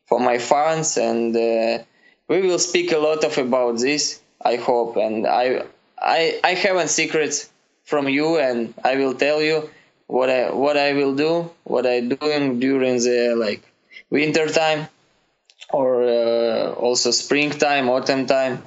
for 0.08 0.20
my 0.20 0.40
fans, 0.40 0.98
and 0.98 1.36
uh, 1.36 1.84
we 2.28 2.42
will 2.42 2.60
speak 2.60 2.92
a 2.92 2.98
lot 2.98 3.24
of 3.24 3.38
about 3.38 3.78
this. 3.78 4.22
I 4.44 4.58
hope, 4.58 4.98
and 4.98 5.26
I 5.26 5.64
I 6.00 6.40
I 6.44 6.54
have 6.54 6.78
a 6.78 6.88
secret 6.88 7.48
from 7.84 8.10
you, 8.10 8.38
and 8.38 8.74
I 8.84 8.96
will 8.96 9.14
tell 9.14 9.42
you 9.42 9.70
what 10.08 10.30
I 10.30 10.52
what 10.52 10.78
I 10.78 10.94
will 10.94 11.16
do, 11.16 11.50
what 11.64 11.86
I 11.86 12.02
doing 12.02 12.60
during 12.60 12.98
the 12.98 13.36
like 13.38 13.64
winter 14.10 14.48
time, 14.48 14.88
or 15.72 16.04
uh, 16.04 16.74
also 16.74 17.12
springtime, 17.12 17.90
autumn 17.90 18.26
time. 18.26 18.64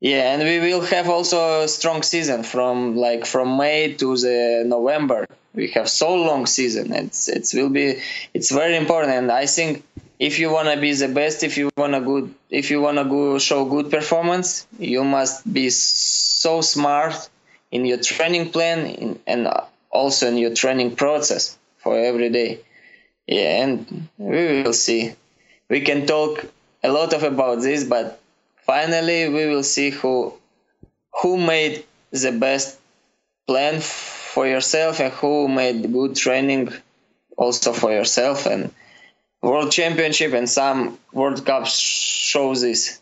Yeah, 0.00 0.32
and 0.34 0.42
we 0.42 0.58
will 0.60 0.82
have 0.82 1.08
also 1.08 1.62
a 1.62 1.68
strong 1.68 2.02
season 2.02 2.42
from 2.42 2.96
like 2.96 3.24
from 3.24 3.56
May 3.56 3.94
to 3.94 4.16
the 4.16 4.64
November. 4.66 5.26
We 5.54 5.68
have 5.68 5.88
so 5.88 6.14
long 6.14 6.46
season. 6.46 6.92
It's 6.92 7.28
it 7.28 7.48
will 7.54 7.70
be 7.70 8.00
it's 8.34 8.50
very 8.50 8.76
important, 8.76 9.14
and 9.14 9.32
I 9.32 9.46
think 9.46 9.82
if 10.18 10.38
you 10.38 10.50
want 10.50 10.68
to 10.68 10.80
be 10.80 10.92
the 10.92 11.08
best 11.08 11.42
if 11.42 11.56
you 11.56 11.70
want 11.76 11.92
to 11.92 12.00
good 12.00 12.34
if 12.50 12.70
you 12.70 12.80
want 12.80 12.98
to 12.98 13.04
go 13.04 13.38
show 13.38 13.64
good 13.64 13.90
performance 13.90 14.66
you 14.78 15.02
must 15.04 15.50
be 15.52 15.70
so 15.70 16.60
smart 16.60 17.28
in 17.74 17.84
your 17.84 17.98
training 17.98 18.50
plan 18.50 18.86
in, 18.86 19.20
and 19.26 19.48
also 19.90 20.28
in 20.28 20.38
your 20.38 20.54
training 20.54 20.94
process 20.94 21.58
for 21.78 21.98
every 21.98 22.30
day. 22.30 22.60
Yeah 23.26 23.62
and 23.64 24.08
we 24.18 24.62
will 24.62 24.72
see. 24.72 25.14
We 25.68 25.80
can 25.80 26.06
talk 26.06 26.44
a 26.82 26.90
lot 26.92 27.12
of 27.14 27.22
about 27.22 27.62
this 27.62 27.84
but 27.84 28.20
finally 28.66 29.28
we 29.28 29.46
will 29.46 29.62
see 29.62 29.90
who 29.90 30.34
who 31.20 31.36
made 31.36 31.84
the 32.10 32.32
best 32.32 32.78
plan 33.46 33.80
for 33.80 34.46
yourself 34.46 35.00
and 35.00 35.12
who 35.12 35.48
made 35.48 35.92
good 35.92 36.14
training 36.16 36.72
also 37.36 37.72
for 37.72 37.90
yourself 37.90 38.46
and 38.46 38.72
World 39.44 39.70
Championship 39.70 40.32
and 40.32 40.48
some 40.48 40.98
World 41.12 41.44
Cups 41.44 41.78
shows 41.78 42.62
this. 42.62 43.00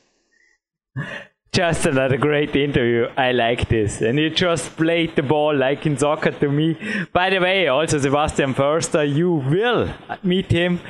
Just 1.52 1.86
another 1.86 2.16
great 2.16 2.56
interview. 2.56 3.06
I 3.16 3.32
like 3.32 3.68
this. 3.68 4.00
And 4.00 4.18
you 4.18 4.30
just 4.30 4.76
played 4.76 5.14
the 5.14 5.22
ball 5.22 5.54
like 5.54 5.86
in 5.86 5.96
soccer 5.96 6.32
to 6.32 6.48
me. 6.48 6.76
By 7.12 7.30
the 7.30 7.38
way, 7.38 7.68
also 7.68 7.98
Sebastian 7.98 8.54
Förster, 8.54 9.04
you 9.04 9.34
will 9.34 9.94
meet 10.22 10.50
him 10.50 10.80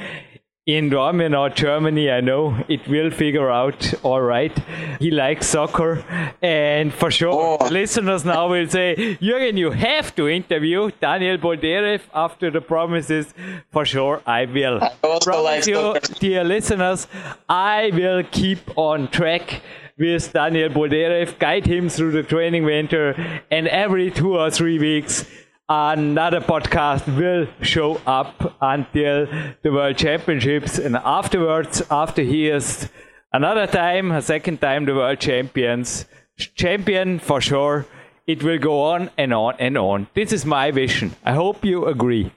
in 0.65 0.91
Dortmund 0.91 1.37
or 1.37 1.51
Germany, 1.51 2.09
I 2.09 2.21
know 2.21 2.57
it 2.69 2.87
will 2.87 3.11
figure 3.11 3.51
out 3.51 3.95
all 4.05 4.23
right. 4.23 4.57
He 5.01 5.11
likes 5.11 5.49
soccer, 5.49 6.05
and 6.41 6.95
for 6.95 7.11
sure, 7.11 7.59
oh. 7.61 7.69
listeners 7.69 8.25
now 8.25 8.49
will 8.49 8.69
say, 8.69 9.19
Jürgen, 9.21 9.59
you 9.59 9.73
have 9.73 10.15
to 10.15 10.29
interview 10.29 10.93
Daniel 11.01 11.37
Boldyrev 11.37 12.03
after 12.15 12.49
the 12.51 12.61
promises. 12.61 13.35
For 13.73 13.85
sure, 13.85 14.23
I 14.25 14.45
will. 14.45 14.81
I 14.85 14.91
Promise 15.01 15.27
like 15.27 15.67
you, 15.67 15.75
soccer. 15.75 16.15
dear 16.21 16.45
listeners, 16.45 17.09
I 17.49 17.91
will 17.93 18.23
keep 18.31 18.61
on 18.79 19.09
track 19.09 19.63
with 19.99 20.33
Daniel 20.33 20.69
Boldyrev, 20.69 21.41
guide 21.41 21.67
him 21.67 21.89
through 21.89 22.13
the 22.13 22.23
training 22.23 22.65
winter, 22.65 23.43
and 23.51 23.67
every 23.67 24.13
two 24.13 24.39
or 24.39 24.49
three 24.51 24.79
weeks 24.79 25.25
another 25.69 26.41
podcast 26.41 27.07
will 27.17 27.47
show 27.63 28.01
up 28.07 28.57
until 28.61 29.27
the 29.63 29.73
World 29.73 29.97
Championships, 29.97 30.79
and 30.79 30.97
afterwards, 30.97 31.83
after 31.91 32.23
he 32.23 32.49
is 32.49 32.89
another 33.33 33.67
time, 33.67 34.11
a 34.13 34.23
second 34.23 34.61
time, 34.61 34.85
the 34.85 34.95
World 34.95 35.21
Champions, 35.21 36.07
champion 36.55 37.19
for 37.19 37.41
sure. 37.41 37.87
It 38.27 38.43
will 38.43 38.59
go 38.59 38.83
on 38.83 39.11
and 39.19 39.35
on 39.35 39.57
and 39.59 39.77
on. 39.77 40.07
This 40.15 40.33
is 40.33 40.47
my 40.47 40.71
vision. 40.71 41.17
I 41.25 41.33
hope 41.33 41.65
you 41.65 41.87
agree. 41.87 42.31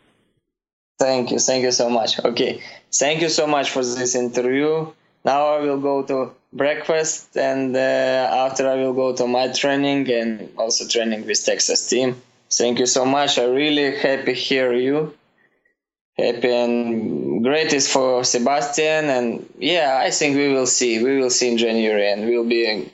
Thank 0.98 1.32
you. 1.32 1.40
Thank 1.40 1.64
you 1.64 1.72
so 1.72 1.90
much. 1.90 2.20
Okay. 2.24 2.62
Thank 2.92 3.22
you 3.22 3.30
so 3.30 3.46
much 3.46 3.70
for 3.70 3.84
this 3.84 4.16
interview. 4.16 4.88
Now 5.24 5.48
I 5.56 5.60
will 5.60 5.80
go 5.80 6.04
to 6.04 6.32
breakfast 6.54 7.38
and 7.38 7.76
uh, 7.76 7.80
after 7.80 8.68
I 8.68 8.76
will 8.76 8.94
go 8.94 9.14
to 9.16 9.28
my 9.28 9.50
training 9.50 10.10
and 10.12 10.50
also 10.58 10.88
training 10.88 11.26
with 11.28 11.44
Texas 11.46 11.88
team. 11.88 12.16
Thank 12.52 12.80
you 12.80 12.86
so 12.86 13.06
much. 13.06 13.38
I 13.38 13.46
really 13.46 13.98
happy 13.98 14.34
hear 14.34 14.74
you. 14.74 15.14
Happy 16.18 16.50
and 16.50 17.44
great 17.44 17.74
is 17.74 17.92
for 17.92 18.24
Sebastian 18.24 19.10
and 19.10 19.50
yeah, 19.58 20.00
I 20.02 20.12
think 20.12 20.38
we 20.38 20.54
will 20.54 20.68
see. 20.68 21.04
We 21.04 21.20
will 21.20 21.30
see 21.30 21.52
in 21.52 21.58
January 21.58 22.10
and 22.12 22.26
we'll 22.26 22.48
be 22.48 22.92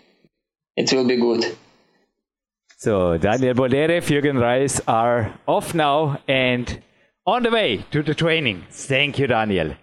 it 0.76 0.92
will 0.92 1.06
be 1.06 1.18
good. 1.18 1.56
So 2.78 3.18
Daniel 3.18 3.54
Boldyrev, 3.54 4.08
Jürgen 4.08 4.42
Reis 4.42 4.82
are 4.88 5.38
off 5.48 5.76
now 5.76 6.20
and 6.28 6.82
on 7.28 7.44
the 7.44 7.52
way 7.52 7.86
to 7.92 8.02
the 8.02 8.16
training. 8.16 8.66
Thank 8.72 9.20
you, 9.20 9.28
Daniel. 9.28 9.76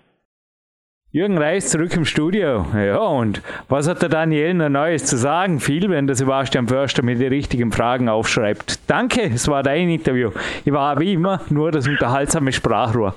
Jürgen 1.10 1.38
Reis 1.38 1.70
zurück 1.70 1.96
im 1.96 2.04
Studio. 2.04 2.66
Ja, 2.76 2.98
und 2.98 3.40
was 3.70 3.88
hat 3.88 4.02
der 4.02 4.10
Daniel 4.10 4.52
noch 4.52 4.68
Neues 4.68 5.06
zu 5.06 5.16
sagen? 5.16 5.58
Viel, 5.58 5.88
wenn 5.88 6.06
der 6.06 6.16
Sebastian 6.16 6.68
Förster 6.68 7.02
mir 7.02 7.14
die 7.14 7.26
richtigen 7.26 7.72
Fragen 7.72 8.10
aufschreibt. 8.10 8.90
Danke, 8.90 9.22
es 9.22 9.48
war 9.48 9.62
dein 9.62 9.88
Interview. 9.88 10.32
Ich 10.66 10.72
war 10.72 11.00
wie 11.00 11.14
immer 11.14 11.40
nur 11.48 11.72
das 11.72 11.88
unterhaltsame 11.88 12.52
Sprachrohr. 12.52 13.14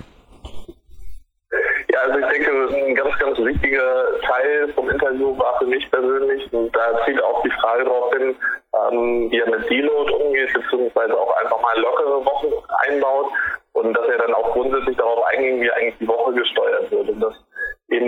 Ja, 1.91 1.99
also 2.07 2.19
ich 2.19 2.25
denke, 2.27 2.51
ein 2.73 2.95
ganz, 2.95 3.19
ganz 3.19 3.37
wichtiger 3.39 4.05
Teil 4.25 4.69
vom 4.73 4.89
Interview 4.89 5.37
war 5.37 5.59
für 5.59 5.65
mich 5.65 5.91
persönlich, 5.91 6.47
und 6.53 6.73
da 6.73 7.03
zielt 7.03 7.21
auch 7.21 7.43
die 7.43 7.51
Frage 7.59 7.83
darauf 7.83 8.13
hin, 8.13 8.33
ähm, 8.73 9.27
wie 9.29 9.37
er 9.37 9.49
mit 9.49 9.69
Deload 9.69 10.13
umgeht, 10.13 10.53
beziehungsweise 10.53 11.19
auch 11.19 11.35
einfach 11.43 11.61
mal 11.61 11.77
lockere 11.81 12.23
Wochen 12.23 12.47
einbaut 12.87 13.27
und 13.73 13.93
dass 13.93 14.07
er 14.07 14.19
dann 14.19 14.33
auch 14.33 14.53
grundsätzlich 14.53 14.95
darauf 14.95 15.25
einging, 15.25 15.59
wie 15.59 15.71
eigentlich 15.71 15.97
die 15.99 16.07
Woche 16.07 16.33
gesteuert 16.33 16.89
wird. 16.89 17.09
Und 17.09 17.19
das 17.19 17.35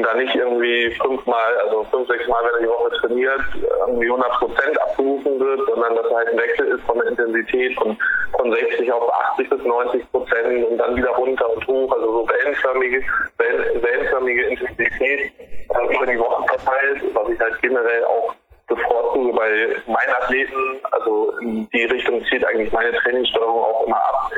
da 0.04 0.14
nicht 0.14 0.36
irgendwie 0.36 0.92
fünfmal, 1.02 1.58
also 1.66 1.84
fünf, 1.92 2.08
sechs 2.08 2.28
Mal, 2.28 2.44
wenn 2.44 2.56
er 2.56 2.60
die 2.62 2.68
Woche 2.68 2.90
trainiert, 2.98 3.42
irgendwie 3.88 4.06
100 4.06 4.32
Prozent 4.34 4.82
abgerufen 4.82 5.40
wird, 5.40 5.62
sondern 5.68 5.96
dass 5.96 6.06
er 6.08 6.18
halt 6.18 6.28
ein 6.30 6.38
Wechsel 6.38 6.68
ist 6.68 6.84
von 6.84 6.98
der 7.00 7.08
Intensität 7.08 7.76
von, 7.76 7.98
von 8.38 8.52
60 8.52 8.92
auf 8.92 9.14
80 9.32 9.50
bis 9.50 9.64
90 9.64 10.12
Prozent 10.12 10.66
und 10.70 10.78
dann 10.78 10.96
wieder 10.96 11.12
runter 11.12 11.50
und 11.50 11.68
hoch, 11.68 11.92
also 11.94 12.12
so 12.12 12.30
wellenförmige, 12.30 13.04
wellenförmige 13.38 14.44
Intensität 14.44 15.32
äh, 15.40 15.96
über 15.96 16.06
die 16.06 16.20
Woche 16.20 16.46
verteilt, 16.48 17.04
was 17.14 17.30
ich 17.30 17.40
halt 17.40 17.62
generell 17.62 18.04
auch 18.06 18.36
bevorzuge 18.68 19.34
bei 19.34 19.76
meinen 19.88 20.14
Athleten. 20.22 20.80
Also 20.92 21.34
in 21.42 21.70
die 21.70 21.84
Richtung 21.86 22.24
zielt 22.26 22.46
eigentlich 22.46 22.72
meine 22.72 22.92
Trainingssteuerung 22.94 23.64
auch 23.64 23.88
immer 23.88 23.98
ab. 23.98 24.32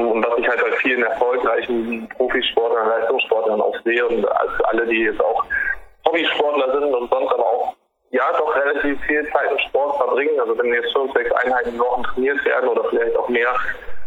Ähm, 0.00 0.12
und 0.12 0.26
was 0.26 0.38
ich 0.38 0.48
halt 0.48 0.60
bei 0.60 0.72
vielen 0.76 1.02
erfolgreichen 1.02 2.08
Profisportlern, 2.16 2.88
Leistungssportlern 2.88 3.60
auch 3.60 3.76
sehe 3.84 4.06
und 4.06 4.26
als 4.26 4.52
alle, 4.64 4.86
die 4.86 5.04
jetzt 5.04 5.22
auch 5.22 5.44
Hobbysportler 6.06 6.80
sind 6.80 6.94
und 6.94 7.10
sonst 7.10 7.32
aber 7.32 7.46
auch 7.46 7.74
ja 8.10 8.24
doch 8.38 8.54
relativ 8.56 9.00
viel 9.02 9.22
Zeit 9.30 9.50
im 9.50 9.58
Sport 9.68 9.96
verbringen. 9.96 10.40
Also 10.40 10.58
wenn 10.58 10.72
jetzt 10.74 10.92
fünf, 10.92 11.12
sechs 11.12 11.30
Einheiten 11.32 11.70
in 11.70 11.78
Wochen 11.78 12.02
trainiert 12.02 12.44
werden 12.44 12.68
oder 12.68 12.84
vielleicht 12.84 13.16
auch 13.16 13.28
mehr, 13.28 13.54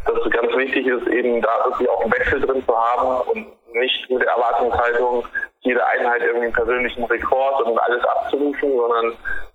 dass 0.05 0.15
es 0.25 0.31
ganz 0.31 0.53
wichtig 0.55 0.85
ist, 0.85 1.07
eben 1.07 1.41
da 1.41 1.65
wirklich 1.65 1.89
auch 1.89 2.01
einen 2.01 2.11
Wechsel 2.11 2.41
drin 2.41 2.63
zu 2.65 2.77
haben 2.77 3.29
und 3.29 3.47
nicht 3.73 4.09
mit 4.09 4.21
der 4.21 4.29
Erwartungshaltung, 4.31 5.25
jede 5.61 5.85
Einheit 5.85 6.21
irgendwie 6.21 6.45
einen 6.45 6.53
persönlichen 6.53 7.03
Rekord 7.05 7.61
und 7.65 7.79
alles 7.79 8.03
abzurufen, 8.03 8.77
sondern 8.77 9.13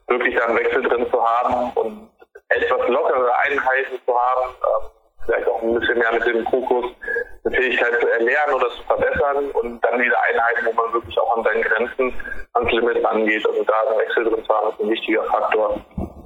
wirklich 0.09 0.35
da 0.35 0.47
einen 0.47 0.59
Wechsel 0.59 0.83
drin 0.83 1.07
zu 1.11 1.23
haben 1.23 1.71
und 1.75 2.11
etwas 2.49 2.89
lockere 2.89 3.31
Einheiten 3.45 4.01
zu 4.07 4.19
haben. 4.19 4.55
Vielleicht 5.29 5.47
auch 5.47 5.63
ein 5.63 5.75
bisschen 5.75 5.99
mehr 5.99 6.13
mit 6.13 6.27
dem 6.27 6.47
Fokus, 6.47 6.87
eine 7.45 7.55
Fähigkeit 7.55 8.01
zu 8.01 8.09
erlernen 8.09 8.55
oder 8.55 8.71
zu 8.71 8.83
verbessern 8.85 9.51
und 9.51 9.85
dann 9.85 10.01
wieder 10.01 10.17
Einheiten, 10.23 10.65
wo 10.65 10.73
man 10.73 10.91
wirklich 10.95 11.19
auch 11.19 11.37
an 11.37 11.45
seinen 11.45 11.61
Grenzen, 11.61 12.15
ans 12.55 12.73
Limit 12.73 13.05
rangeht. 13.05 13.47
Also 13.47 13.63
da 13.63 13.75
einen 13.91 13.99
Wechsel 14.01 14.25
drin 14.25 14.43
zu 14.43 14.55
haben, 14.55 14.71
ist 14.71 14.81
ein 14.81 14.89
wichtiger 14.89 15.25
Faktor. 15.25 15.81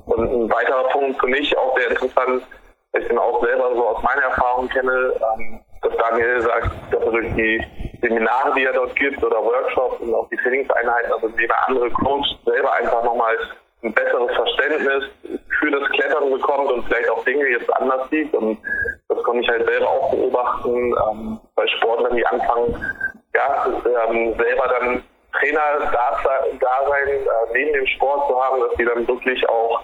Und 0.06 0.20
ein 0.20 0.50
weiterer 0.52 0.84
Punkt 0.90 1.18
für 1.18 1.26
mich 1.26 1.56
auch 1.58 1.76
sehr 1.76 1.90
interessant, 1.90 2.44
ich 2.92 3.08
bin 3.08 3.18
auch 3.18 3.42
selber 3.42 3.74
so 3.74 3.88
aus 3.88 4.02
meiner 4.04 4.22
Erfahrung 4.22 4.68
kenne, 4.68 5.14
ähm, 5.36 5.60
dass 5.82 5.96
Daniel 5.96 6.40
sagt, 6.42 6.70
dass 6.92 7.02
er 7.02 7.10
durch 7.10 7.34
die 7.34 7.60
Seminare, 8.02 8.54
die 8.54 8.64
er 8.64 8.72
dort 8.72 8.94
gibt 8.94 9.22
oder 9.24 9.42
Workshops 9.42 10.00
und 10.00 10.14
auch 10.14 10.28
die 10.28 10.36
Trainingseinheiten, 10.36 11.12
also 11.12 11.26
indem 11.26 11.50
er 11.50 11.68
andere 11.68 11.90
Coaches 11.90 12.36
selber 12.44 12.72
einfach 12.74 13.02
nochmal 13.02 13.36
ein 13.82 13.92
besseres 13.92 14.34
Verständnis 14.34 15.04
für 15.58 15.70
das 15.70 15.88
Klettern 15.90 16.30
bekommt 16.30 16.70
und 16.70 16.84
vielleicht 16.86 17.10
auch 17.10 17.24
Dinge 17.24 17.48
jetzt 17.48 17.72
anders 17.74 18.08
sieht. 18.10 18.32
Und 18.34 18.58
das 19.08 19.22
konnte 19.24 19.42
ich 19.42 19.48
halt 19.48 19.66
selber 19.66 19.88
auch 19.88 20.10
beobachten 20.10 20.94
ähm, 21.10 21.40
bei 21.54 21.66
Sportlern, 21.66 22.16
die 22.16 22.26
anfangen, 22.26 22.74
ja, 23.34 23.66
ähm, 24.06 24.34
selber 24.38 24.68
dann 24.68 25.02
Trainer 25.38 25.90
da, 25.90 26.20
da 26.60 26.88
sein, 26.88 27.08
äh, 27.08 27.52
neben 27.54 27.72
dem 27.72 27.86
Sport 27.86 28.28
zu 28.28 28.40
haben, 28.40 28.60
dass 28.60 28.74
die 28.76 28.84
dann 28.84 29.08
wirklich 29.08 29.48
auch 29.48 29.82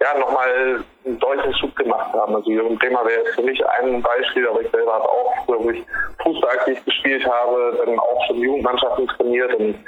ja, 0.00 0.18
nochmal 0.18 0.82
einen 1.04 1.18
deutlichen 1.18 1.54
Schub 1.54 1.76
gemacht 1.76 2.12
haben. 2.12 2.34
Also 2.34 2.50
Jürgen 2.50 2.78
Bremer 2.78 3.04
wäre 3.04 3.22
jetzt 3.22 3.34
für 3.34 3.42
mich 3.42 3.64
ein 3.66 4.02
Beispiel, 4.02 4.48
aber 4.48 4.62
ich 4.62 4.70
selber 4.70 4.94
habe 4.94 5.08
auch, 5.08 5.34
wo 5.46 5.70
ich 5.70 5.84
Fußball 6.22 6.50
aktiv 6.50 6.84
gespielt 6.84 7.24
habe, 7.26 7.78
dann 7.84 7.98
auch 7.98 8.26
schon 8.26 8.38
Jugendmannschaften 8.38 9.06
trainiert 9.08 9.54
und 9.54 9.78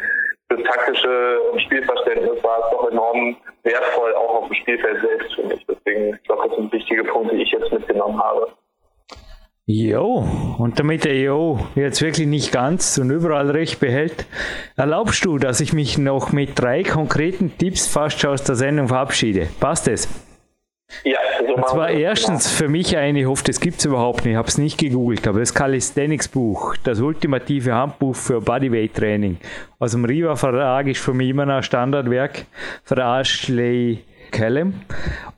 das 0.52 0.62
taktische 0.64 1.38
Spielverständnis 1.64 2.42
war 2.42 2.58
es 2.64 2.70
doch 2.70 2.90
enorm 2.90 3.36
wertvoll, 3.62 4.14
auch 4.14 4.42
auf 4.42 4.46
dem 4.48 4.54
Spielfeld 4.54 5.00
selbst 5.00 5.34
für 5.34 5.46
mich. 5.46 5.64
Deswegen, 5.66 6.14
ich 6.14 6.22
glaube, 6.24 6.48
das 6.48 6.56
sind 6.56 6.72
wichtige 6.72 7.04
Punkte, 7.04 7.36
die 7.36 7.42
ich 7.42 7.50
jetzt 7.50 7.72
mitgenommen 7.72 8.20
habe. 8.22 8.48
Jo, 9.64 10.24
und 10.58 10.78
damit 10.78 11.04
der 11.04 11.14
Jo 11.14 11.60
jetzt 11.76 12.02
wirklich 12.02 12.26
nicht 12.26 12.52
ganz 12.52 12.98
und 12.98 13.10
überall 13.10 13.50
recht 13.50 13.78
behält, 13.78 14.26
erlaubst 14.76 15.24
du, 15.24 15.38
dass 15.38 15.60
ich 15.60 15.72
mich 15.72 15.98
noch 15.98 16.32
mit 16.32 16.60
drei 16.60 16.82
konkreten 16.82 17.56
Tipps 17.56 17.86
fast 17.86 18.20
schon 18.20 18.30
aus 18.30 18.42
der 18.42 18.56
Sendung 18.56 18.88
verabschiede. 18.88 19.48
Passt 19.60 19.86
es? 19.86 20.31
Ja, 21.04 21.18
so 21.46 21.54
Und 21.54 21.68
zwar 21.68 21.90
erstens 21.90 22.50
für 22.50 22.68
mich 22.68 22.96
eine, 22.96 23.20
ich 23.20 23.26
hoffe, 23.26 23.44
das 23.44 23.60
gibt 23.60 23.78
es 23.78 23.84
überhaupt 23.84 24.24
nicht, 24.24 24.32
ich 24.32 24.36
habe 24.36 24.48
es 24.48 24.58
nicht 24.58 24.78
gegoogelt, 24.78 25.26
aber 25.26 25.40
das 25.40 25.54
Calisthenics 25.54 26.28
Buch, 26.28 26.76
das 26.84 27.00
ultimative 27.00 27.74
Handbuch 27.74 28.14
für 28.14 28.40
Bodyweight 28.40 28.94
Training 28.94 29.38
aus 29.78 29.92
dem 29.92 30.04
Riva 30.04 30.36
Verlag 30.36 30.86
ist 30.86 31.00
für 31.00 31.12
mich 31.12 31.30
immer 31.30 31.48
ein 31.48 31.62
Standardwerk 31.62 32.46
für 32.84 33.00
Ashley 33.00 34.04
Callum. 34.30 34.74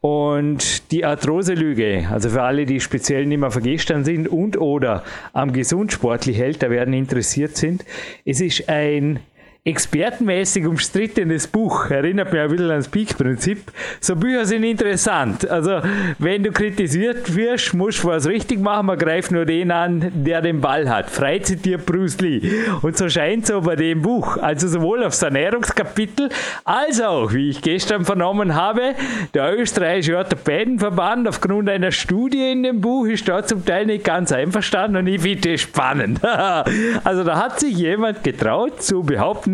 Und 0.01 0.91
die 0.93 1.05
Arthrose-Lüge, 1.05 2.07
also 2.11 2.29
für 2.29 2.43
alle, 2.43 2.67
die 2.67 2.81
speziell 2.81 3.27
nicht 3.27 3.41
mehr 3.41 3.51
vergestern 3.51 4.05
sind 4.05 4.29
und 4.29 4.59
oder 4.59 5.03
am 5.33 5.53
gesundsportlich 5.53 6.39
älter 6.39 6.71
werden 6.71 6.93
interessiert 6.95 7.57
sind, 7.57 7.85
es 8.25 8.41
ist 8.41 8.69
ein 8.69 9.21
expertenmäßig 9.67 10.67
umstrittenes 10.67 11.47
Buch. 11.47 11.89
Erinnert 11.89 12.31
mich 12.31 12.41
ein 12.43 12.51
bisschen 12.51 12.71
ans 12.71 12.89
Peak-Prinzip. 12.89 13.73
So 13.99 14.15
Bücher 14.15 14.45
sind 14.45 14.63
interessant. 14.63 15.49
Also, 15.49 15.81
wenn 16.19 16.43
du 16.43 16.53
kritisiert 16.53 17.35
wirst, 17.35 17.73
musst 17.73 18.05
du 18.05 18.09
was 18.09 18.27
richtig 18.27 18.61
machen. 18.61 18.87
Man 18.87 18.99
greift 18.99 19.31
nur 19.31 19.47
den 19.47 19.71
an, 19.71 20.13
der 20.13 20.43
den 20.43 20.61
Ball 20.61 20.91
hat. 20.91 21.09
Frei 21.09 21.39
zitiert 21.39 21.87
Bruce 21.87 22.21
Lee. 22.21 22.43
Und 22.83 22.99
so 22.99 23.09
scheint 23.09 23.47
so 23.47 23.63
bei 23.63 23.75
dem 23.75 24.03
Buch. 24.03 24.37
Also 24.37 24.69
sowohl 24.69 25.03
aufs 25.03 25.23
Ernährungskapitel 25.23 26.29
als 26.65 27.01
auch, 27.01 27.33
wie 27.33 27.49
ich 27.49 27.63
gestern 27.63 28.05
vernommen 28.05 28.55
habe, 28.55 28.95
der 29.33 29.59
österreichische 29.59 30.19
Orthopädenverband 30.19 31.27
aufgrund 31.27 31.71
einer 31.71 31.91
Studie 31.91 32.53
in 32.53 32.65
dem 32.65 32.83
Buch 32.83 33.07
ist 33.07 33.27
da 33.27 33.43
zum 33.43 33.65
Teil 33.65 33.87
nicht 33.87 34.05
ganz 34.05 34.31
einverstanden 34.31 34.99
und 34.99 35.07
ich 35.07 35.23
finde 35.23 35.55
es 35.55 35.63
spannend. 35.63 36.21
also 37.05 37.25
da 37.25 37.43
hat 37.43 37.61
sich 37.61 37.79
jemand 37.79 38.23
getraut 38.23 38.83
zu 38.83 39.03
behaupten, 39.03 39.54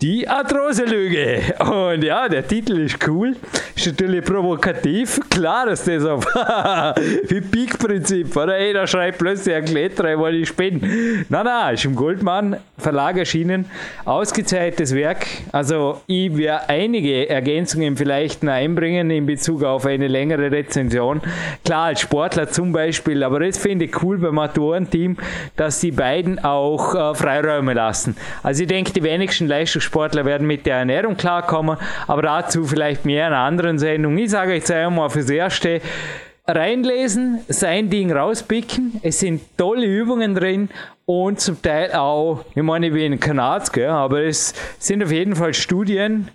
Die 0.00 0.28
Arthrose-Lüge. 0.28 1.54
Und 1.58 2.04
ja, 2.04 2.28
der 2.28 2.46
Titel 2.46 2.78
ist 2.78 3.04
cool. 3.08 3.34
Ist 3.74 3.86
natürlich 3.86 4.24
provokativ. 4.24 5.18
Klar, 5.28 5.66
dass 5.66 5.84
das 5.84 6.04
auf 6.04 6.24
wie 7.28 7.40
Peak-Prinzip, 7.40 8.36
oder? 8.36 8.56
Ey, 8.56 8.72
da 8.72 8.86
schreibt 8.86 9.18
plötzlich 9.18 9.56
ein 9.56 9.64
Kletterer, 9.64 10.20
weil 10.20 10.36
ich 10.36 10.54
bin. 10.54 11.26
Nein, 11.28 11.44
nein, 11.44 11.74
ist 11.74 11.84
im 11.84 11.96
Goldmann 11.96 12.58
Verlag 12.76 13.16
erschienen. 13.16 13.64
Ausgezeichnetes 14.04 14.94
Werk. 14.94 15.26
Also, 15.50 16.00
ich 16.06 16.36
werde 16.36 16.68
einige 16.68 17.28
Ergänzungen 17.28 17.96
vielleicht 17.96 18.44
noch 18.44 18.52
einbringen 18.52 19.10
in 19.10 19.26
Bezug 19.26 19.64
auf 19.64 19.84
eine 19.84 20.06
längere 20.06 20.52
Rezension. 20.52 21.20
Klar, 21.64 21.86
als 21.86 22.02
Sportler 22.02 22.48
zum 22.48 22.70
Beispiel, 22.70 23.24
aber 23.24 23.40
das 23.40 23.58
finde 23.58 23.86
ich 23.86 24.00
cool 24.04 24.18
beim 24.18 24.38
Autorenteam, 24.38 25.16
dass 25.56 25.80
die 25.80 25.90
beiden 25.90 26.38
auch 26.38 26.94
äh, 26.94 27.14
Freiräume 27.16 27.74
lassen. 27.74 28.16
Also, 28.44 28.62
ich 28.62 28.68
denke, 28.68 28.92
die 28.92 29.02
wenigsten 29.02 29.48
Leistungssportler 29.48 29.87
Sportler 29.88 30.26
werden 30.26 30.46
mit 30.46 30.66
der 30.66 30.76
Ernährung 30.76 31.16
klarkommen, 31.16 31.78
aber 32.06 32.22
dazu 32.22 32.64
vielleicht 32.64 33.06
mehr 33.06 33.26
in 33.26 33.32
einer 33.32 33.42
anderen 33.42 33.78
Sendung. 33.78 34.18
Ich 34.18 34.30
sage 34.30 34.52
euch 34.52 34.70
einmal 34.70 35.08
fürs 35.08 35.30
Erste, 35.30 35.80
reinlesen, 36.46 37.40
sein 37.48 37.88
Ding 37.88 38.12
rauspicken. 38.12 39.00
Es 39.02 39.20
sind 39.20 39.40
tolle 39.56 39.86
Übungen 39.86 40.34
drin 40.34 40.68
und 41.06 41.40
zum 41.40 41.60
Teil 41.62 41.92
auch, 41.92 42.44
ich 42.54 42.62
meine, 42.62 42.92
wie 42.92 43.06
in 43.06 43.18
Kanad, 43.18 43.72
gell, 43.72 43.88
aber 43.88 44.24
es 44.24 44.54
sind 44.78 45.02
auf 45.02 45.10
jeden 45.10 45.36
Fall 45.36 45.54
Studien, 45.54 46.28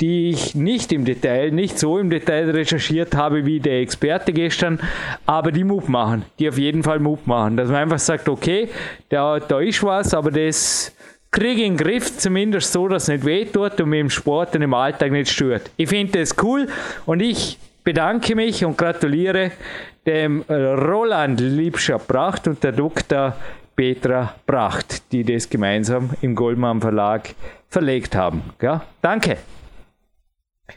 die 0.00 0.30
ich 0.30 0.54
nicht 0.54 0.92
im 0.92 1.04
Detail, 1.04 1.50
nicht 1.50 1.78
so 1.78 1.98
im 1.98 2.08
Detail 2.08 2.50
recherchiert 2.50 3.14
habe 3.14 3.44
wie 3.44 3.60
der 3.60 3.80
Experte 3.80 4.32
gestern, 4.32 4.80
aber 5.26 5.52
die 5.52 5.64
Mut 5.64 5.90
machen, 5.90 6.24
die 6.38 6.48
auf 6.48 6.56
jeden 6.56 6.82
Fall 6.82 7.00
Mut 7.00 7.26
machen, 7.26 7.58
dass 7.58 7.68
man 7.68 7.82
einfach 7.82 7.98
sagt, 7.98 8.28
okay, 8.30 8.68
da, 9.10 9.38
da 9.40 9.60
ist 9.60 9.82
was, 9.82 10.14
aber 10.14 10.30
das 10.30 10.94
kriege 11.34 11.62
ich 11.62 11.66
in 11.66 11.76
den 11.76 11.84
Griff, 11.84 12.16
zumindest 12.16 12.72
so, 12.72 12.86
dass 12.86 13.04
es 13.04 13.08
nicht 13.08 13.24
wehtut 13.24 13.80
und 13.80 13.88
mir 13.88 14.00
im 14.00 14.10
Sport 14.10 14.54
und 14.54 14.62
im 14.62 14.72
Alltag 14.72 15.10
nicht 15.10 15.30
stört. 15.30 15.70
Ich 15.76 15.88
finde 15.88 16.20
das 16.20 16.36
cool 16.42 16.68
und 17.06 17.20
ich 17.20 17.58
bedanke 17.82 18.36
mich 18.36 18.64
und 18.64 18.78
gratuliere 18.78 19.50
dem 20.06 20.42
Roland 20.48 21.40
Liebscher 21.40 21.98
Pracht 21.98 22.46
und 22.46 22.62
der 22.62 22.72
Dr. 22.72 23.34
Petra 23.74 24.34
Pracht, 24.46 25.10
die 25.10 25.24
das 25.24 25.50
gemeinsam 25.50 26.10
im 26.22 26.36
Goldmann 26.36 26.80
Verlag 26.80 27.34
verlegt 27.68 28.14
haben. 28.14 28.42
Ja, 28.62 28.84
danke. 29.02 29.38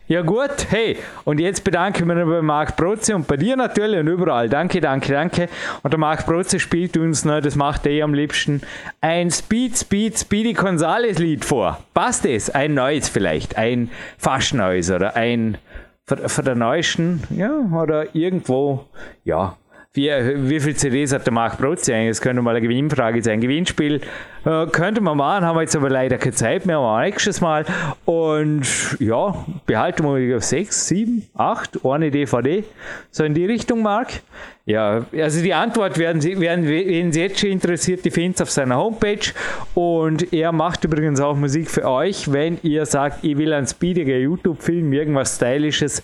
Ja 0.07 0.21
gut, 0.21 0.67
hey, 0.69 0.97
und 1.23 1.39
jetzt 1.39 1.63
bedanke 1.63 1.99
ich 1.99 2.05
mich 2.05 2.15
bei 2.15 2.41
Marc 2.41 2.75
Protze 2.75 3.15
und 3.15 3.25
bei 3.25 3.37
dir 3.37 3.55
natürlich 3.55 3.99
und 3.99 4.07
überall. 4.07 4.49
Danke, 4.49 4.81
danke, 4.81 5.13
danke. 5.13 5.47
Und 5.81 5.91
der 5.91 5.97
Marc 5.97 6.25
Protze 6.25 6.59
spielt 6.59 6.97
uns, 6.97 7.23
ne, 7.23 7.39
das 7.39 7.55
macht 7.55 7.85
er 7.85 8.03
am 8.03 8.13
liebsten, 8.13 8.61
ein 8.99 9.31
Speed, 9.31 9.77
Speed, 9.77 10.19
Speedy 10.19 10.53
Gonzales 10.53 11.19
Lied 11.19 11.45
vor. 11.45 11.79
Passt 11.93 12.25
es? 12.25 12.49
Ein 12.49 12.73
neues 12.73 13.07
vielleicht, 13.07 13.57
ein 13.57 13.89
fast 14.17 14.53
neues 14.53 14.91
oder 14.91 15.15
ein 15.15 15.57
von 16.05 16.45
der 16.45 16.55
neuesten, 16.55 17.23
ja, 17.29 17.51
oder 17.73 18.13
irgendwo, 18.15 18.85
ja, 19.23 19.57
wie, 19.97 20.09
wie 20.09 20.59
viele 20.59 20.75
CDs 20.75 21.11
hat 21.11 21.25
der 21.25 21.33
Marc 21.33 21.57
Brotzi 21.57 21.91
eigentlich? 21.91 22.17
Das 22.17 22.21
könnte 22.21 22.41
mal 22.41 22.51
eine 22.51 22.61
Gewinnfrage 22.61 23.23
sein. 23.23 23.41
Gewinnspiel 23.41 24.01
äh, 24.47 24.65
könnte 24.67 25.01
man 25.01 25.17
machen, 25.17 25.45
haben 25.45 25.57
wir 25.57 25.61
jetzt 25.61 25.75
aber 25.75 25.89
leider 25.89 26.17
keine 26.17 26.33
Zeit 26.33 26.65
mehr, 26.65 26.77
aber 26.77 27.01
nächstes 27.01 27.41
Mal. 27.41 27.65
Und 28.05 28.97
ja, 28.99 29.45
behalten 29.65 30.03
wir 30.03 30.37
auf 30.37 30.43
6, 30.43 30.87
7, 30.87 31.27
8, 31.35 31.85
eine 31.85 32.11
DVD. 32.11 32.63
So 33.11 33.23
in 33.25 33.33
die 33.33 33.45
Richtung, 33.45 33.81
Marc. 33.81 34.21
Ja, 34.65 35.05
also 35.13 35.41
die 35.41 35.53
Antwort 35.53 35.97
werden 35.97 36.21
Sie, 36.21 36.39
werden, 36.39 36.67
wenn 36.67 37.11
Sie 37.11 37.21
jetzt 37.21 37.39
schon 37.39 37.51
interessiert, 37.51 38.03
die 38.03 38.11
finden 38.11 38.41
auf 38.41 38.51
seiner 38.51 38.77
Homepage. 38.77 39.31
Und 39.75 40.33
er 40.33 40.51
macht 40.51 40.83
übrigens 40.83 41.19
auch 41.21 41.35
Musik 41.35 41.69
für 41.69 41.85
euch, 41.85 42.31
wenn 42.31 42.57
ihr 42.63 42.85
sagt, 42.85 43.23
ich 43.23 43.37
will 43.37 43.53
einen 43.53 43.67
speediger 43.67 44.17
YouTube-Film, 44.17 44.91
irgendwas 44.91 45.35
Stylisches 45.35 46.03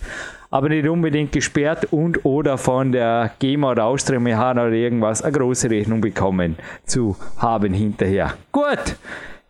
aber 0.54 0.68
nicht 0.68 0.86
unbedingt 0.86 1.32
gesperrt 1.32 1.88
und 1.90 2.24
oder 2.24 2.58
von 2.58 2.92
der 2.92 3.32
GEMA 3.40 3.72
oder 3.72 3.86
Austria 3.86 4.20
oder 4.20 4.70
irgendwas 4.70 5.20
eine 5.20 5.36
große 5.36 5.68
Rechnung 5.68 6.00
bekommen 6.00 6.56
zu 6.86 7.16
haben 7.38 7.74
hinterher. 7.74 8.33
Gut. 8.52 8.96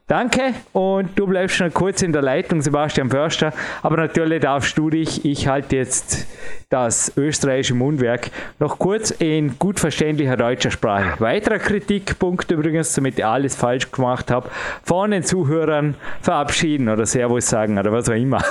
Danke 0.06 0.52
und 0.74 1.18
du 1.18 1.26
bleibst 1.26 1.56
schon 1.56 1.72
kurz 1.72 2.02
in 2.02 2.12
der 2.12 2.20
Leitung, 2.20 2.60
Sebastian 2.60 3.08
Förster. 3.08 3.54
Aber 3.82 3.96
natürlich 3.96 4.42
darfst 4.42 4.76
du 4.76 4.90
dich, 4.90 5.24
ich 5.24 5.48
halte 5.48 5.76
jetzt 5.76 6.26
das 6.68 7.16
österreichische 7.16 7.74
Mundwerk 7.74 8.30
noch 8.58 8.78
kurz 8.78 9.12
in 9.12 9.58
gut 9.58 9.80
verständlicher 9.80 10.36
deutscher 10.36 10.70
Sprache. 10.70 11.18
Weiterer 11.22 11.58
Kritikpunkt 11.58 12.50
übrigens, 12.50 12.94
damit 12.94 13.18
ich 13.18 13.24
alles 13.24 13.56
falsch 13.56 13.90
gemacht 13.90 14.30
habe, 14.30 14.50
von 14.82 15.10
den 15.10 15.22
Zuhörern 15.22 15.94
verabschieden 16.20 16.90
oder 16.90 17.06
Servus 17.06 17.48
sagen 17.48 17.78
oder 17.78 17.90
was 17.90 18.06
auch 18.10 18.14
immer. 18.14 18.42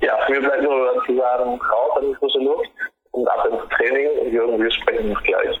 ja, 0.00 0.18
mir 0.28 0.40
bleibt 0.40 0.64
nur 0.64 1.00
zu 1.06 1.16
sagen, 1.16 1.60
raus 1.60 1.90
an 1.96 2.06
die 2.08 2.14
frische 2.16 2.38
Luft 2.38 2.68
und 3.12 3.28
ab 3.28 3.46
ins 3.48 3.62
Training 3.76 4.08
und 4.48 4.60
wir 4.60 4.70
sprechen 4.72 5.10
uns 5.10 5.22
gleich. 5.22 5.60